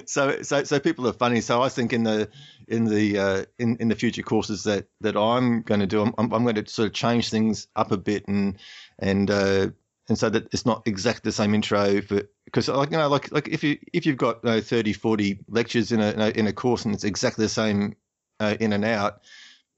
so 0.05 0.43
so 0.43 0.65
so 0.65 0.81
people 0.81 1.09
are 1.09 1.15
funny. 1.15 1.41
So 1.41 1.63
I 1.63 1.71
think 1.71 1.95
in 1.95 2.03
the 2.03 2.29
in 2.69 2.85
the 2.85 3.19
uh, 3.19 3.45
in 3.59 3.79
in 3.79 3.89
the 3.89 3.95
future 3.95 4.23
courses 4.23 4.65
that 4.65 4.87
that 5.01 5.17
I'm 5.17 5.63
going 5.63 5.81
to 5.81 5.87
do, 5.87 6.03
I'm, 6.03 6.13
I'm 6.19 6.43
going 6.43 6.57
to 6.57 6.69
sort 6.69 6.89
of 6.89 6.93
change 6.93 7.31
things 7.31 7.67
up 7.75 7.91
a 7.91 7.97
bit 7.97 8.29
and 8.29 8.59
and 8.99 9.31
uh, 9.31 9.71
and 10.09 10.19
so 10.19 10.29
that 10.29 10.47
it's 10.53 10.67
not 10.67 10.83
exactly 10.87 11.29
the 11.29 11.33
same 11.33 11.55
intro 11.55 12.01
for 12.03 12.23
because 12.45 12.69
like 12.69 12.91
you 12.91 12.99
know 12.99 13.09
like 13.09 13.33
like 13.33 13.49
if 13.49 13.65
you 13.65 13.79
if 13.93 14.05
you've 14.07 14.17
got 14.17 14.41
you 14.45 14.51
know, 14.51 14.61
30 14.61 14.93
40 14.93 15.41
lectures 15.49 15.93
in 15.93 16.01
a 16.01 16.29
in 16.31 16.47
a 16.47 16.53
course 16.53 16.85
and 16.85 16.95
it's 16.95 17.05
exactly 17.05 17.45
the 17.45 17.49
same 17.49 17.97
uh, 18.41 18.57
in 18.61 18.73
and 18.73 18.85
out 18.85 19.21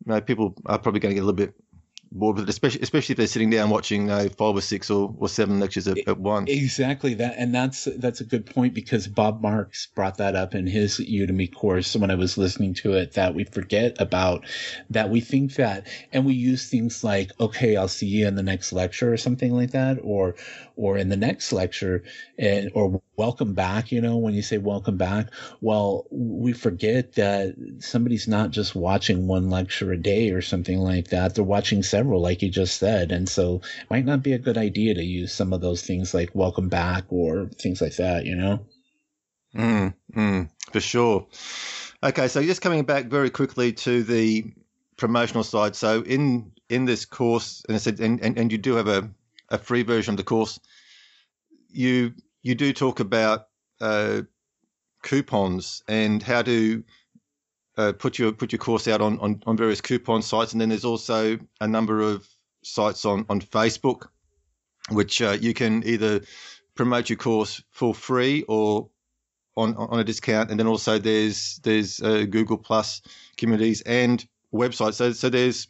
you 0.05 0.12
know, 0.12 0.21
people 0.21 0.55
are 0.67 0.79
probably 0.79 1.01
going 1.01 1.11
to 1.11 1.15
get 1.15 1.23
a 1.23 1.27
little 1.27 1.37
bit 1.37 1.55
bored 2.12 2.37
with 2.37 2.45
it, 2.45 2.51
especially 2.51 2.81
especially 2.81 3.12
if 3.12 3.16
they're 3.19 3.27
sitting 3.27 3.51
down 3.51 3.71
watching 3.71 4.11
uh, 4.11 4.29
five 4.37 4.55
or 4.55 4.61
six 4.61 4.90
or, 4.90 5.14
or 5.19 5.29
seven 5.29 5.61
lectures 5.61 5.88
at, 5.88 5.99
at 6.07 6.19
once. 6.19 6.51
Exactly 6.51 7.14
that, 7.14 7.35
and 7.37 7.55
that's 7.55 7.88
that's 7.99 8.21
a 8.21 8.25
good 8.25 8.47
point 8.47 8.75
because 8.75 9.07
Bob 9.07 9.40
Marks 9.42 9.87
brought 9.95 10.19
that 10.19 10.37
up 10.37 10.55
in 10.55 10.66
his 10.66 10.99
Udemy 10.99 11.53
course 11.55 11.95
when 11.97 12.11
I 12.11 12.14
was 12.14 12.38
listening 12.38 12.75
to 12.75 12.95
it. 12.95 13.12
That 13.12 13.35
we 13.35 13.45
forget 13.45 14.01
about 14.01 14.45
that 14.90 15.11
we 15.11 15.21
think 15.21 15.55
that, 15.55 15.87
and 16.12 16.25
we 16.25 16.35
use 16.35 16.69
things 16.69 17.03
like, 17.05 17.31
okay, 17.40 17.77
I'll 17.77 17.88
see 17.88 18.07
you 18.07 18.27
in 18.27 18.37
the 18.37 18.42
next 18.42 18.73
lecture 18.73 19.12
or 19.12 19.16
something 19.16 19.53
like 19.53 19.73
that, 19.73 19.99
or 20.03 20.35
or 20.77 20.97
in 20.99 21.09
the 21.09 21.16
next 21.16 21.53
lecture, 21.53 22.05
and 22.38 22.71
or 22.75 23.01
welcome 23.16 23.55
back. 23.55 23.92
You 23.92 24.01
know, 24.01 24.16
when 24.16 24.35
you 24.35 24.42
say 24.42 24.59
welcome 24.59 24.97
back, 24.97 25.29
well, 25.61 26.07
we 26.11 26.53
forget 26.53 27.14
that 27.14 27.55
somebody's 27.79 28.29
not 28.29 28.51
just 28.51 28.75
watching 28.75 29.27
one 29.27 29.51
lecture 29.51 29.92
a 29.92 29.97
day 29.97 30.31
or 30.31 30.42
something 30.42 30.79
like 30.79 31.09
that. 31.09 31.35
They're 31.35 31.45
watching 31.45 31.83
several, 31.96 32.20
like 32.20 32.42
you 32.42 32.50
just 32.50 32.76
said. 32.76 33.11
And 33.11 33.26
so 33.26 33.62
it 33.80 33.90
might 33.90 34.04
not 34.04 34.22
be 34.22 34.35
a 34.35 34.38
good 34.38 34.59
idea 34.59 34.94
to 34.94 35.02
use 35.02 35.32
some 35.32 35.54
of 35.54 35.62
those 35.62 35.82
things 35.82 36.12
like 36.12 36.35
welcome 36.35 36.68
back 36.68 37.04
or 37.09 37.48
things 37.59 37.80
like 37.80 37.96
that, 37.96 38.26
you 38.26 38.37
know? 38.37 38.66
Mm, 39.54 39.94
mm, 40.14 40.50
for 40.72 40.80
sure. 40.80 41.26
Okay, 42.02 42.28
so 42.28 42.42
just 42.42 42.61
coming 42.61 42.85
back 42.85 43.06
very 43.06 43.30
quickly 43.30 43.72
to 43.72 44.02
the 44.02 44.44
promotional 44.98 45.42
side. 45.42 45.74
So 45.74 46.03
in 46.03 46.53
in 46.68 46.84
this 46.84 47.07
course, 47.07 47.62
and 47.66 47.76
I 47.76 47.78
said, 47.78 48.01
and, 48.01 48.20
and, 48.20 48.36
and 48.38 48.53
you 48.53 48.59
do 48.59 48.74
have 48.74 48.88
a, 48.88 49.09
a 49.49 49.57
free 49.57 49.82
version 49.82 50.12
of 50.12 50.18
the 50.18 50.24
course. 50.24 50.61
You 51.70 52.12
you 52.42 52.55
do 52.55 52.72
talk 52.74 53.01
about 53.01 53.47
uh, 53.80 54.22
coupons 55.03 55.82
and 55.88 56.22
how 56.22 56.42
to 56.42 56.84
uh, 57.77 57.93
put 57.93 58.18
your 58.18 58.33
put 58.33 58.53
your 58.53 58.59
course 58.59 58.89
out 58.89 59.01
on, 59.01 59.18
on, 59.20 59.43
on 59.47 59.57
various 59.57 59.81
coupon 59.81 60.22
sites, 60.22 60.53
and 60.53 60.61
then 60.61 60.68
there's 60.70 60.85
also 60.85 61.39
a 61.61 61.68
number 61.68 62.01
of 62.01 62.27
sites 62.62 63.05
on 63.05 63.27
on 63.29 63.41
Facebook, 63.41 64.09
which 64.91 65.20
uh, 65.20 65.37
you 65.41 65.55
can 65.55 65.83
either 65.85 66.20
promote 66.74 67.11
your 67.11 67.16
course 67.16 67.62
for 67.70 67.95
free 67.95 68.45
or 68.49 68.89
on 69.57 69.74
on 69.77 69.99
a 70.01 70.05
discount, 70.05 70.51
and 70.51 70.59
then 70.59 70.66
also 70.66 70.99
there's 70.99 71.61
there's 71.62 72.01
uh, 72.01 72.24
Google 72.29 72.59
Plus 72.59 73.03
communities 73.37 73.83
and 73.83 74.27
websites. 74.53 74.95
So 74.95 75.12
so 75.12 75.29
there's 75.29 75.68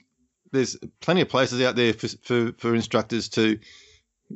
there's 0.52 0.76
plenty 1.00 1.22
of 1.22 1.28
places 1.28 1.60
out 1.60 1.76
there 1.76 1.92
for, 1.92 2.08
for, 2.22 2.52
for 2.58 2.74
instructors 2.74 3.28
to 3.30 3.58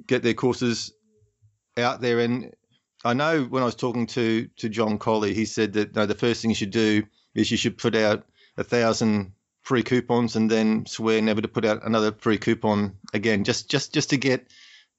get 0.06 0.22
their 0.22 0.34
courses 0.34 0.92
out 1.76 2.00
there. 2.00 2.18
And 2.18 2.52
I 3.04 3.14
know 3.14 3.44
when 3.44 3.62
I 3.62 3.66
was 3.66 3.76
talking 3.76 4.06
to 4.08 4.48
to 4.56 4.68
John 4.68 4.98
Colley, 4.98 5.34
he 5.34 5.44
said 5.44 5.72
that 5.74 5.94
no, 5.94 6.06
the 6.06 6.14
first 6.14 6.42
thing 6.42 6.50
you 6.50 6.56
should 6.56 6.72
do 6.72 7.04
is 7.40 7.50
you 7.50 7.56
should 7.56 7.78
put 7.78 7.94
out 7.94 8.26
a 8.56 8.64
thousand 8.64 9.32
free 9.62 9.82
coupons 9.82 10.36
and 10.36 10.50
then 10.50 10.86
swear 10.86 11.20
never 11.20 11.40
to 11.40 11.48
put 11.48 11.64
out 11.64 11.86
another 11.86 12.12
free 12.12 12.38
coupon 12.38 12.96
again, 13.12 13.44
just 13.44 13.70
just 13.70 13.92
just 13.92 14.10
to 14.10 14.16
get 14.16 14.46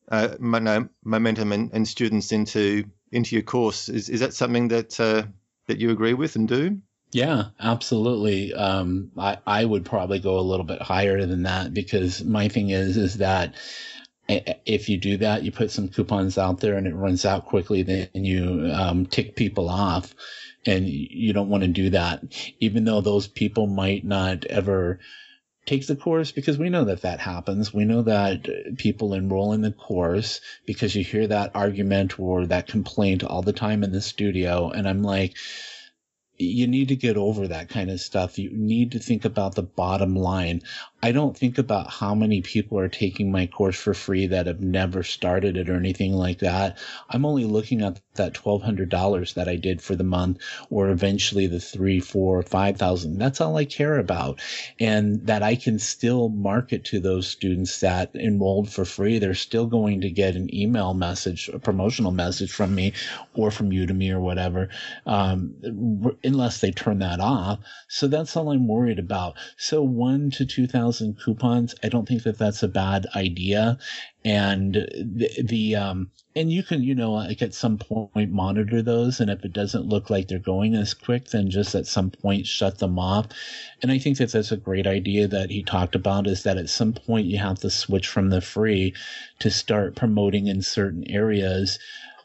uh, 0.09 0.35
momentum 0.39 1.51
and, 1.51 1.71
and, 1.73 1.87
students 1.87 2.31
into 2.31 2.83
into 3.11 3.35
your 3.35 3.43
course. 3.43 3.89
Is 3.89 4.09
is 4.09 4.19
that 4.19 4.33
something 4.33 4.69
that 4.69 4.99
uh, 4.99 5.23
that 5.67 5.77
you 5.77 5.91
agree 5.91 6.13
with 6.13 6.35
and 6.35 6.47
do? 6.47 6.79
Yeah, 7.11 7.45
absolutely. 7.59 8.53
Um, 8.53 9.11
I 9.17 9.37
I 9.45 9.65
would 9.65 9.85
probably 9.85 10.19
go 10.19 10.39
a 10.39 10.41
little 10.41 10.65
bit 10.65 10.81
higher 10.81 11.25
than 11.25 11.43
that 11.43 11.73
because 11.73 12.23
my 12.23 12.47
thing 12.47 12.69
is 12.69 12.97
is 12.97 13.17
that 13.17 13.55
if 14.27 14.87
you 14.87 14.97
do 14.97 15.17
that, 15.17 15.43
you 15.43 15.51
put 15.51 15.71
some 15.71 15.89
coupons 15.89 16.37
out 16.37 16.59
there 16.59 16.77
and 16.77 16.87
it 16.87 16.95
runs 16.95 17.25
out 17.25 17.45
quickly, 17.45 17.83
then 17.83 18.09
you 18.13 18.71
um, 18.73 19.05
tick 19.05 19.35
people 19.35 19.69
off 19.69 20.13
and 20.65 20.87
you 20.87 21.33
don't 21.33 21.49
want 21.49 21.63
to 21.63 21.69
do 21.69 21.89
that, 21.91 22.23
even 22.59 22.83
though 22.83 23.01
those 23.01 23.27
people 23.27 23.67
might 23.67 24.03
not 24.05 24.45
ever 24.45 24.99
take 25.65 25.85
the 25.85 25.95
course 25.95 26.31
because 26.31 26.57
we 26.57 26.69
know 26.69 26.85
that 26.85 27.01
that 27.01 27.19
happens. 27.19 27.73
We 27.73 27.85
know 27.85 28.01
that 28.03 28.49
uh, 28.49 28.71
people 28.77 29.13
enroll 29.13 29.53
in 29.53 29.61
the 29.61 29.71
course 29.71 30.41
because 30.65 30.95
you 30.95 31.03
hear 31.03 31.27
that 31.27 31.51
argument 31.55 32.19
or 32.19 32.47
that 32.47 32.67
complaint 32.67 33.23
all 33.23 33.41
the 33.41 33.53
time 33.53 33.83
in 33.83 33.91
the 33.91 34.01
studio. 34.01 34.69
And 34.71 34.87
I'm 34.87 35.03
like, 35.03 35.35
you 36.37 36.65
need 36.65 36.87
to 36.87 36.95
get 36.95 37.17
over 37.17 37.47
that 37.47 37.69
kind 37.69 37.91
of 37.91 37.99
stuff. 37.99 38.39
You 38.39 38.49
need 38.51 38.93
to 38.93 38.99
think 38.99 39.25
about 39.25 39.53
the 39.53 39.63
bottom 39.63 40.15
line. 40.15 40.61
I 41.03 41.11
don't 41.11 41.35
think 41.35 41.57
about 41.57 41.89
how 41.89 42.13
many 42.13 42.41
people 42.41 42.77
are 42.77 42.87
taking 42.87 43.31
my 43.31 43.47
course 43.47 43.75
for 43.75 43.93
free 43.93 44.27
that 44.27 44.45
have 44.45 44.61
never 44.61 45.01
started 45.01 45.57
it 45.57 45.67
or 45.67 45.75
anything 45.75 46.13
like 46.13 46.39
that. 46.39 46.77
I'm 47.09 47.25
only 47.25 47.45
looking 47.45 47.81
at 47.81 47.99
that 48.15 48.33
$1,200 48.35 49.33
that 49.33 49.47
I 49.47 49.55
did 49.55 49.81
for 49.81 49.95
the 49.95 50.03
month 50.03 50.39
or 50.69 50.89
eventually 50.89 51.47
the 51.47 51.59
three, 51.59 51.99
four, 51.99 52.43
five 52.43 52.77
thousand. 52.77 53.17
That's 53.17 53.41
all 53.41 53.57
I 53.57 53.65
care 53.65 53.97
about. 53.97 54.39
And 54.79 55.25
that 55.25 55.41
I 55.41 55.55
can 55.55 55.79
still 55.79 56.29
market 56.29 56.83
to 56.85 56.99
those 56.99 57.27
students 57.27 57.79
that 57.79 58.11
enrolled 58.15 58.69
for 58.69 58.85
free. 58.85 59.17
They're 59.17 59.33
still 59.33 59.65
going 59.65 60.01
to 60.01 60.11
get 60.11 60.35
an 60.35 60.53
email 60.53 60.93
message, 60.93 61.49
a 61.51 61.57
promotional 61.57 62.11
message 62.11 62.51
from 62.51 62.75
me 62.75 62.93
or 63.33 63.49
from 63.49 63.71
Udemy 63.71 64.11
or 64.11 64.19
whatever, 64.19 64.69
um, 65.07 65.55
unless 66.23 66.61
they 66.61 66.71
turn 66.71 66.99
that 66.99 67.19
off. 67.19 67.59
So 67.87 68.07
that's 68.07 68.35
all 68.37 68.51
I'm 68.51 68.67
worried 68.67 68.99
about. 68.99 69.35
So 69.57 69.81
one 69.81 70.29
to 70.31 70.45
2,000 70.45 70.90
thousand 70.90 70.90
coupons. 71.23 71.75
I 71.83 71.89
don't 71.89 72.07
think 72.07 72.23
that 72.23 72.37
that's 72.37 72.63
a 72.63 72.67
bad 72.67 73.07
idea. 73.15 73.77
And 74.23 74.75
the, 74.75 75.29
the 75.43 75.75
um, 75.75 76.11
and 76.35 76.51
you 76.51 76.63
can, 76.63 76.83
you 76.83 76.95
know, 76.95 77.13
like 77.13 77.41
at 77.41 77.53
some 77.53 77.77
point 77.77 78.31
monitor 78.31 78.81
those. 78.81 79.19
And 79.19 79.29
if 79.29 79.43
it 79.43 79.53
doesn't 79.53 79.87
look 79.87 80.09
like 80.09 80.27
they're 80.27 80.39
going 80.39 80.75
as 80.75 80.93
quick, 80.93 81.29
then 81.29 81.49
just 81.49 81.75
at 81.75 81.87
some 81.87 82.11
point 82.11 82.47
shut 82.47 82.79
them 82.79 82.97
off. 82.99 83.27
And 83.81 83.91
I 83.91 83.97
think 83.97 84.17
that 84.17 84.31
that's 84.31 84.51
a 84.51 84.57
great 84.57 84.87
idea 84.87 85.27
that 85.27 85.49
he 85.49 85.63
talked 85.63 85.95
about 85.95 86.27
is 86.27 86.43
that 86.43 86.57
at 86.57 86.69
some 86.69 86.93
point 86.93 87.27
you 87.27 87.37
have 87.37 87.59
to 87.59 87.69
switch 87.69 88.07
from 88.07 88.29
the 88.29 88.41
free 88.41 88.93
to 89.39 89.49
start 89.49 89.95
promoting 89.95 90.47
in 90.47 90.61
certain 90.61 91.09
areas 91.09 91.79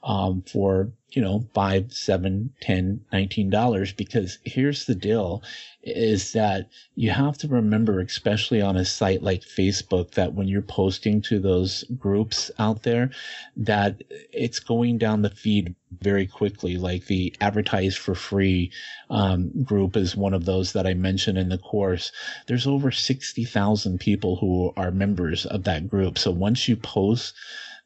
um, 0.06 0.42
for 0.42 0.92
you 1.10 1.20
know 1.20 1.46
five 1.54 1.92
seven 1.92 2.52
ten 2.60 3.00
nineteen 3.12 3.50
dollars 3.50 3.92
because 3.92 4.38
here's 4.44 4.86
the 4.86 4.94
deal 4.94 5.42
is 5.82 6.32
that 6.32 6.68
you 6.94 7.10
have 7.10 7.38
to 7.38 7.48
remember 7.48 8.00
especially 8.00 8.60
on 8.60 8.76
a 8.76 8.84
site 8.84 9.22
like 9.22 9.42
facebook 9.42 10.12
that 10.12 10.34
when 10.34 10.48
you're 10.48 10.62
posting 10.62 11.22
to 11.22 11.38
those 11.38 11.84
groups 11.98 12.50
out 12.58 12.82
there 12.82 13.10
that 13.56 14.02
it's 14.32 14.60
going 14.60 14.98
down 14.98 15.22
the 15.22 15.30
feed 15.30 15.74
very 16.00 16.26
quickly. 16.26 16.76
Like 16.76 17.06
the 17.06 17.34
advertise 17.40 17.96
for 17.96 18.14
free 18.14 18.72
um, 19.10 19.50
group 19.62 19.96
is 19.96 20.16
one 20.16 20.34
of 20.34 20.44
those 20.44 20.72
that 20.72 20.86
i 20.86 20.94
mentioned 20.94 21.38
in 21.38 21.48
the 21.48 21.58
course. 21.58 22.12
There's 22.46 22.66
over 22.66 22.90
60000 22.90 23.98
people 23.98 24.36
who 24.36 24.72
are 24.76 24.90
members 24.90 25.46
of 25.46 25.64
that 25.64 25.88
group. 25.88 26.18
So 26.18 26.30
once 26.30 26.68
you 26.68 26.76
post 26.76 27.34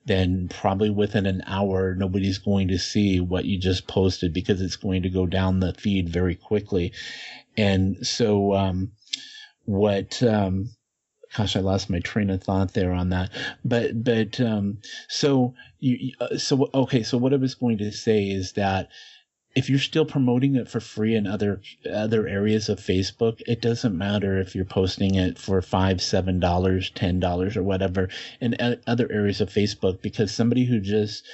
then 0.07 0.49
probably 0.49 0.91
within 0.91 1.27
an 1.27 1.43
hour, 1.47 1.95
nobody's 1.95 2.39
going 2.39 2.69
to 2.69 2.79
see 2.79 3.21
what 3.21 3.45
you 3.45 3.59
just 3.59 3.87
posted 3.87 4.33
because 4.33 4.61
it's 4.61 4.77
going 4.77 5.03
to 5.03 5.11
go 5.11 5.27
down 5.27 5.61
the 5.61 5.75
feed 5.75 6.09
very 6.09 6.35
quickly. 6.35 6.93
And 7.57 8.07
so, 8.07 8.55
um, 8.55 8.93
what, 9.65 10.23
um, 10.23 10.71
gosh, 11.37 11.55
I 11.55 11.61
lost 11.61 11.91
my 11.91 12.01
train 12.01 12.31
of 12.31 12.43
thought 12.43 12.73
there 12.73 12.93
on 12.93 13.11
that. 13.11 13.31
But, 13.65 14.03
but, 14.03 14.41
um, 14.41 14.79
so 15.09 15.55
you, 15.79 16.13
uh, 16.21 16.39
so, 16.39 16.69
okay. 16.73 17.03
So 17.03 17.19
what 17.19 17.33
I 17.33 17.37
was 17.37 17.55
going 17.55 17.79
to 17.79 17.93
say 17.93 18.25
is 18.25 18.53
that 18.53 18.89
if 19.55 19.69
you're 19.69 19.79
still 19.79 20.05
promoting 20.05 20.55
it 20.55 20.69
for 20.69 20.81
free 20.81 21.15
in 21.17 21.27
other 21.27 21.61
other 21.93 22.29
areas 22.29 22.69
of 22.69 22.79
Facebook, 22.79 23.43
it 23.47 23.61
doesn't 23.61 23.97
matter 23.97 24.39
if 24.39 24.55
you're 24.55 24.65
posting 24.65 25.17
it 25.17 25.39
for 25.39 25.61
five, 25.61 26.01
seven 26.01 26.39
dollars, 26.39 26.91
ten 26.91 27.19
dollars, 27.19 27.57
or 27.57 27.63
whatever 27.63 28.09
in 28.41 28.57
other 28.87 29.11
areas 29.11 29.41
of 29.41 29.51
Facebook, 29.51 30.01
because 30.03 30.31
somebody 30.33 30.65
who 30.65 30.81
just 30.81 31.27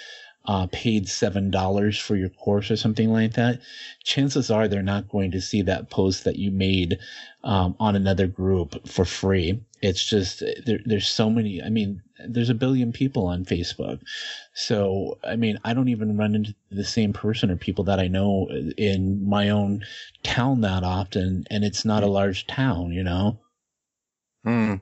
uh, 0.47 0.67
paid 0.73 1.09
seven 1.09 1.51
dollars 1.51 1.99
for 1.99 2.17
your 2.17 2.29
course 2.31 2.71
or 2.71 2.77
something 2.77 3.11
like 3.11 3.35
that, 3.35 3.61
chances 4.05 4.51
are 4.51 4.67
they're 4.69 4.83
not 4.83 5.09
going 5.09 5.31
to 5.33 5.41
see 5.41 5.62
that 5.62 5.91
post 5.91 6.25
that 6.25 6.37
you 6.37 6.51
made 6.51 6.99
um, 7.45 7.77
on 7.79 7.97
another 7.97 8.27
group 8.27 8.89
for 8.89 9.05
free. 9.05 9.61
It's 9.83 10.05
just 10.05 10.43
there, 10.64 10.81
there's 10.85 11.09
so 11.09 11.29
many. 11.29 11.62
I 11.62 11.68
mean, 11.68 12.03
there's 12.27 12.49
a 12.49 12.55
billion 12.55 12.93
people 12.93 13.27
on 13.27 13.45
Facebook, 13.45 14.01
so 14.55 15.18
I 15.22 15.37
mean, 15.37 15.59
I 15.64 15.74
don't 15.74 15.89
even 15.89 16.16
run 16.16 16.35
into 16.35 16.55
the 16.70 16.85
same 16.85 17.12
person 17.12 17.51
or 17.51 17.57
people 17.57 17.85
that 17.85 18.01
I 18.01 18.09
know 18.09 18.49
in 18.79 19.29
my 19.29 19.51
own 19.51 19.85
town 20.22 20.62
that 20.62 20.83
often, 20.83 21.45
and 21.51 21.64
it's 21.64 21.85
not 21.85 22.03
a 22.03 22.09
large 22.09 22.47
town, 22.47 22.93
you 22.93 23.03
know. 23.03 23.39
Hmm. 24.45 24.77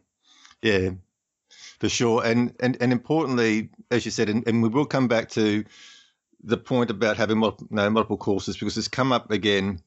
Yeah, 0.63 0.91
for 1.81 1.89
sure. 1.89 2.25
And 2.25 2.55
and 2.61 2.77
and 2.81 2.93
importantly, 2.93 3.71
as 3.91 4.05
you 4.05 4.11
said, 4.11 4.29
and, 4.29 4.47
and 4.47 4.63
we 4.63 4.69
will 4.69 4.87
come 4.87 5.09
back 5.09 5.29
to 5.31 5.65
the 6.43 6.57
point 6.57 6.91
about 6.91 7.17
having 7.17 7.39
multiple, 7.39 7.67
no, 7.71 7.89
multiple 7.91 8.19
courses 8.19 8.57
because 8.57 8.77
it's 8.79 8.89
come 8.89 9.13
up 9.13 9.31
again. 9.31 9.81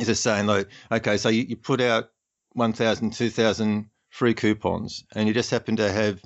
Is 0.00 0.08
a 0.08 0.14
saying 0.14 0.46
like, 0.46 0.68
okay, 0.90 1.18
so 1.18 1.28
you, 1.28 1.42
you 1.42 1.54
put 1.54 1.78
out 1.82 2.12
1,000, 2.54 3.12
2,000 3.12 3.90
free 4.12 4.34
coupons, 4.34 5.04
and 5.14 5.26
you 5.26 5.34
just 5.34 5.50
happen 5.50 5.76
to 5.76 5.90
have 5.90 6.20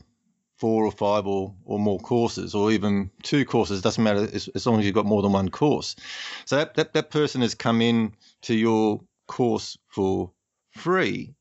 four 0.58 0.84
or 0.84 0.92
five 0.92 1.26
or, 1.26 1.54
or 1.64 1.78
more 1.78 1.98
courses, 1.98 2.54
or 2.54 2.72
even 2.72 3.10
two 3.22 3.44
courses. 3.44 3.80
Doesn't 3.80 4.02
matter 4.02 4.28
as, 4.32 4.48
as 4.48 4.66
long 4.66 4.78
as 4.78 4.84
you've 4.84 4.94
got 4.94 5.06
more 5.06 5.22
than 5.22 5.32
one 5.32 5.48
course. 5.48 5.96
So 6.44 6.56
that, 6.56 6.74
that, 6.74 6.92
that 6.94 7.10
person 7.10 7.40
has 7.42 7.54
come 7.54 7.80
in 7.80 8.12
to 8.42 8.54
your 8.54 9.00
course 9.26 9.78
for 9.88 10.32
free, 10.72 11.34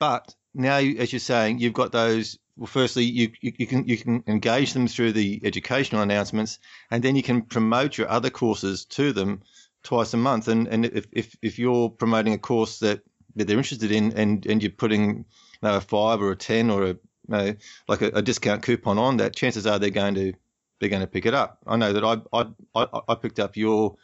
but 0.00 0.34
now, 0.54 0.78
as 0.78 1.12
you're 1.12 1.20
saying, 1.20 1.58
you've 1.58 1.72
got 1.72 1.92
those 1.92 2.38
well, 2.56 2.66
firstly, 2.66 3.04
you, 3.04 3.32
you, 3.40 3.52
you, 3.58 3.66
can 3.66 3.88
you 3.88 3.96
can 3.96 4.24
engage 4.26 4.74
them 4.74 4.86
through 4.86 5.12
the 5.12 5.40
educational 5.44 6.02
announcements, 6.02 6.58
and 6.90 7.02
then 7.02 7.16
you 7.16 7.22
can 7.22 7.42
promote 7.42 7.96
your 7.96 8.08
other 8.10 8.30
courses 8.30 8.84
to 8.86 9.12
them 9.12 9.42
twice 9.82 10.12
a 10.12 10.18
month. 10.18 10.48
And 10.48 10.68
and 10.68 10.84
if 10.84 11.06
if, 11.12 11.36
if 11.40 11.58
you're 11.58 11.88
promoting 11.88 12.34
a 12.34 12.38
course 12.38 12.80
that, 12.80 13.00
that 13.36 13.46
they're 13.46 13.56
interested 13.56 13.90
in, 13.90 14.12
and, 14.12 14.44
and 14.44 14.62
you're 14.62 14.72
putting 14.72 15.24
know, 15.68 15.76
a 15.76 15.80
five 15.80 16.20
or 16.20 16.32
a 16.32 16.36
ten 16.36 16.70
or 16.70 16.84
a 16.84 16.88
you 16.88 16.98
know, 17.28 17.54
like 17.88 18.02
a, 18.02 18.06
a, 18.08 18.22
discount 18.22 18.62
coupon 18.62 18.98
on 18.98 19.18
that, 19.18 19.34
chances 19.34 19.66
are 19.66 19.78
they're 19.78 19.90
going 19.90 20.14
to 20.14 20.32
they're 20.80 20.88
going 20.88 21.02
to 21.02 21.06
pick 21.06 21.26
it 21.26 21.34
up. 21.34 21.58
I 21.66 21.76
know 21.76 21.92
that 21.92 22.04
I 22.04 22.16
I 22.36 22.46
I, 22.74 23.00
I 23.08 23.14
picked 23.14 23.38
up 23.38 23.56
your 23.56 23.96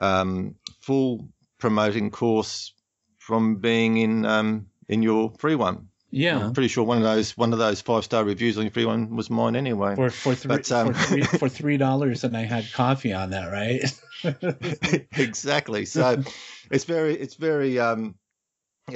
um, 0.00 0.56
full 0.80 1.28
promoting 1.58 2.10
course 2.10 2.74
from 3.18 3.56
being 3.56 3.96
in 3.96 4.26
um, 4.26 4.66
in 4.88 5.02
your 5.02 5.32
free 5.38 5.54
one. 5.54 5.88
Yeah, 6.10 6.44
I'm 6.44 6.52
pretty 6.52 6.68
sure 6.68 6.84
one 6.84 6.98
of 6.98 7.04
those 7.04 7.36
one 7.36 7.52
of 7.52 7.58
those 7.58 7.80
five 7.80 8.04
star 8.04 8.22
reviews 8.24 8.56
on 8.56 8.64
your 8.64 8.70
free 8.70 8.84
one 8.84 9.16
was 9.16 9.30
mine 9.30 9.56
anyway. 9.56 9.96
For 9.96 10.10
for 10.10 10.34
three 10.34 10.48
but, 10.48 10.70
um, 10.70 10.94
for 10.94 11.06
three 11.06 11.22
for 11.22 11.48
three 11.48 11.76
dollars, 11.76 12.22
and 12.22 12.36
I 12.36 12.42
had 12.42 12.70
coffee 12.72 13.12
on 13.12 13.30
that, 13.30 13.46
right? 13.50 15.08
exactly. 15.16 15.86
So 15.86 16.22
it's 16.70 16.84
very 16.84 17.14
it's 17.14 17.34
very. 17.34 17.78
Um, 17.78 18.16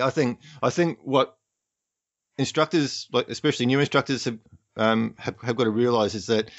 I 0.00 0.10
think 0.10 0.40
I 0.62 0.70
think 0.70 0.98
what 1.02 1.37
instructors, 2.38 3.08
like 3.12 3.28
especially 3.28 3.66
new 3.66 3.80
instructors, 3.80 4.24
have 4.24 4.38
um, 4.76 5.14
have, 5.18 5.38
have 5.42 5.56
got 5.56 5.64
to 5.64 5.70
realise 5.70 6.14
is 6.14 6.26
that 6.26 6.50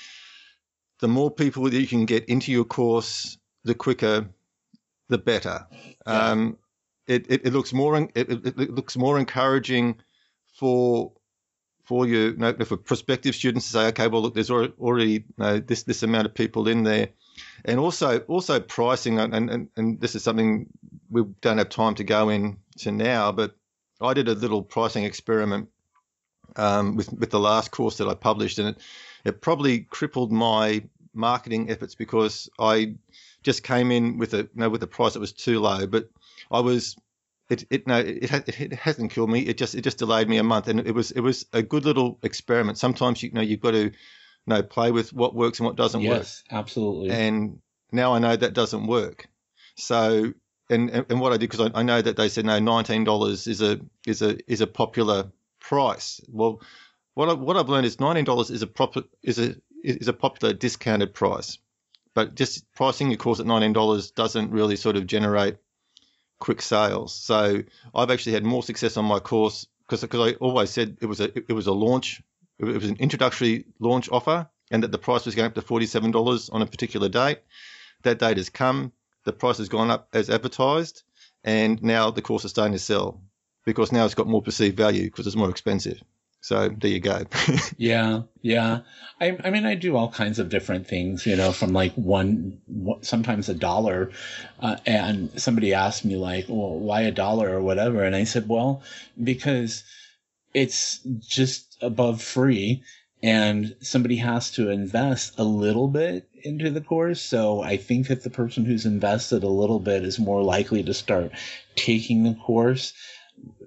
the 0.99 1.07
more 1.07 1.31
people 1.31 1.63
that 1.63 1.73
you 1.73 1.87
can 1.87 2.05
get 2.05 2.25
into 2.25 2.51
your 2.51 2.65
course, 2.65 3.37
the 3.63 3.73
quicker 3.73 4.29
the 5.07 5.17
better. 5.17 5.65
Yeah. 6.05 6.31
Um, 6.31 6.57
it, 7.07 7.25
it, 7.29 7.47
it, 7.47 7.53
looks 7.53 7.73
more 7.73 7.97
it, 7.97 8.09
it, 8.15 8.69
looks 8.69 8.95
more 8.95 9.17
encouraging 9.17 9.95
for 10.53 11.13
for 11.85 12.05
you, 12.05 12.19
you 12.19 12.37
know, 12.37 12.53
for 12.53 12.77
prospective 12.77 13.33
students 13.33 13.65
to 13.65 13.71
say, 13.71 13.87
okay, 13.87 14.07
well, 14.07 14.21
look, 14.21 14.35
there's 14.35 14.51
already 14.51 15.11
you 15.11 15.23
know, 15.39 15.57
this 15.57 15.83
this 15.83 16.03
amount 16.03 16.27
of 16.27 16.35
people 16.35 16.67
in 16.67 16.83
there, 16.83 17.09
and 17.65 17.79
also 17.79 18.19
also 18.19 18.59
pricing, 18.59 19.17
and, 19.19 19.33
and 19.33 19.69
and 19.75 19.99
this 19.99 20.13
is 20.13 20.23
something 20.23 20.67
we 21.09 21.23
don't 21.41 21.57
have 21.57 21.69
time 21.69 21.95
to 21.95 22.03
go 22.03 22.29
into 22.29 22.91
now, 22.91 23.31
but 23.31 23.55
I 24.01 24.13
did 24.13 24.27
a 24.27 24.33
little 24.33 24.63
pricing 24.63 25.03
experiment 25.03 25.69
um, 26.55 26.95
with 26.95 27.11
with 27.13 27.29
the 27.29 27.39
last 27.39 27.71
course 27.71 27.97
that 27.97 28.07
I 28.07 28.13
published, 28.13 28.59
and 28.59 28.69
it 28.69 28.77
it 29.25 29.41
probably 29.41 29.79
crippled 29.79 30.31
my 30.31 30.83
marketing 31.13 31.69
efforts 31.69 31.95
because 31.95 32.49
I 32.59 32.95
just 33.43 33.63
came 33.63 33.91
in 33.91 34.17
with 34.17 34.33
a 34.33 34.37
you 34.37 34.49
know 34.55 34.69
with 34.69 34.83
a 34.83 34.87
price 34.87 35.13
that 35.13 35.19
was 35.19 35.33
too 35.33 35.59
low, 35.59 35.87
but 35.87 36.09
I 36.51 36.59
was 36.59 36.95
it 37.49 37.65
it 37.69 37.87
no 37.87 37.99
it, 37.99 38.31
it, 38.31 38.59
it 38.61 38.73
hasn't 38.73 39.11
killed 39.11 39.29
me. 39.29 39.41
It 39.41 39.57
just 39.57 39.75
it 39.75 39.81
just 39.81 39.97
delayed 39.97 40.29
me 40.29 40.37
a 40.37 40.43
month, 40.43 40.67
and 40.67 40.79
it 40.79 40.93
was 40.93 41.11
it 41.11 41.21
was 41.21 41.45
a 41.53 41.61
good 41.61 41.85
little 41.85 42.19
experiment. 42.23 42.77
Sometimes 42.77 43.21
you, 43.21 43.29
you 43.29 43.35
know 43.35 43.41
you've 43.41 43.61
got 43.61 43.71
to 43.71 43.83
you 43.85 43.91
know 44.47 44.63
play 44.63 44.91
with 44.91 45.13
what 45.13 45.35
works 45.35 45.59
and 45.59 45.65
what 45.65 45.75
doesn't 45.75 46.01
yes, 46.01 46.09
work. 46.09 46.19
Yes, 46.19 46.43
absolutely. 46.51 47.09
And 47.09 47.59
now 47.91 48.13
I 48.13 48.19
know 48.19 48.35
that 48.35 48.53
doesn't 48.53 48.87
work. 48.87 49.27
So 49.75 50.33
and 50.69 51.05
and 51.09 51.19
what 51.19 51.33
I 51.33 51.37
did 51.37 51.49
because 51.49 51.71
I, 51.71 51.79
I 51.79 51.83
know 51.83 52.01
that 52.01 52.17
they 52.17 52.29
said 52.29 52.45
no, 52.45 52.59
nineteen 52.59 53.03
dollars 53.03 53.47
is 53.47 53.61
a 53.61 53.79
is 54.05 54.21
a 54.21 54.37
is 54.51 54.61
a 54.61 54.67
popular 54.67 55.31
price. 55.59 56.21
Well, 56.29 56.61
what 57.13 57.29
I, 57.29 57.33
what 57.33 57.57
I've 57.57 57.69
learned 57.69 57.85
is 57.85 57.99
nineteen 57.99 58.25
dollars 58.25 58.49
is 58.49 58.61
a 58.61 58.67
proper 58.67 59.03
is 59.23 59.39
a 59.39 59.55
is 59.83 60.07
a 60.07 60.13
popular 60.13 60.53
discounted 60.53 61.13
price, 61.13 61.57
but 62.13 62.35
just 62.35 62.71
pricing 62.73 63.09
your 63.09 63.17
course 63.17 63.39
at 63.39 63.45
nineteen 63.45 63.73
dollars 63.73 64.11
doesn't 64.11 64.51
really 64.51 64.75
sort 64.75 64.95
of 64.95 65.07
generate 65.07 65.57
quick 66.39 66.61
sales. 66.61 67.13
So 67.13 67.63
I've 67.93 68.11
actually 68.11 68.33
had 68.33 68.43
more 68.43 68.63
success 68.63 68.97
on 68.97 69.05
my 69.05 69.19
course 69.19 69.67
because 69.87 70.01
because 70.01 70.33
I 70.33 70.35
always 70.37 70.69
said 70.69 70.97
it 71.01 71.05
was 71.05 71.19
a 71.19 71.25
it 71.35 71.53
was 71.53 71.67
a 71.67 71.73
launch, 71.73 72.21
it 72.59 72.65
was 72.65 72.89
an 72.89 72.97
introductory 72.97 73.65
launch 73.79 74.09
offer, 74.11 74.49
and 74.71 74.83
that 74.83 74.91
the 74.91 74.97
price 74.97 75.25
was 75.25 75.35
going 75.35 75.47
up 75.47 75.55
to 75.55 75.61
forty 75.61 75.85
seven 75.85 76.11
dollars 76.11 76.49
on 76.49 76.61
a 76.61 76.65
particular 76.65 77.09
date. 77.09 77.39
That 78.03 78.19
date 78.19 78.37
has 78.37 78.49
come. 78.49 78.93
The 79.29 79.33
price 79.33 79.59
has 79.59 79.69
gone 79.69 79.91
up 79.91 80.07
as 80.11 80.27
advertised, 80.31 81.03
and 81.43 81.83
now 81.83 82.09
the 82.09 82.23
course 82.23 82.45
is 82.45 82.49
starting 82.49 82.73
to 82.73 82.79
sell 82.79 83.21
because 83.63 83.91
now 83.91 84.03
it's 84.05 84.15
got 84.15 84.25
more 84.25 84.41
perceived 84.41 84.75
value 84.75 85.03
because 85.03 85.27
it's 85.27 85.35
more 85.35 85.51
expensive. 85.51 86.01
So 86.41 86.69
there 86.69 86.89
you 86.89 86.99
go. 86.99 87.25
yeah, 87.77 88.23
yeah. 88.41 88.79
I, 89.21 89.37
I 89.43 89.51
mean, 89.51 89.67
I 89.67 89.75
do 89.75 89.95
all 89.95 90.09
kinds 90.09 90.39
of 90.39 90.49
different 90.49 90.87
things, 90.87 91.27
you 91.27 91.35
know, 91.35 91.51
from 91.51 91.73
like 91.73 91.93
one, 91.93 92.59
sometimes 93.01 93.49
a 93.49 93.53
dollar. 93.53 94.09
Uh, 94.59 94.77
and 94.87 95.39
somebody 95.39 95.75
asked 95.75 96.03
me 96.03 96.15
like, 96.15 96.45
well, 96.49 96.79
why 96.79 97.01
a 97.01 97.11
dollar 97.11 97.51
or 97.51 97.61
whatever? 97.61 98.03
And 98.03 98.15
I 98.15 98.23
said, 98.23 98.49
well, 98.49 98.81
because 99.23 99.83
it's 100.55 101.01
just 101.19 101.77
above 101.83 102.23
free 102.23 102.81
and 103.21 103.75
somebody 103.81 104.17
has 104.17 104.51
to 104.51 104.69
invest 104.69 105.37
a 105.37 105.43
little 105.43 105.87
bit 105.87 106.29
into 106.43 106.69
the 106.69 106.81
course. 106.81 107.21
So 107.21 107.61
I 107.61 107.77
think 107.77 108.07
that 108.07 108.23
the 108.23 108.29
person 108.29 108.65
who's 108.65 108.85
invested 108.85 109.43
a 109.43 109.49
little 109.49 109.79
bit 109.79 110.03
is 110.03 110.19
more 110.19 110.41
likely 110.41 110.83
to 110.83 110.93
start 110.93 111.31
taking 111.75 112.23
the 112.23 112.35
course 112.35 112.93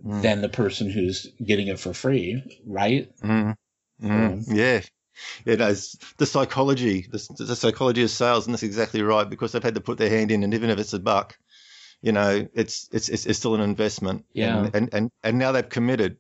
mm. 0.05 0.23
than 0.23 0.41
the 0.41 0.49
person 0.49 0.91
who's 0.91 1.27
getting 1.45 1.69
it 1.69 1.79
for 1.79 1.93
free, 1.93 2.43
right? 2.67 3.11
Mm. 3.21 3.57
Mm. 4.03 4.45
Yeah. 4.49 4.81
It 5.45 5.61
is 5.61 5.99
the 6.17 6.27
psychology, 6.27 7.07
the, 7.11 7.45
the, 7.45 7.55
psychology 7.55 8.03
of 8.03 8.11
sales, 8.11 8.47
and 8.47 8.55
that's 8.55 8.63
exactly 8.63 9.03
right 9.03 9.29
because 9.29 9.53
they've 9.53 9.63
had 9.63 9.75
to 9.75 9.81
put 9.81 9.99
their 9.99 10.09
hand 10.09 10.31
in, 10.31 10.43
and 10.43 10.55
even 10.55 10.71
if 10.71 10.79
it's 10.79 10.95
a 10.95 10.99
buck, 10.99 11.39
you 12.01 12.13
know, 12.13 12.49
it's 12.55 12.89
it's 12.93 13.09
it's, 13.09 13.27
it's 13.27 13.39
still 13.39 13.55
an 13.55 13.61
investment. 13.61 14.25
Yeah. 14.33 14.65
And, 14.65 14.75
and 14.75 14.89
and 14.93 15.11
and 15.23 15.39
now 15.39 15.53
they've 15.53 15.69
committed. 15.69 16.17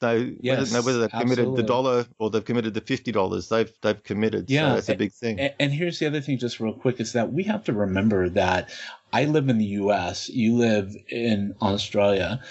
So 0.00 0.30
yes, 0.40 0.72
whether, 0.72 0.84
whether 0.84 0.98
they've 1.00 1.20
committed 1.20 1.56
the 1.56 1.62
dollar 1.62 2.06
or 2.18 2.28
they've 2.28 2.44
committed 2.44 2.74
the 2.74 2.82
fifty 2.82 3.12
dollars, 3.12 3.48
they've 3.48 3.72
they've 3.80 4.02
committed. 4.02 4.50
Yeah, 4.50 4.68
so 4.68 4.74
that's 4.74 4.88
a 4.90 4.94
big 4.94 5.12
thing. 5.12 5.40
And, 5.40 5.54
and 5.58 5.72
here's 5.72 5.98
the 5.98 6.06
other 6.06 6.20
thing, 6.20 6.38
just 6.38 6.60
real 6.60 6.74
quick, 6.74 7.00
is 7.00 7.14
that 7.14 7.32
we 7.32 7.44
have 7.44 7.64
to 7.64 7.72
remember 7.72 8.28
that 8.30 8.70
I 9.12 9.24
live 9.24 9.48
in 9.48 9.56
the 9.56 9.64
U.S., 9.64 10.28
you 10.28 10.56
live 10.56 10.94
in 11.08 11.54
Australia, 11.62 12.42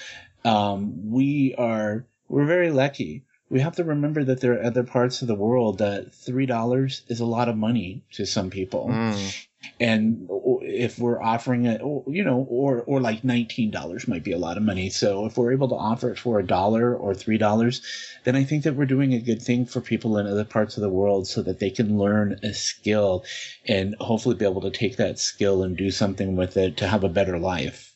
um, 0.43 1.11
we 1.11 1.53
are 1.57 2.05
we're 2.29 2.45
very 2.45 2.71
lucky. 2.71 3.25
We 3.49 3.59
have 3.59 3.75
to 3.75 3.83
remember 3.83 4.23
that 4.23 4.41
there 4.41 4.53
are 4.53 4.63
other 4.63 4.83
parts 4.83 5.21
of 5.21 5.27
the 5.27 5.35
world 5.35 5.77
that 5.77 6.15
three 6.15 6.47
dollars 6.47 7.03
is 7.09 7.19
a 7.19 7.25
lot 7.25 7.47
of 7.47 7.55
money 7.55 8.03
to 8.13 8.25
some 8.25 8.49
people. 8.49 8.87
Mm. 8.89 9.45
And 9.79 10.27
if 10.61 10.99
we're 10.99 11.21
offering 11.21 11.65
it, 11.65 11.81
you 12.07 12.23
know, 12.23 12.45
or 12.49 12.81
or 12.81 13.01
like 13.01 13.23
nineteen 13.23 13.71
dollars 13.71 14.07
might 14.07 14.23
be 14.23 14.31
a 14.31 14.37
lot 14.37 14.57
of 14.57 14.63
money. 14.63 14.89
So 14.89 15.25
if 15.25 15.37
we're 15.37 15.53
able 15.53 15.69
to 15.69 15.75
offer 15.75 16.11
it 16.11 16.19
for 16.19 16.39
a 16.39 16.45
dollar 16.45 16.95
or 16.95 17.13
three 17.13 17.37
dollars, 17.37 17.81
then 18.23 18.35
I 18.35 18.43
think 18.43 18.63
that 18.63 18.75
we're 18.75 18.85
doing 18.85 19.13
a 19.13 19.19
good 19.19 19.41
thing 19.41 19.65
for 19.65 19.81
people 19.81 20.17
in 20.17 20.27
other 20.27 20.45
parts 20.45 20.77
of 20.77 20.81
the 20.81 20.89
world, 20.89 21.27
so 21.27 21.41
that 21.41 21.59
they 21.59 21.69
can 21.69 21.97
learn 21.97 22.39
a 22.43 22.53
skill 22.53 23.23
and 23.67 23.95
hopefully 23.99 24.35
be 24.35 24.45
able 24.45 24.61
to 24.61 24.71
take 24.71 24.97
that 24.97 25.19
skill 25.19 25.63
and 25.63 25.77
do 25.77 25.91
something 25.91 26.35
with 26.35 26.57
it 26.57 26.77
to 26.77 26.87
have 26.87 27.03
a 27.03 27.09
better 27.09 27.37
life. 27.39 27.95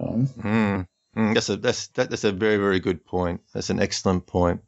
Um. 0.00 0.86
Mm, 1.16 1.34
that's 1.34 1.48
a 1.48 1.56
that's 1.56 1.88
that, 1.88 2.10
that's 2.10 2.24
a 2.24 2.32
very 2.32 2.58
very 2.58 2.80
good 2.80 3.04
point. 3.04 3.40
That's 3.52 3.70
an 3.70 3.80
excellent 3.80 4.26
point. 4.26 4.62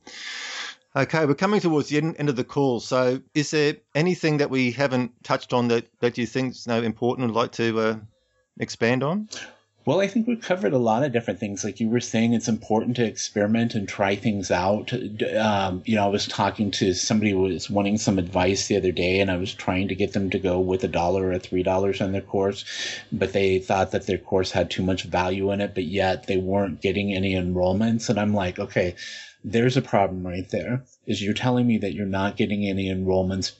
Okay, 0.96 1.24
we're 1.24 1.34
coming 1.34 1.60
towards 1.60 1.88
the 1.88 1.98
end, 1.98 2.28
of 2.28 2.34
the 2.34 2.42
call. 2.42 2.80
So, 2.80 3.22
is 3.32 3.52
there 3.52 3.76
anything 3.94 4.38
that 4.38 4.50
we 4.50 4.72
haven't 4.72 5.22
touched 5.22 5.52
on 5.52 5.68
that 5.68 5.86
that 6.00 6.18
you 6.18 6.26
think 6.26 6.52
is 6.52 6.66
now 6.66 6.80
important 6.80 7.26
and 7.26 7.34
like 7.34 7.52
to 7.52 7.80
uh, 7.80 7.96
expand 8.58 9.04
on? 9.04 9.28
Well, 9.86 10.00
I 10.00 10.08
think 10.08 10.26
we've 10.26 10.40
covered 10.40 10.72
a 10.72 10.78
lot 10.78 11.04
of 11.04 11.12
different 11.12 11.40
things. 11.40 11.64
Like 11.64 11.80
you 11.80 11.88
were 11.88 12.00
saying, 12.00 12.34
it's 12.34 12.48
important 12.48 12.96
to 12.96 13.04
experiment 13.04 13.74
and 13.74 13.88
try 13.88 14.14
things 14.14 14.50
out. 14.50 14.92
Um, 14.92 15.82
you 15.86 15.94
know, 15.94 16.04
I 16.04 16.08
was 16.08 16.26
talking 16.26 16.70
to 16.72 16.92
somebody 16.92 17.30
who 17.30 17.40
was 17.40 17.70
wanting 17.70 17.96
some 17.96 18.18
advice 18.18 18.66
the 18.66 18.76
other 18.76 18.92
day, 18.92 19.20
and 19.20 19.30
I 19.30 19.36
was 19.36 19.54
trying 19.54 19.88
to 19.88 19.94
get 19.94 20.12
them 20.12 20.28
to 20.30 20.38
go 20.40 20.58
with 20.58 20.82
a 20.82 20.88
dollar 20.88 21.30
or 21.30 21.38
three 21.38 21.62
dollars 21.62 22.00
on 22.00 22.10
their 22.10 22.20
course, 22.20 22.64
but 23.12 23.32
they 23.32 23.60
thought 23.60 23.92
that 23.92 24.06
their 24.06 24.18
course 24.18 24.50
had 24.50 24.70
too 24.70 24.82
much 24.82 25.04
value 25.04 25.52
in 25.52 25.60
it, 25.60 25.74
but 25.74 25.84
yet 25.84 26.26
they 26.26 26.36
weren't 26.36 26.82
getting 26.82 27.14
any 27.14 27.34
enrollments. 27.34 28.10
And 28.10 28.18
I'm 28.18 28.34
like, 28.34 28.58
okay, 28.58 28.96
there's 29.44 29.76
a 29.76 29.82
problem 29.82 30.26
right 30.26 30.48
there. 30.50 30.84
Is 31.06 31.22
you're 31.22 31.34
telling 31.34 31.66
me 31.66 31.78
that 31.78 31.94
you're 31.94 32.06
not 32.06 32.36
getting 32.36 32.66
any 32.66 32.88
enrollments 32.88 33.52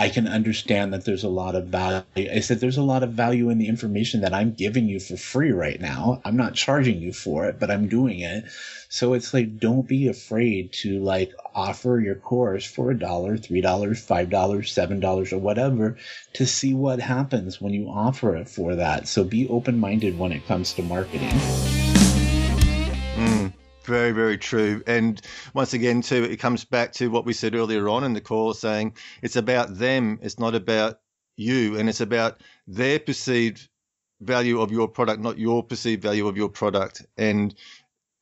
I 0.00 0.08
can 0.10 0.28
understand 0.28 0.92
that 0.92 1.04
there's 1.04 1.24
a 1.24 1.28
lot 1.28 1.56
of 1.56 1.66
value. 1.66 2.04
I 2.16 2.38
said 2.38 2.60
there's 2.60 2.76
a 2.76 2.82
lot 2.82 3.02
of 3.02 3.10
value 3.10 3.50
in 3.50 3.58
the 3.58 3.66
information 3.66 4.20
that 4.20 4.32
I'm 4.32 4.52
giving 4.52 4.86
you 4.86 5.00
for 5.00 5.16
free 5.16 5.50
right 5.50 5.80
now. 5.80 6.22
I'm 6.24 6.36
not 6.36 6.54
charging 6.54 7.00
you 7.00 7.12
for 7.12 7.46
it, 7.46 7.58
but 7.58 7.68
I'm 7.68 7.88
doing 7.88 8.20
it. 8.20 8.44
So 8.88 9.12
it's 9.14 9.34
like, 9.34 9.58
don't 9.58 9.88
be 9.88 10.06
afraid 10.06 10.72
to 10.84 11.00
like 11.00 11.32
offer 11.52 12.00
your 12.00 12.14
course 12.14 12.64
for 12.64 12.92
a 12.92 12.98
dollar, 12.98 13.36
three 13.36 13.60
dollars, 13.60 14.00
five 14.00 14.30
dollars, 14.30 14.70
seven 14.70 15.00
dollars, 15.00 15.32
or 15.32 15.38
whatever 15.38 15.96
to 16.34 16.46
see 16.46 16.74
what 16.74 17.00
happens 17.00 17.60
when 17.60 17.74
you 17.74 17.88
offer 17.88 18.36
it 18.36 18.48
for 18.48 18.76
that. 18.76 19.08
So 19.08 19.24
be 19.24 19.48
open 19.48 19.80
minded 19.80 20.16
when 20.16 20.30
it 20.30 20.46
comes 20.46 20.72
to 20.74 20.82
marketing. 20.82 21.77
Very, 23.88 24.12
very 24.12 24.36
true. 24.36 24.82
And 24.86 25.18
once 25.54 25.72
again, 25.72 26.02
too, 26.02 26.22
it 26.24 26.36
comes 26.36 26.64
back 26.66 26.92
to 26.94 27.08
what 27.10 27.24
we 27.24 27.32
said 27.32 27.54
earlier 27.54 27.88
on 27.88 28.04
in 28.04 28.12
the 28.12 28.20
call, 28.20 28.52
saying 28.52 28.94
it's 29.22 29.36
about 29.36 29.78
them. 29.78 30.18
It's 30.20 30.38
not 30.38 30.54
about 30.54 31.00
you, 31.36 31.78
and 31.78 31.88
it's 31.88 32.02
about 32.02 32.42
their 32.66 32.98
perceived 32.98 33.66
value 34.20 34.60
of 34.60 34.70
your 34.70 34.88
product, 34.88 35.22
not 35.22 35.38
your 35.38 35.62
perceived 35.62 36.02
value 36.02 36.28
of 36.28 36.36
your 36.36 36.50
product. 36.50 37.06
And 37.16 37.54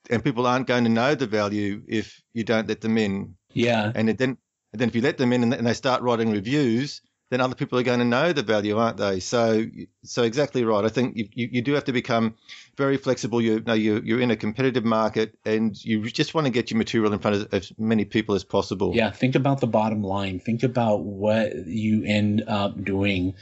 and 0.08 0.22
people 0.22 0.46
aren't 0.46 0.68
going 0.68 0.84
to 0.84 0.90
know 0.90 1.16
the 1.16 1.26
value 1.26 1.82
if 1.88 2.22
you 2.32 2.44
don't 2.44 2.68
let 2.68 2.80
them 2.80 2.96
in. 2.96 3.34
Yeah. 3.52 3.90
And 3.92 4.08
then 4.08 4.38
and 4.72 4.80
then 4.80 4.88
if 4.88 4.94
you 4.94 5.02
let 5.02 5.18
them 5.18 5.32
in 5.32 5.52
and 5.52 5.66
they 5.66 5.74
start 5.74 6.02
writing 6.02 6.30
reviews, 6.30 7.02
then 7.30 7.40
other 7.40 7.56
people 7.56 7.78
are 7.78 7.82
going 7.82 7.98
to 7.98 8.04
know 8.04 8.32
the 8.32 8.42
value, 8.42 8.76
aren't 8.78 8.98
they? 8.98 9.18
So, 9.18 9.66
so 10.04 10.22
exactly 10.22 10.64
right. 10.64 10.84
I 10.84 10.88
think 10.88 11.16
you, 11.16 11.28
you, 11.32 11.48
you 11.52 11.62
do 11.62 11.72
have 11.72 11.84
to 11.84 11.92
become 11.92 12.34
very 12.76 12.96
flexible. 12.96 13.40
You, 13.40 13.54
you 13.54 13.62
know, 13.66 13.74
you, 13.74 14.00
you're 14.04 14.20
in 14.20 14.30
a 14.30 14.36
competitive 14.36 14.84
market 14.84 15.36
and 15.44 15.76
you 15.84 16.08
just 16.08 16.34
want 16.34 16.46
to 16.46 16.52
get 16.52 16.70
your 16.70 16.78
material 16.78 17.12
in 17.12 17.18
front 17.18 17.36
of 17.36 17.54
as 17.54 17.72
many 17.78 18.04
people 18.04 18.36
as 18.36 18.44
possible. 18.44 18.94
Yeah. 18.94 19.10
Think 19.10 19.34
about 19.34 19.60
the 19.60 19.66
bottom 19.66 20.02
line. 20.02 20.38
Think 20.38 20.62
about 20.62 21.00
what 21.00 21.66
you 21.66 22.04
end 22.04 22.44
up 22.46 22.84
doing 22.84 23.34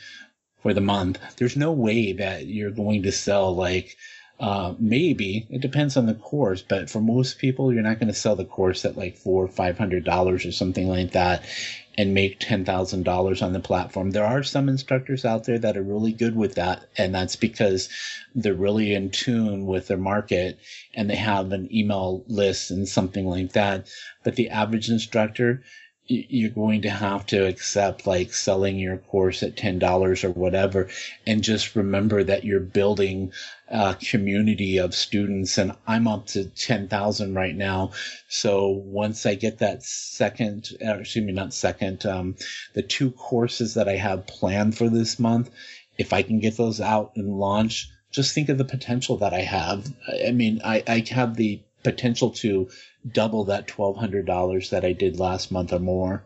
for 0.63 0.73
the 0.73 0.81
month. 0.81 1.19
There's 1.37 1.57
no 1.57 1.73
way 1.73 2.15
that 2.15 2.47
you're 2.47 2.71
going 2.71 3.03
to 3.03 3.13
sell 3.13 3.55
like, 3.55 3.97
uh, 4.41 4.75
maybe 4.81 5.47
it 5.51 5.61
depends 5.61 5.97
on 5.97 6.07
the 6.07 6.15
course, 6.15 6.63
but 6.63 6.91
for 6.91 7.01
most 7.01 7.39
people, 7.39 7.73
you're 7.73 7.83
not 7.83 8.01
going 8.01 8.09
to 8.09 8.15
sell 8.15 8.35
the 8.35 8.45
course 8.45 8.85
at 8.85 8.97
like 8.97 9.17
four 9.17 9.45
or 9.45 9.49
five 9.49 9.79
hundred 9.79 10.05
dollars 10.05 10.45
or 10.45 10.51
something 10.51 10.89
like 10.89 11.13
that 11.13 11.45
and 11.97 12.15
make 12.15 12.41
$10,000 12.41 13.43
on 13.43 13.53
the 13.53 13.61
platform. 13.61 14.11
There 14.11 14.25
are 14.25 14.43
some 14.43 14.69
instructors 14.69 15.25
out 15.25 15.45
there 15.45 15.59
that 15.59 15.77
are 15.77 15.83
really 15.83 16.13
good 16.13 16.35
with 16.35 16.57
that. 16.57 16.89
And 16.99 17.15
that's 17.15 17.37
because 17.37 17.89
they're 18.35 18.55
really 18.55 18.95
in 18.95 19.11
tune 19.11 19.67
with 19.67 19.87
their 19.87 19.97
market 19.97 20.59
and 20.95 21.09
they 21.09 21.17
have 21.17 21.53
an 21.53 21.69
email 21.75 22.25
list 22.27 22.71
and 22.71 22.89
something 22.89 23.27
like 23.27 23.53
that. 23.53 23.89
But 24.25 24.37
the 24.37 24.51
average 24.51 24.91
instructor, 24.91 25.63
you're 26.07 26.51
going 26.51 26.83
to 26.83 26.91
have 26.91 27.25
to 27.27 27.47
accept 27.47 28.07
like 28.07 28.35
selling 28.35 28.79
your 28.79 28.99
course 28.99 29.43
at 29.43 29.57
$10 29.57 30.25
or 30.25 30.31
whatever 30.31 30.89
and 31.27 31.43
just 31.43 31.77
remember 31.77 32.23
that 32.23 32.45
you're 32.45 32.61
building 32.61 33.33
a 33.69 33.95
community 33.95 34.79
of 34.79 34.95
students 34.95 35.57
and 35.59 35.73
I'm 35.87 36.07
up 36.07 36.27
to 36.29 36.45
10,000 36.45 37.35
right 37.35 37.55
now. 37.55 37.93
So 38.29 38.69
once 38.69 39.25
I 39.25 39.35
get 39.35 39.59
that 39.59 39.83
second, 39.83 40.69
uh, 40.85 40.99
excuse 40.99 41.25
me, 41.25 41.33
not 41.33 41.55
second, 41.55 42.05
um, 42.05 42.37
the 42.75 42.83
two 42.83 43.11
courses 43.13 43.75
that 43.75 43.89
I 43.89 43.97
have 43.97 44.27
planned 44.27 44.77
for 44.77 44.89
this 44.89 45.19
month, 45.19 45.51
if 45.97 46.13
I 46.13 46.23
can 46.23 46.41
get 46.41 46.57
those 46.57 46.81
out 46.81 47.13
and 47.17 47.39
launch, 47.39 47.89
just 48.11 48.35
think 48.35 48.49
of 48.49 48.59
the 48.59 48.65
potential 48.65 49.17
that 49.19 49.33
I 49.33 49.41
have. 49.41 49.93
I 50.27 50.31
mean, 50.33 50.61
I, 50.65 50.83
I 50.87 51.05
have 51.11 51.37
the 51.37 51.63
potential 51.83 52.31
to 52.31 52.69
double 53.11 53.45
that 53.45 53.69
$1,200 53.69 54.71
that 54.71 54.85
I 54.85 54.93
did 54.93 55.19
last 55.19 55.51
month 55.51 55.73
or 55.73 55.79
more. 55.79 56.25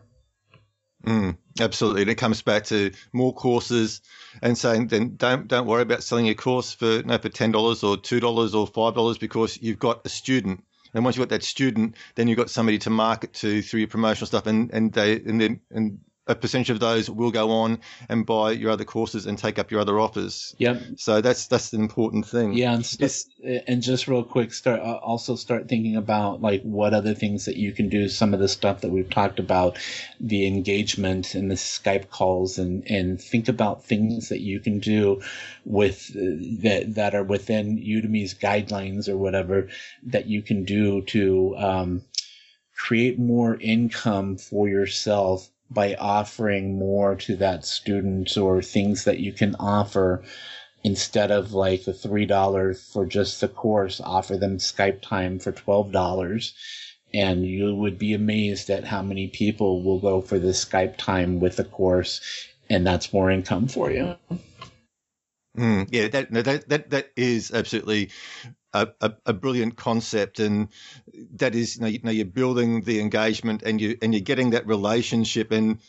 Mm, 1.05 1.37
absolutely. 1.59 2.01
And 2.01 2.11
it 2.11 2.15
comes 2.15 2.41
back 2.41 2.65
to 2.65 2.91
more 3.13 3.33
courses 3.33 4.01
and 4.41 4.57
saying 4.57 4.87
then 4.87 5.15
don't 5.15 5.47
don't 5.47 5.65
worry 5.65 5.81
about 5.81 6.03
selling 6.03 6.25
your 6.25 6.35
course 6.35 6.73
for 6.73 7.01
know, 7.03 7.17
for 7.17 7.29
ten 7.29 7.51
dollars 7.51 7.83
or 7.83 7.97
two 7.97 8.19
dollars 8.19 8.53
or 8.53 8.67
five 8.67 8.95
dollars 8.95 9.17
because 9.17 9.57
you've 9.61 9.79
got 9.79 10.05
a 10.05 10.09
student. 10.09 10.63
And 10.93 11.03
once 11.03 11.15
you've 11.15 11.27
got 11.27 11.35
that 11.35 11.43
student, 11.43 11.95
then 12.15 12.27
you've 12.27 12.37
got 12.37 12.49
somebody 12.49 12.79
to 12.79 12.89
market 12.89 13.33
to 13.35 13.61
through 13.61 13.81
your 13.81 13.89
promotional 13.89 14.27
stuff 14.27 14.47
and, 14.47 14.71
and 14.73 14.91
they 14.91 15.13
and 15.13 15.39
then 15.39 15.61
and 15.71 15.99
a 16.29 16.35
percentage 16.35 16.69
of 16.69 16.79
those 16.79 17.09
will 17.09 17.31
go 17.31 17.49
on 17.49 17.79
and 18.07 18.23
buy 18.23 18.51
your 18.51 18.69
other 18.69 18.85
courses 18.85 19.25
and 19.25 19.37
take 19.37 19.57
up 19.57 19.71
your 19.71 19.81
other 19.81 19.99
offers. 19.99 20.55
Yep. 20.59 20.81
So 20.97 21.21
that's 21.21 21.47
that's 21.47 21.73
an 21.73 21.81
important 21.81 22.27
thing. 22.27 22.53
Yeah, 22.53 22.73
and, 22.73 22.85
st- 22.85 23.63
and 23.67 23.81
just 23.81 24.07
real 24.07 24.23
quick, 24.23 24.53
start 24.53 24.79
uh, 24.79 24.97
also 24.97 25.35
start 25.35 25.67
thinking 25.67 25.95
about 25.95 26.39
like 26.39 26.61
what 26.61 26.93
other 26.93 27.15
things 27.15 27.45
that 27.45 27.57
you 27.57 27.73
can 27.73 27.89
do. 27.89 28.07
Some 28.07 28.35
of 28.35 28.39
the 28.39 28.47
stuff 28.47 28.81
that 28.81 28.91
we've 28.91 29.09
talked 29.09 29.39
about, 29.39 29.79
the 30.19 30.45
engagement 30.45 31.33
and 31.33 31.49
the 31.49 31.55
Skype 31.55 32.11
calls, 32.11 32.59
and 32.59 32.89
and 32.89 33.19
think 33.19 33.47
about 33.47 33.85
things 33.85 34.29
that 34.29 34.41
you 34.41 34.59
can 34.59 34.79
do 34.79 35.21
with 35.65 36.11
uh, 36.15 36.37
that 36.61 36.93
that 36.93 37.15
are 37.15 37.23
within 37.23 37.79
Udemy's 37.79 38.35
guidelines 38.35 39.09
or 39.09 39.17
whatever 39.17 39.69
that 40.03 40.27
you 40.27 40.43
can 40.43 40.63
do 40.63 41.01
to 41.01 41.55
um, 41.57 42.03
create 42.75 43.17
more 43.17 43.57
income 43.59 44.37
for 44.37 44.69
yourself 44.69 45.49
by 45.69 45.95
offering 45.95 46.77
more 46.77 47.15
to 47.15 47.35
that 47.37 47.65
student 47.65 48.35
or 48.37 48.61
things 48.61 49.03
that 49.03 49.19
you 49.19 49.31
can 49.31 49.55
offer 49.55 50.23
instead 50.83 51.31
of 51.31 51.53
like 51.53 51.85
the 51.85 51.93
three 51.93 52.25
dollars 52.25 52.81
for 52.91 53.05
just 53.05 53.41
the 53.41 53.47
course 53.47 53.99
offer 54.01 54.37
them 54.37 54.57
skype 54.57 55.01
time 55.01 55.39
for 55.39 55.51
twelve 55.51 55.91
dollars. 55.91 56.53
And 57.13 57.45
you 57.45 57.75
would 57.75 57.97
be 57.97 58.13
amazed 58.13 58.69
at 58.69 58.83
how 58.83 59.01
many 59.01 59.27
people 59.27 59.83
will 59.83 59.99
go 59.99 60.21
for 60.21 60.37
the 60.37 60.49
skype 60.49 60.95
time 60.97 61.39
with 61.39 61.55
the 61.55 61.63
course 61.63 62.21
and 62.69 62.85
that's 62.85 63.11
more 63.11 63.31
income 63.31 63.67
for 63.67 63.91
you 63.91 64.15
mm, 65.57 65.87
yeah 65.91 66.07
that, 66.07 66.31
that 66.31 66.69
that 66.69 66.89
that 66.89 67.09
is 67.15 67.51
absolutely 67.51 68.09
a, 68.73 68.87
a, 69.01 69.13
a, 69.25 69.33
brilliant 69.33 69.75
concept, 69.75 70.39
and 70.39 70.69
that 71.35 71.55
is 71.55 71.77
you 71.77 71.81
know, 71.81 71.87
you 71.87 71.99
know, 72.03 72.11
you're 72.11 72.25
building 72.25 72.81
the 72.81 72.99
engagement 72.99 73.63
and 73.63 73.81
you 73.81 73.97
and 74.01 74.13
you're 74.13 74.21
getting 74.21 74.51
that 74.51 74.67
relationship, 74.67 75.51
and 75.51 75.79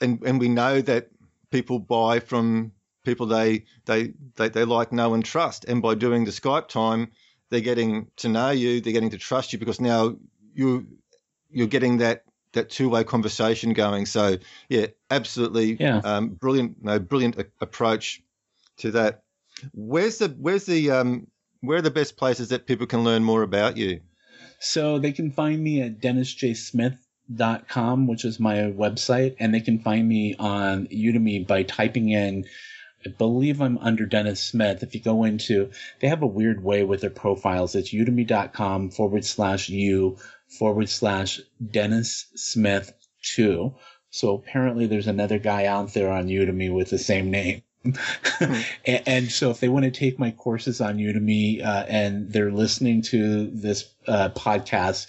and 0.00 0.22
and 0.24 0.38
we 0.38 0.48
know 0.48 0.80
that 0.80 1.08
people 1.50 1.78
buy 1.78 2.20
from 2.20 2.72
people 3.04 3.26
they 3.26 3.64
they 3.86 4.14
they, 4.36 4.48
they 4.48 4.64
like, 4.64 4.92
know, 4.92 5.14
and 5.14 5.24
trust, 5.24 5.64
and 5.64 5.82
by 5.82 5.94
doing 5.94 6.24
the 6.24 6.30
Skype 6.30 6.68
time, 6.68 7.10
they're 7.50 7.60
getting 7.60 8.08
to 8.16 8.28
know 8.28 8.50
you, 8.50 8.80
they're 8.80 8.92
getting 8.92 9.10
to 9.10 9.18
trust 9.18 9.52
you 9.52 9.58
because 9.58 9.80
now 9.80 10.16
you 10.54 10.86
you're 11.50 11.66
getting 11.66 11.98
that 11.98 12.24
that 12.52 12.70
two 12.70 12.88
way 12.88 13.02
conversation 13.02 13.72
going. 13.72 14.06
So 14.06 14.36
yeah, 14.68 14.86
absolutely, 15.10 15.76
yeah. 15.80 16.00
Um, 16.04 16.28
brilliant, 16.28 16.82
no, 16.84 16.98
brilliant 16.98 17.38
a- 17.38 17.50
approach 17.60 18.22
to 18.78 18.90
that. 18.92 19.22
Where's 19.72 20.18
the 20.18 20.28
where's 20.28 20.66
the 20.66 20.90
um 20.90 21.26
where 21.60 21.78
are 21.78 21.82
the 21.82 21.90
best 21.90 22.16
places 22.16 22.48
that 22.48 22.66
people 22.66 22.86
can 22.86 23.04
learn 23.04 23.24
more 23.24 23.42
about 23.42 23.76
you? 23.76 24.00
So 24.58 24.98
they 24.98 25.12
can 25.12 25.30
find 25.30 25.62
me 25.62 25.82
at 25.82 26.00
dennisjsmith.com, 26.00 28.06
which 28.06 28.24
is 28.24 28.40
my 28.40 28.56
website, 28.56 29.36
and 29.38 29.54
they 29.54 29.60
can 29.60 29.80
find 29.80 30.08
me 30.08 30.34
on 30.38 30.86
Udemy 30.86 31.46
by 31.46 31.64
typing 31.64 32.08
in 32.10 32.46
I 33.04 33.10
believe 33.10 33.60
I'm 33.60 33.78
under 33.78 34.06
Dennis 34.06 34.40
Smith. 34.40 34.82
If 34.82 34.94
you 34.94 35.00
go 35.00 35.24
into, 35.24 35.70
they 36.00 36.08
have 36.08 36.22
a 36.22 36.26
weird 36.26 36.62
way 36.62 36.84
with 36.84 37.00
their 37.00 37.10
profiles. 37.10 37.74
It's 37.74 37.92
udemy.com 37.92 38.90
forward 38.90 39.24
slash 39.24 39.68
u 39.68 40.18
forward 40.46 40.88
slash 40.88 41.40
Dennis 41.70 42.26
Smith 42.36 42.92
two. 43.22 43.74
So 44.10 44.34
apparently 44.34 44.86
there's 44.86 45.08
another 45.08 45.38
guy 45.38 45.66
out 45.66 45.94
there 45.94 46.12
on 46.12 46.28
Udemy 46.28 46.72
with 46.72 46.90
the 46.90 46.98
same 46.98 47.30
name. 47.30 47.62
and, 48.84 49.02
and, 49.06 49.30
so 49.30 49.50
if 49.50 49.60
they 49.60 49.68
want 49.68 49.84
to 49.84 49.90
take 49.90 50.18
my 50.18 50.30
courses 50.30 50.80
on 50.80 50.98
Udemy 50.98 51.64
uh, 51.64 51.84
and 51.88 52.32
they're 52.32 52.52
listening 52.52 53.02
to 53.02 53.46
this 53.46 53.92
uh, 54.06 54.28
podcast, 54.30 55.08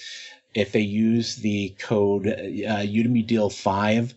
if 0.56 0.72
they 0.72 0.82
use 0.82 1.36
the 1.38 1.76
code 1.80 2.28
uh, 2.28 2.82
Udemy 2.82 3.26
Deal 3.26 3.50
5, 3.50 4.14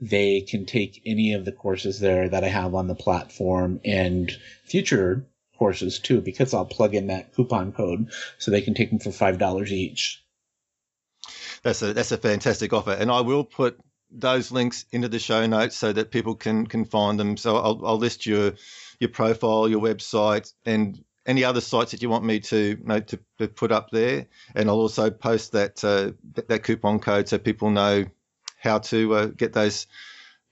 they 0.00 0.40
can 0.40 0.66
take 0.66 1.02
any 1.06 1.34
of 1.34 1.44
the 1.44 1.52
courses 1.52 2.00
there 2.00 2.28
that 2.28 2.44
I 2.44 2.48
have 2.48 2.74
on 2.74 2.88
the 2.88 2.94
platform 2.94 3.80
and 3.84 4.30
future 4.64 5.26
courses 5.58 5.98
too, 5.98 6.20
because 6.20 6.52
I'll 6.54 6.64
plug 6.64 6.94
in 6.94 7.08
that 7.08 7.34
coupon 7.34 7.72
code 7.72 8.10
so 8.38 8.50
they 8.50 8.60
can 8.60 8.74
take 8.74 8.90
them 8.90 8.98
for 8.98 9.10
$5 9.10 9.70
each. 9.70 10.22
That's 11.62 11.80
a, 11.82 11.92
that's 11.92 12.12
a 12.12 12.18
fantastic 12.18 12.72
offer. 12.72 12.92
And 12.92 13.10
I 13.10 13.20
will 13.20 13.44
put 13.44 13.78
those 14.14 14.52
links 14.52 14.86
into 14.92 15.08
the 15.08 15.18
show 15.18 15.46
notes 15.46 15.76
so 15.76 15.92
that 15.92 16.10
people 16.10 16.34
can 16.34 16.66
can 16.66 16.84
find 16.84 17.18
them. 17.18 17.36
So 17.36 17.56
I'll, 17.56 17.80
I'll 17.84 17.98
list 17.98 18.26
your 18.26 18.52
your 19.00 19.10
profile, 19.10 19.68
your 19.68 19.80
website, 19.80 20.52
and 20.64 21.02
any 21.26 21.44
other 21.44 21.60
sites 21.60 21.90
that 21.92 22.02
you 22.02 22.08
want 22.08 22.24
me 22.24 22.40
to 22.40 22.56
you 22.56 22.78
know, 22.84 23.00
to, 23.00 23.18
put 23.48 23.72
up 23.72 23.90
there. 23.90 24.26
And 24.54 24.68
I'll 24.68 24.76
also 24.76 25.10
post 25.10 25.52
that 25.52 25.82
uh, 25.84 26.12
that 26.48 26.62
coupon 26.62 26.98
code 27.00 27.28
so 27.28 27.38
people 27.38 27.70
know 27.70 28.04
how 28.58 28.78
to 28.78 29.14
uh, 29.14 29.26
get 29.26 29.52
those 29.52 29.86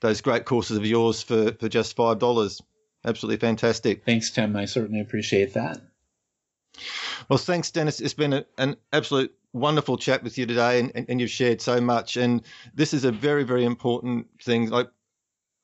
those 0.01 0.21
great 0.21 0.45
courses 0.45 0.77
of 0.77 0.87
yours 0.87 1.23
for 1.23 1.53
for 1.53 1.69
just 1.69 1.97
five 1.97 2.19
dollars. 2.19 2.61
Absolutely 3.05 3.39
fantastic. 3.39 4.05
Thanks, 4.05 4.31
Tim. 4.31 4.55
I 4.57 4.67
certainly 4.67 5.01
appreciate 5.01 5.55
that. 5.55 5.81
Well, 7.29 7.39
thanks, 7.39 7.71
Dennis. 7.71 8.01
It's 8.01 8.15
been 8.15 8.33
a, 8.33 8.45
an 8.59 8.77
absolute 8.93 9.35
wonderful 9.53 9.99
chat 9.99 10.23
with 10.23 10.39
you 10.39 10.47
today, 10.47 10.81
and, 10.81 10.93
and, 10.95 11.07
and, 11.09 11.21
you've 11.21 11.31
shared 11.31 11.61
so 11.61 11.81
much. 11.81 12.17
And 12.17 12.43
this 12.75 12.95
is 12.95 13.05
a 13.05 13.13
very, 13.13 13.45
very 13.45 13.65
important 13.65 14.27
thing. 14.43 14.73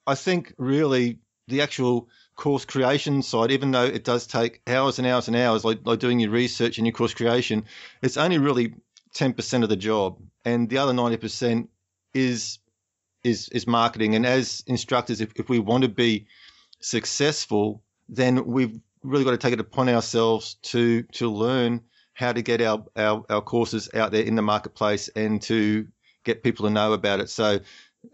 I 0.06 0.14
think 0.14 0.54
really 0.58 1.18
the 1.48 1.62
actual 1.62 2.08
course 2.36 2.64
creation 2.64 3.22
side, 3.22 3.50
even 3.50 3.70
though 3.70 3.84
it 3.84 4.04
does 4.04 4.26
take 4.26 4.62
hours 4.66 4.98
and 4.98 5.06
hours 5.06 5.28
and 5.28 5.36
hours, 5.36 5.64
like, 5.64 5.80
like 5.84 5.98
doing 5.98 6.20
your 6.20 6.30
research 6.30 6.78
and 6.78 6.86
your 6.86 6.94
course 6.94 7.14
creation, 7.14 7.64
it's 8.02 8.16
only 8.16 8.38
really 8.38 8.74
10% 9.14 9.62
of 9.62 9.68
the 9.68 9.76
job. 9.76 10.18
And 10.44 10.68
the 10.68 10.78
other 10.78 10.92
90% 10.92 11.68
is, 12.14 12.58
is, 13.24 13.48
is 13.50 13.66
marketing. 13.66 14.14
And 14.14 14.24
as 14.24 14.62
instructors, 14.66 15.20
if, 15.20 15.32
if 15.36 15.48
we 15.48 15.58
want 15.58 15.82
to 15.82 15.88
be 15.88 16.26
successful, 16.80 17.82
then 18.08 18.46
we've 18.46 18.78
really 19.02 19.24
got 19.24 19.32
to 19.32 19.38
take 19.38 19.52
it 19.52 19.60
upon 19.60 19.88
ourselves 19.88 20.54
to, 20.62 21.02
to 21.02 21.30
learn 21.30 21.82
how 22.14 22.32
to 22.32 22.42
get 22.42 22.60
our, 22.60 22.84
our, 22.96 23.24
our 23.30 23.40
courses 23.40 23.88
out 23.94 24.12
there 24.12 24.22
in 24.22 24.34
the 24.34 24.42
marketplace 24.42 25.08
and 25.08 25.40
to 25.42 25.86
get 26.24 26.42
people 26.42 26.66
to 26.66 26.70
know 26.70 26.92
about 26.92 27.20
it. 27.20 27.30
So, 27.30 27.60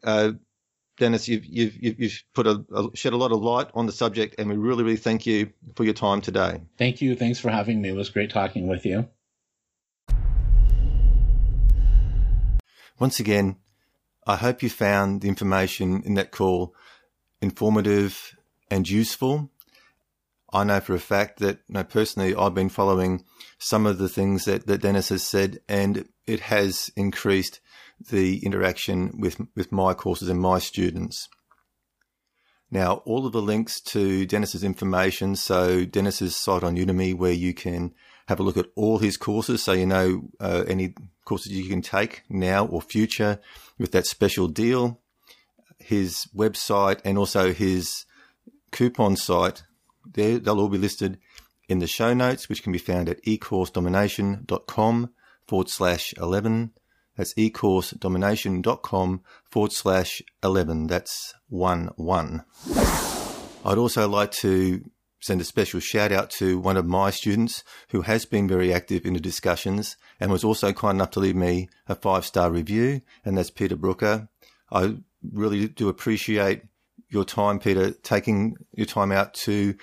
uh, 0.02 0.32
Dennis, 0.96 1.26
you've, 1.26 1.44
you've, 1.44 1.76
you've 1.80 2.22
put 2.34 2.46
a, 2.46 2.64
a, 2.72 2.96
shed 2.96 3.14
a 3.14 3.16
lot 3.16 3.32
of 3.32 3.42
light 3.42 3.68
on 3.74 3.86
the 3.86 3.92
subject, 3.92 4.36
and 4.38 4.48
we 4.48 4.56
really, 4.56 4.84
really 4.84 4.96
thank 4.96 5.26
you 5.26 5.50
for 5.74 5.84
your 5.84 5.94
time 5.94 6.20
today. 6.20 6.60
Thank 6.78 7.00
you. 7.00 7.16
Thanks 7.16 7.40
for 7.40 7.50
having 7.50 7.80
me. 7.80 7.88
It 7.88 7.96
was 7.96 8.10
great 8.10 8.30
talking 8.30 8.68
with 8.68 8.86
you. 8.86 9.08
Once 12.98 13.18
again, 13.18 13.56
I 14.26 14.36
hope 14.36 14.62
you 14.62 14.70
found 14.70 15.22
the 15.22 15.28
information 15.28 16.02
in 16.04 16.14
that 16.14 16.30
call 16.30 16.74
informative 17.40 18.36
and 18.70 18.88
useful. 18.88 19.50
I 20.54 20.62
know 20.62 20.78
for 20.78 20.94
a 20.94 21.00
fact 21.00 21.40
that 21.40 21.58
you 21.68 21.74
know, 21.74 21.84
personally 21.84 22.34
I've 22.34 22.54
been 22.54 22.68
following 22.68 23.24
some 23.58 23.86
of 23.86 23.98
the 23.98 24.08
things 24.08 24.44
that, 24.44 24.66
that 24.68 24.82
Dennis 24.82 25.08
has 25.08 25.24
said, 25.24 25.58
and 25.68 26.08
it 26.26 26.40
has 26.40 26.90
increased 26.96 27.60
the 28.10 28.44
interaction 28.44 29.18
with 29.18 29.40
with 29.56 29.72
my 29.72 29.94
courses 29.94 30.28
and 30.28 30.40
my 30.40 30.60
students. 30.60 31.28
Now, 32.70 33.02
all 33.04 33.26
of 33.26 33.32
the 33.32 33.42
links 33.42 33.80
to 33.82 34.26
Dennis's 34.26 34.64
information, 34.64 35.36
so 35.36 35.84
Dennis's 35.84 36.36
site 36.36 36.62
on 36.62 36.76
Udemy, 36.76 37.16
where 37.16 37.32
you 37.32 37.52
can 37.52 37.92
have 38.28 38.40
a 38.40 38.42
look 38.42 38.56
at 38.56 38.66
all 38.74 38.98
his 38.98 39.16
courses, 39.16 39.62
so 39.62 39.72
you 39.72 39.86
know 39.86 40.28
uh, 40.40 40.64
any 40.68 40.94
courses 41.24 41.52
you 41.52 41.68
can 41.68 41.82
take 41.82 42.22
now 42.28 42.66
or 42.66 42.80
future 42.80 43.40
with 43.78 43.92
that 43.92 44.06
special 44.06 44.46
deal, 44.48 45.00
his 45.78 46.28
website, 46.34 47.00
and 47.04 47.18
also 47.18 47.52
his 47.52 48.06
coupon 48.70 49.16
site 49.16 49.64
they, 50.12 50.36
they'll 50.36 50.60
all 50.60 50.68
be 50.68 50.78
listed 50.78 51.18
in 51.68 51.78
the 51.78 51.86
show 51.86 52.14
notes, 52.14 52.48
which 52.48 52.62
can 52.62 52.72
be 52.72 52.78
found 52.78 53.08
at 53.08 53.22
ecoursedomination.com 53.24 55.10
forward 55.46 55.68
slash 55.68 56.14
11 56.18 56.72
That's 57.16 57.34
ecoursedomination.com 57.34 59.22
forward 59.50 59.72
slash 59.72 60.22
11. 60.42 60.86
That's 60.86 61.34
1 61.48 61.90
1. 61.96 62.44
I'd 63.66 63.78
also 63.78 64.08
like 64.08 64.32
to 64.32 64.84
send 65.20 65.40
a 65.40 65.44
special 65.44 65.80
shout 65.80 66.12
out 66.12 66.28
to 66.28 66.58
one 66.58 66.76
of 66.76 66.84
my 66.84 67.08
students 67.10 67.64
who 67.88 68.02
has 68.02 68.26
been 68.26 68.46
very 68.46 68.74
active 68.74 69.06
in 69.06 69.14
the 69.14 69.20
discussions 69.20 69.96
and 70.20 70.30
was 70.30 70.44
also 70.44 70.70
kind 70.72 70.96
enough 70.96 71.12
to 71.12 71.20
leave 71.20 71.36
me 71.36 71.68
a 71.88 71.94
five 71.94 72.26
star 72.26 72.50
review, 72.50 73.00
and 73.24 73.38
that's 73.38 73.50
Peter 73.50 73.76
Brooker. 73.76 74.28
I 74.70 74.96
really 75.22 75.68
do 75.68 75.88
appreciate 75.88 76.62
your 77.08 77.24
time, 77.24 77.58
Peter, 77.58 77.90
taking 77.90 78.56
your 78.72 78.86
time 78.86 79.12
out 79.12 79.34
to 79.34 79.74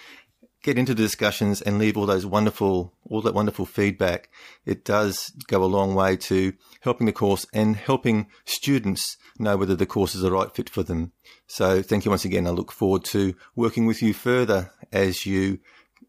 get 0.63 0.77
into 0.77 0.93
the 0.93 1.01
discussions 1.01 1.61
and 1.61 1.79
leave 1.79 1.97
all 1.97 2.05
those 2.05 2.25
wonderful, 2.25 2.93
all 3.09 3.21
that 3.21 3.33
wonderful 3.33 3.65
feedback. 3.65 4.29
It 4.65 4.85
does 4.85 5.31
go 5.47 5.63
a 5.63 5.65
long 5.65 5.95
way 5.95 6.17
to 6.17 6.53
helping 6.81 7.07
the 7.07 7.13
course 7.13 7.45
and 7.53 7.75
helping 7.75 8.27
students 8.45 9.17
know 9.39 9.57
whether 9.57 9.75
the 9.75 9.85
course 9.85 10.13
is 10.13 10.21
the 10.21 10.31
right 10.31 10.53
fit 10.53 10.69
for 10.69 10.83
them. 10.83 11.13
So 11.47 11.81
thank 11.81 12.05
you 12.05 12.11
once 12.11 12.25
again. 12.25 12.45
I 12.45 12.51
look 12.51 12.71
forward 12.71 13.03
to 13.05 13.35
working 13.55 13.87
with 13.87 14.01
you 14.01 14.13
further 14.13 14.71
as 14.91 15.25
you 15.25 15.59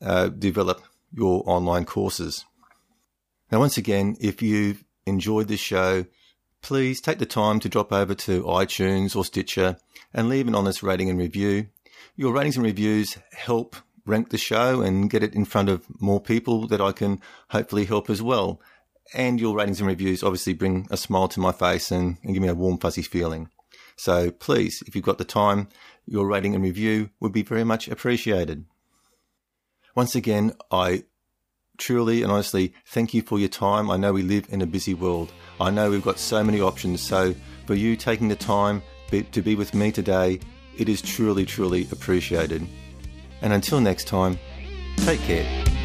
uh, 0.03 0.29
develop 0.29 0.83
your 1.13 1.43
online 1.47 1.85
courses. 1.85 2.45
Now, 3.51 3.59
once 3.59 3.77
again, 3.77 4.17
if 4.21 4.43
you've 4.43 4.85
enjoyed 5.07 5.49
this 5.49 5.61
show, 5.61 6.07
please 6.63 7.01
take 7.01 7.19
the 7.19 7.27
time 7.27 7.61
to 7.61 7.69
drop 7.69 7.93
over 7.93 8.15
to 8.15 8.45
iTunes 8.45 9.15
or 9.15 9.25
Stitcher 9.25 9.77
and 10.15 10.29
leave 10.29 10.49
an 10.49 10.55
honest 10.55 10.83
rating 10.83 11.11
and 11.11 11.19
review. 11.19 11.67
Your 12.17 12.33
ratings 12.33 12.57
and 12.57 12.65
reviews 12.65 13.19
help 13.33 13.77
rank 14.07 14.31
the 14.31 14.39
show 14.39 14.81
and 14.81 15.11
get 15.11 15.23
it 15.23 15.35
in 15.35 15.45
front 15.45 15.69
of 15.69 15.85
more 16.01 16.21
people 16.21 16.67
that 16.69 16.81
I 16.81 16.93
can 16.93 17.21
hopefully 17.51 17.85
help 17.85 18.09
as 18.09 18.23
well. 18.23 18.61
And 19.15 19.41
your 19.41 19.57
ratings 19.57 19.81
and 19.81 19.89
reviews 19.89 20.23
obviously 20.23 20.55
bring 20.55 20.87
a 20.91 20.97
smile 20.97 21.29
to 21.29 21.41
my 21.41 21.53
face 21.53 21.91
and, 21.91 22.17
and 22.23 22.33
give 22.33 22.43
me 22.43 22.49
a 22.49 22.55
warm, 22.55 22.79
fuzzy 22.79 23.03
feeling. 23.03 23.49
So 23.97 24.31
please, 24.31 24.83
if 24.87 24.95
you've 24.95 25.05
got 25.05 25.19
the 25.19 25.25
time, 25.25 25.69
your 26.07 26.27
rating 26.27 26.55
and 26.55 26.65
review 26.65 27.11
would 27.21 27.33
be 27.33 27.43
very 27.43 27.65
much 27.65 27.89
appreciated. 27.89 28.65
Once 29.95 30.15
again, 30.15 30.53
I 30.71 31.05
truly 31.79 32.23
and 32.23 32.31
honestly 32.31 32.73
thank 32.87 33.15
you 33.15 33.23
for 33.23 33.39
your 33.39 33.49
time. 33.49 33.91
I 33.91 33.97
know 33.97 34.13
we 34.13 34.23
live 34.23 34.47
in 34.51 34.63
a 34.63 34.67
busy 34.67 34.95
world. 34.95 35.33
I 35.61 35.71
know 35.71 35.91
we've 35.91 36.05
got 36.05 36.19
so 36.19 36.43
many 36.45 36.61
options. 36.61 37.01
So 37.01 37.35
for 37.67 37.75
you 37.75 37.97
taking 37.97 38.29
the 38.29 38.37
time 38.37 38.83
to 39.11 39.43
be 39.43 39.55
with 39.55 39.75
me 39.75 39.93
today, 39.93 40.41
it 40.79 40.89
is 40.89 41.03
truly, 41.03 41.45
truly 41.45 41.87
appreciated. 41.93 42.67
And 43.43 43.53
until 43.53 43.81
next 43.81 44.07
time, 44.07 44.39
take 44.99 45.21
care. 45.21 45.82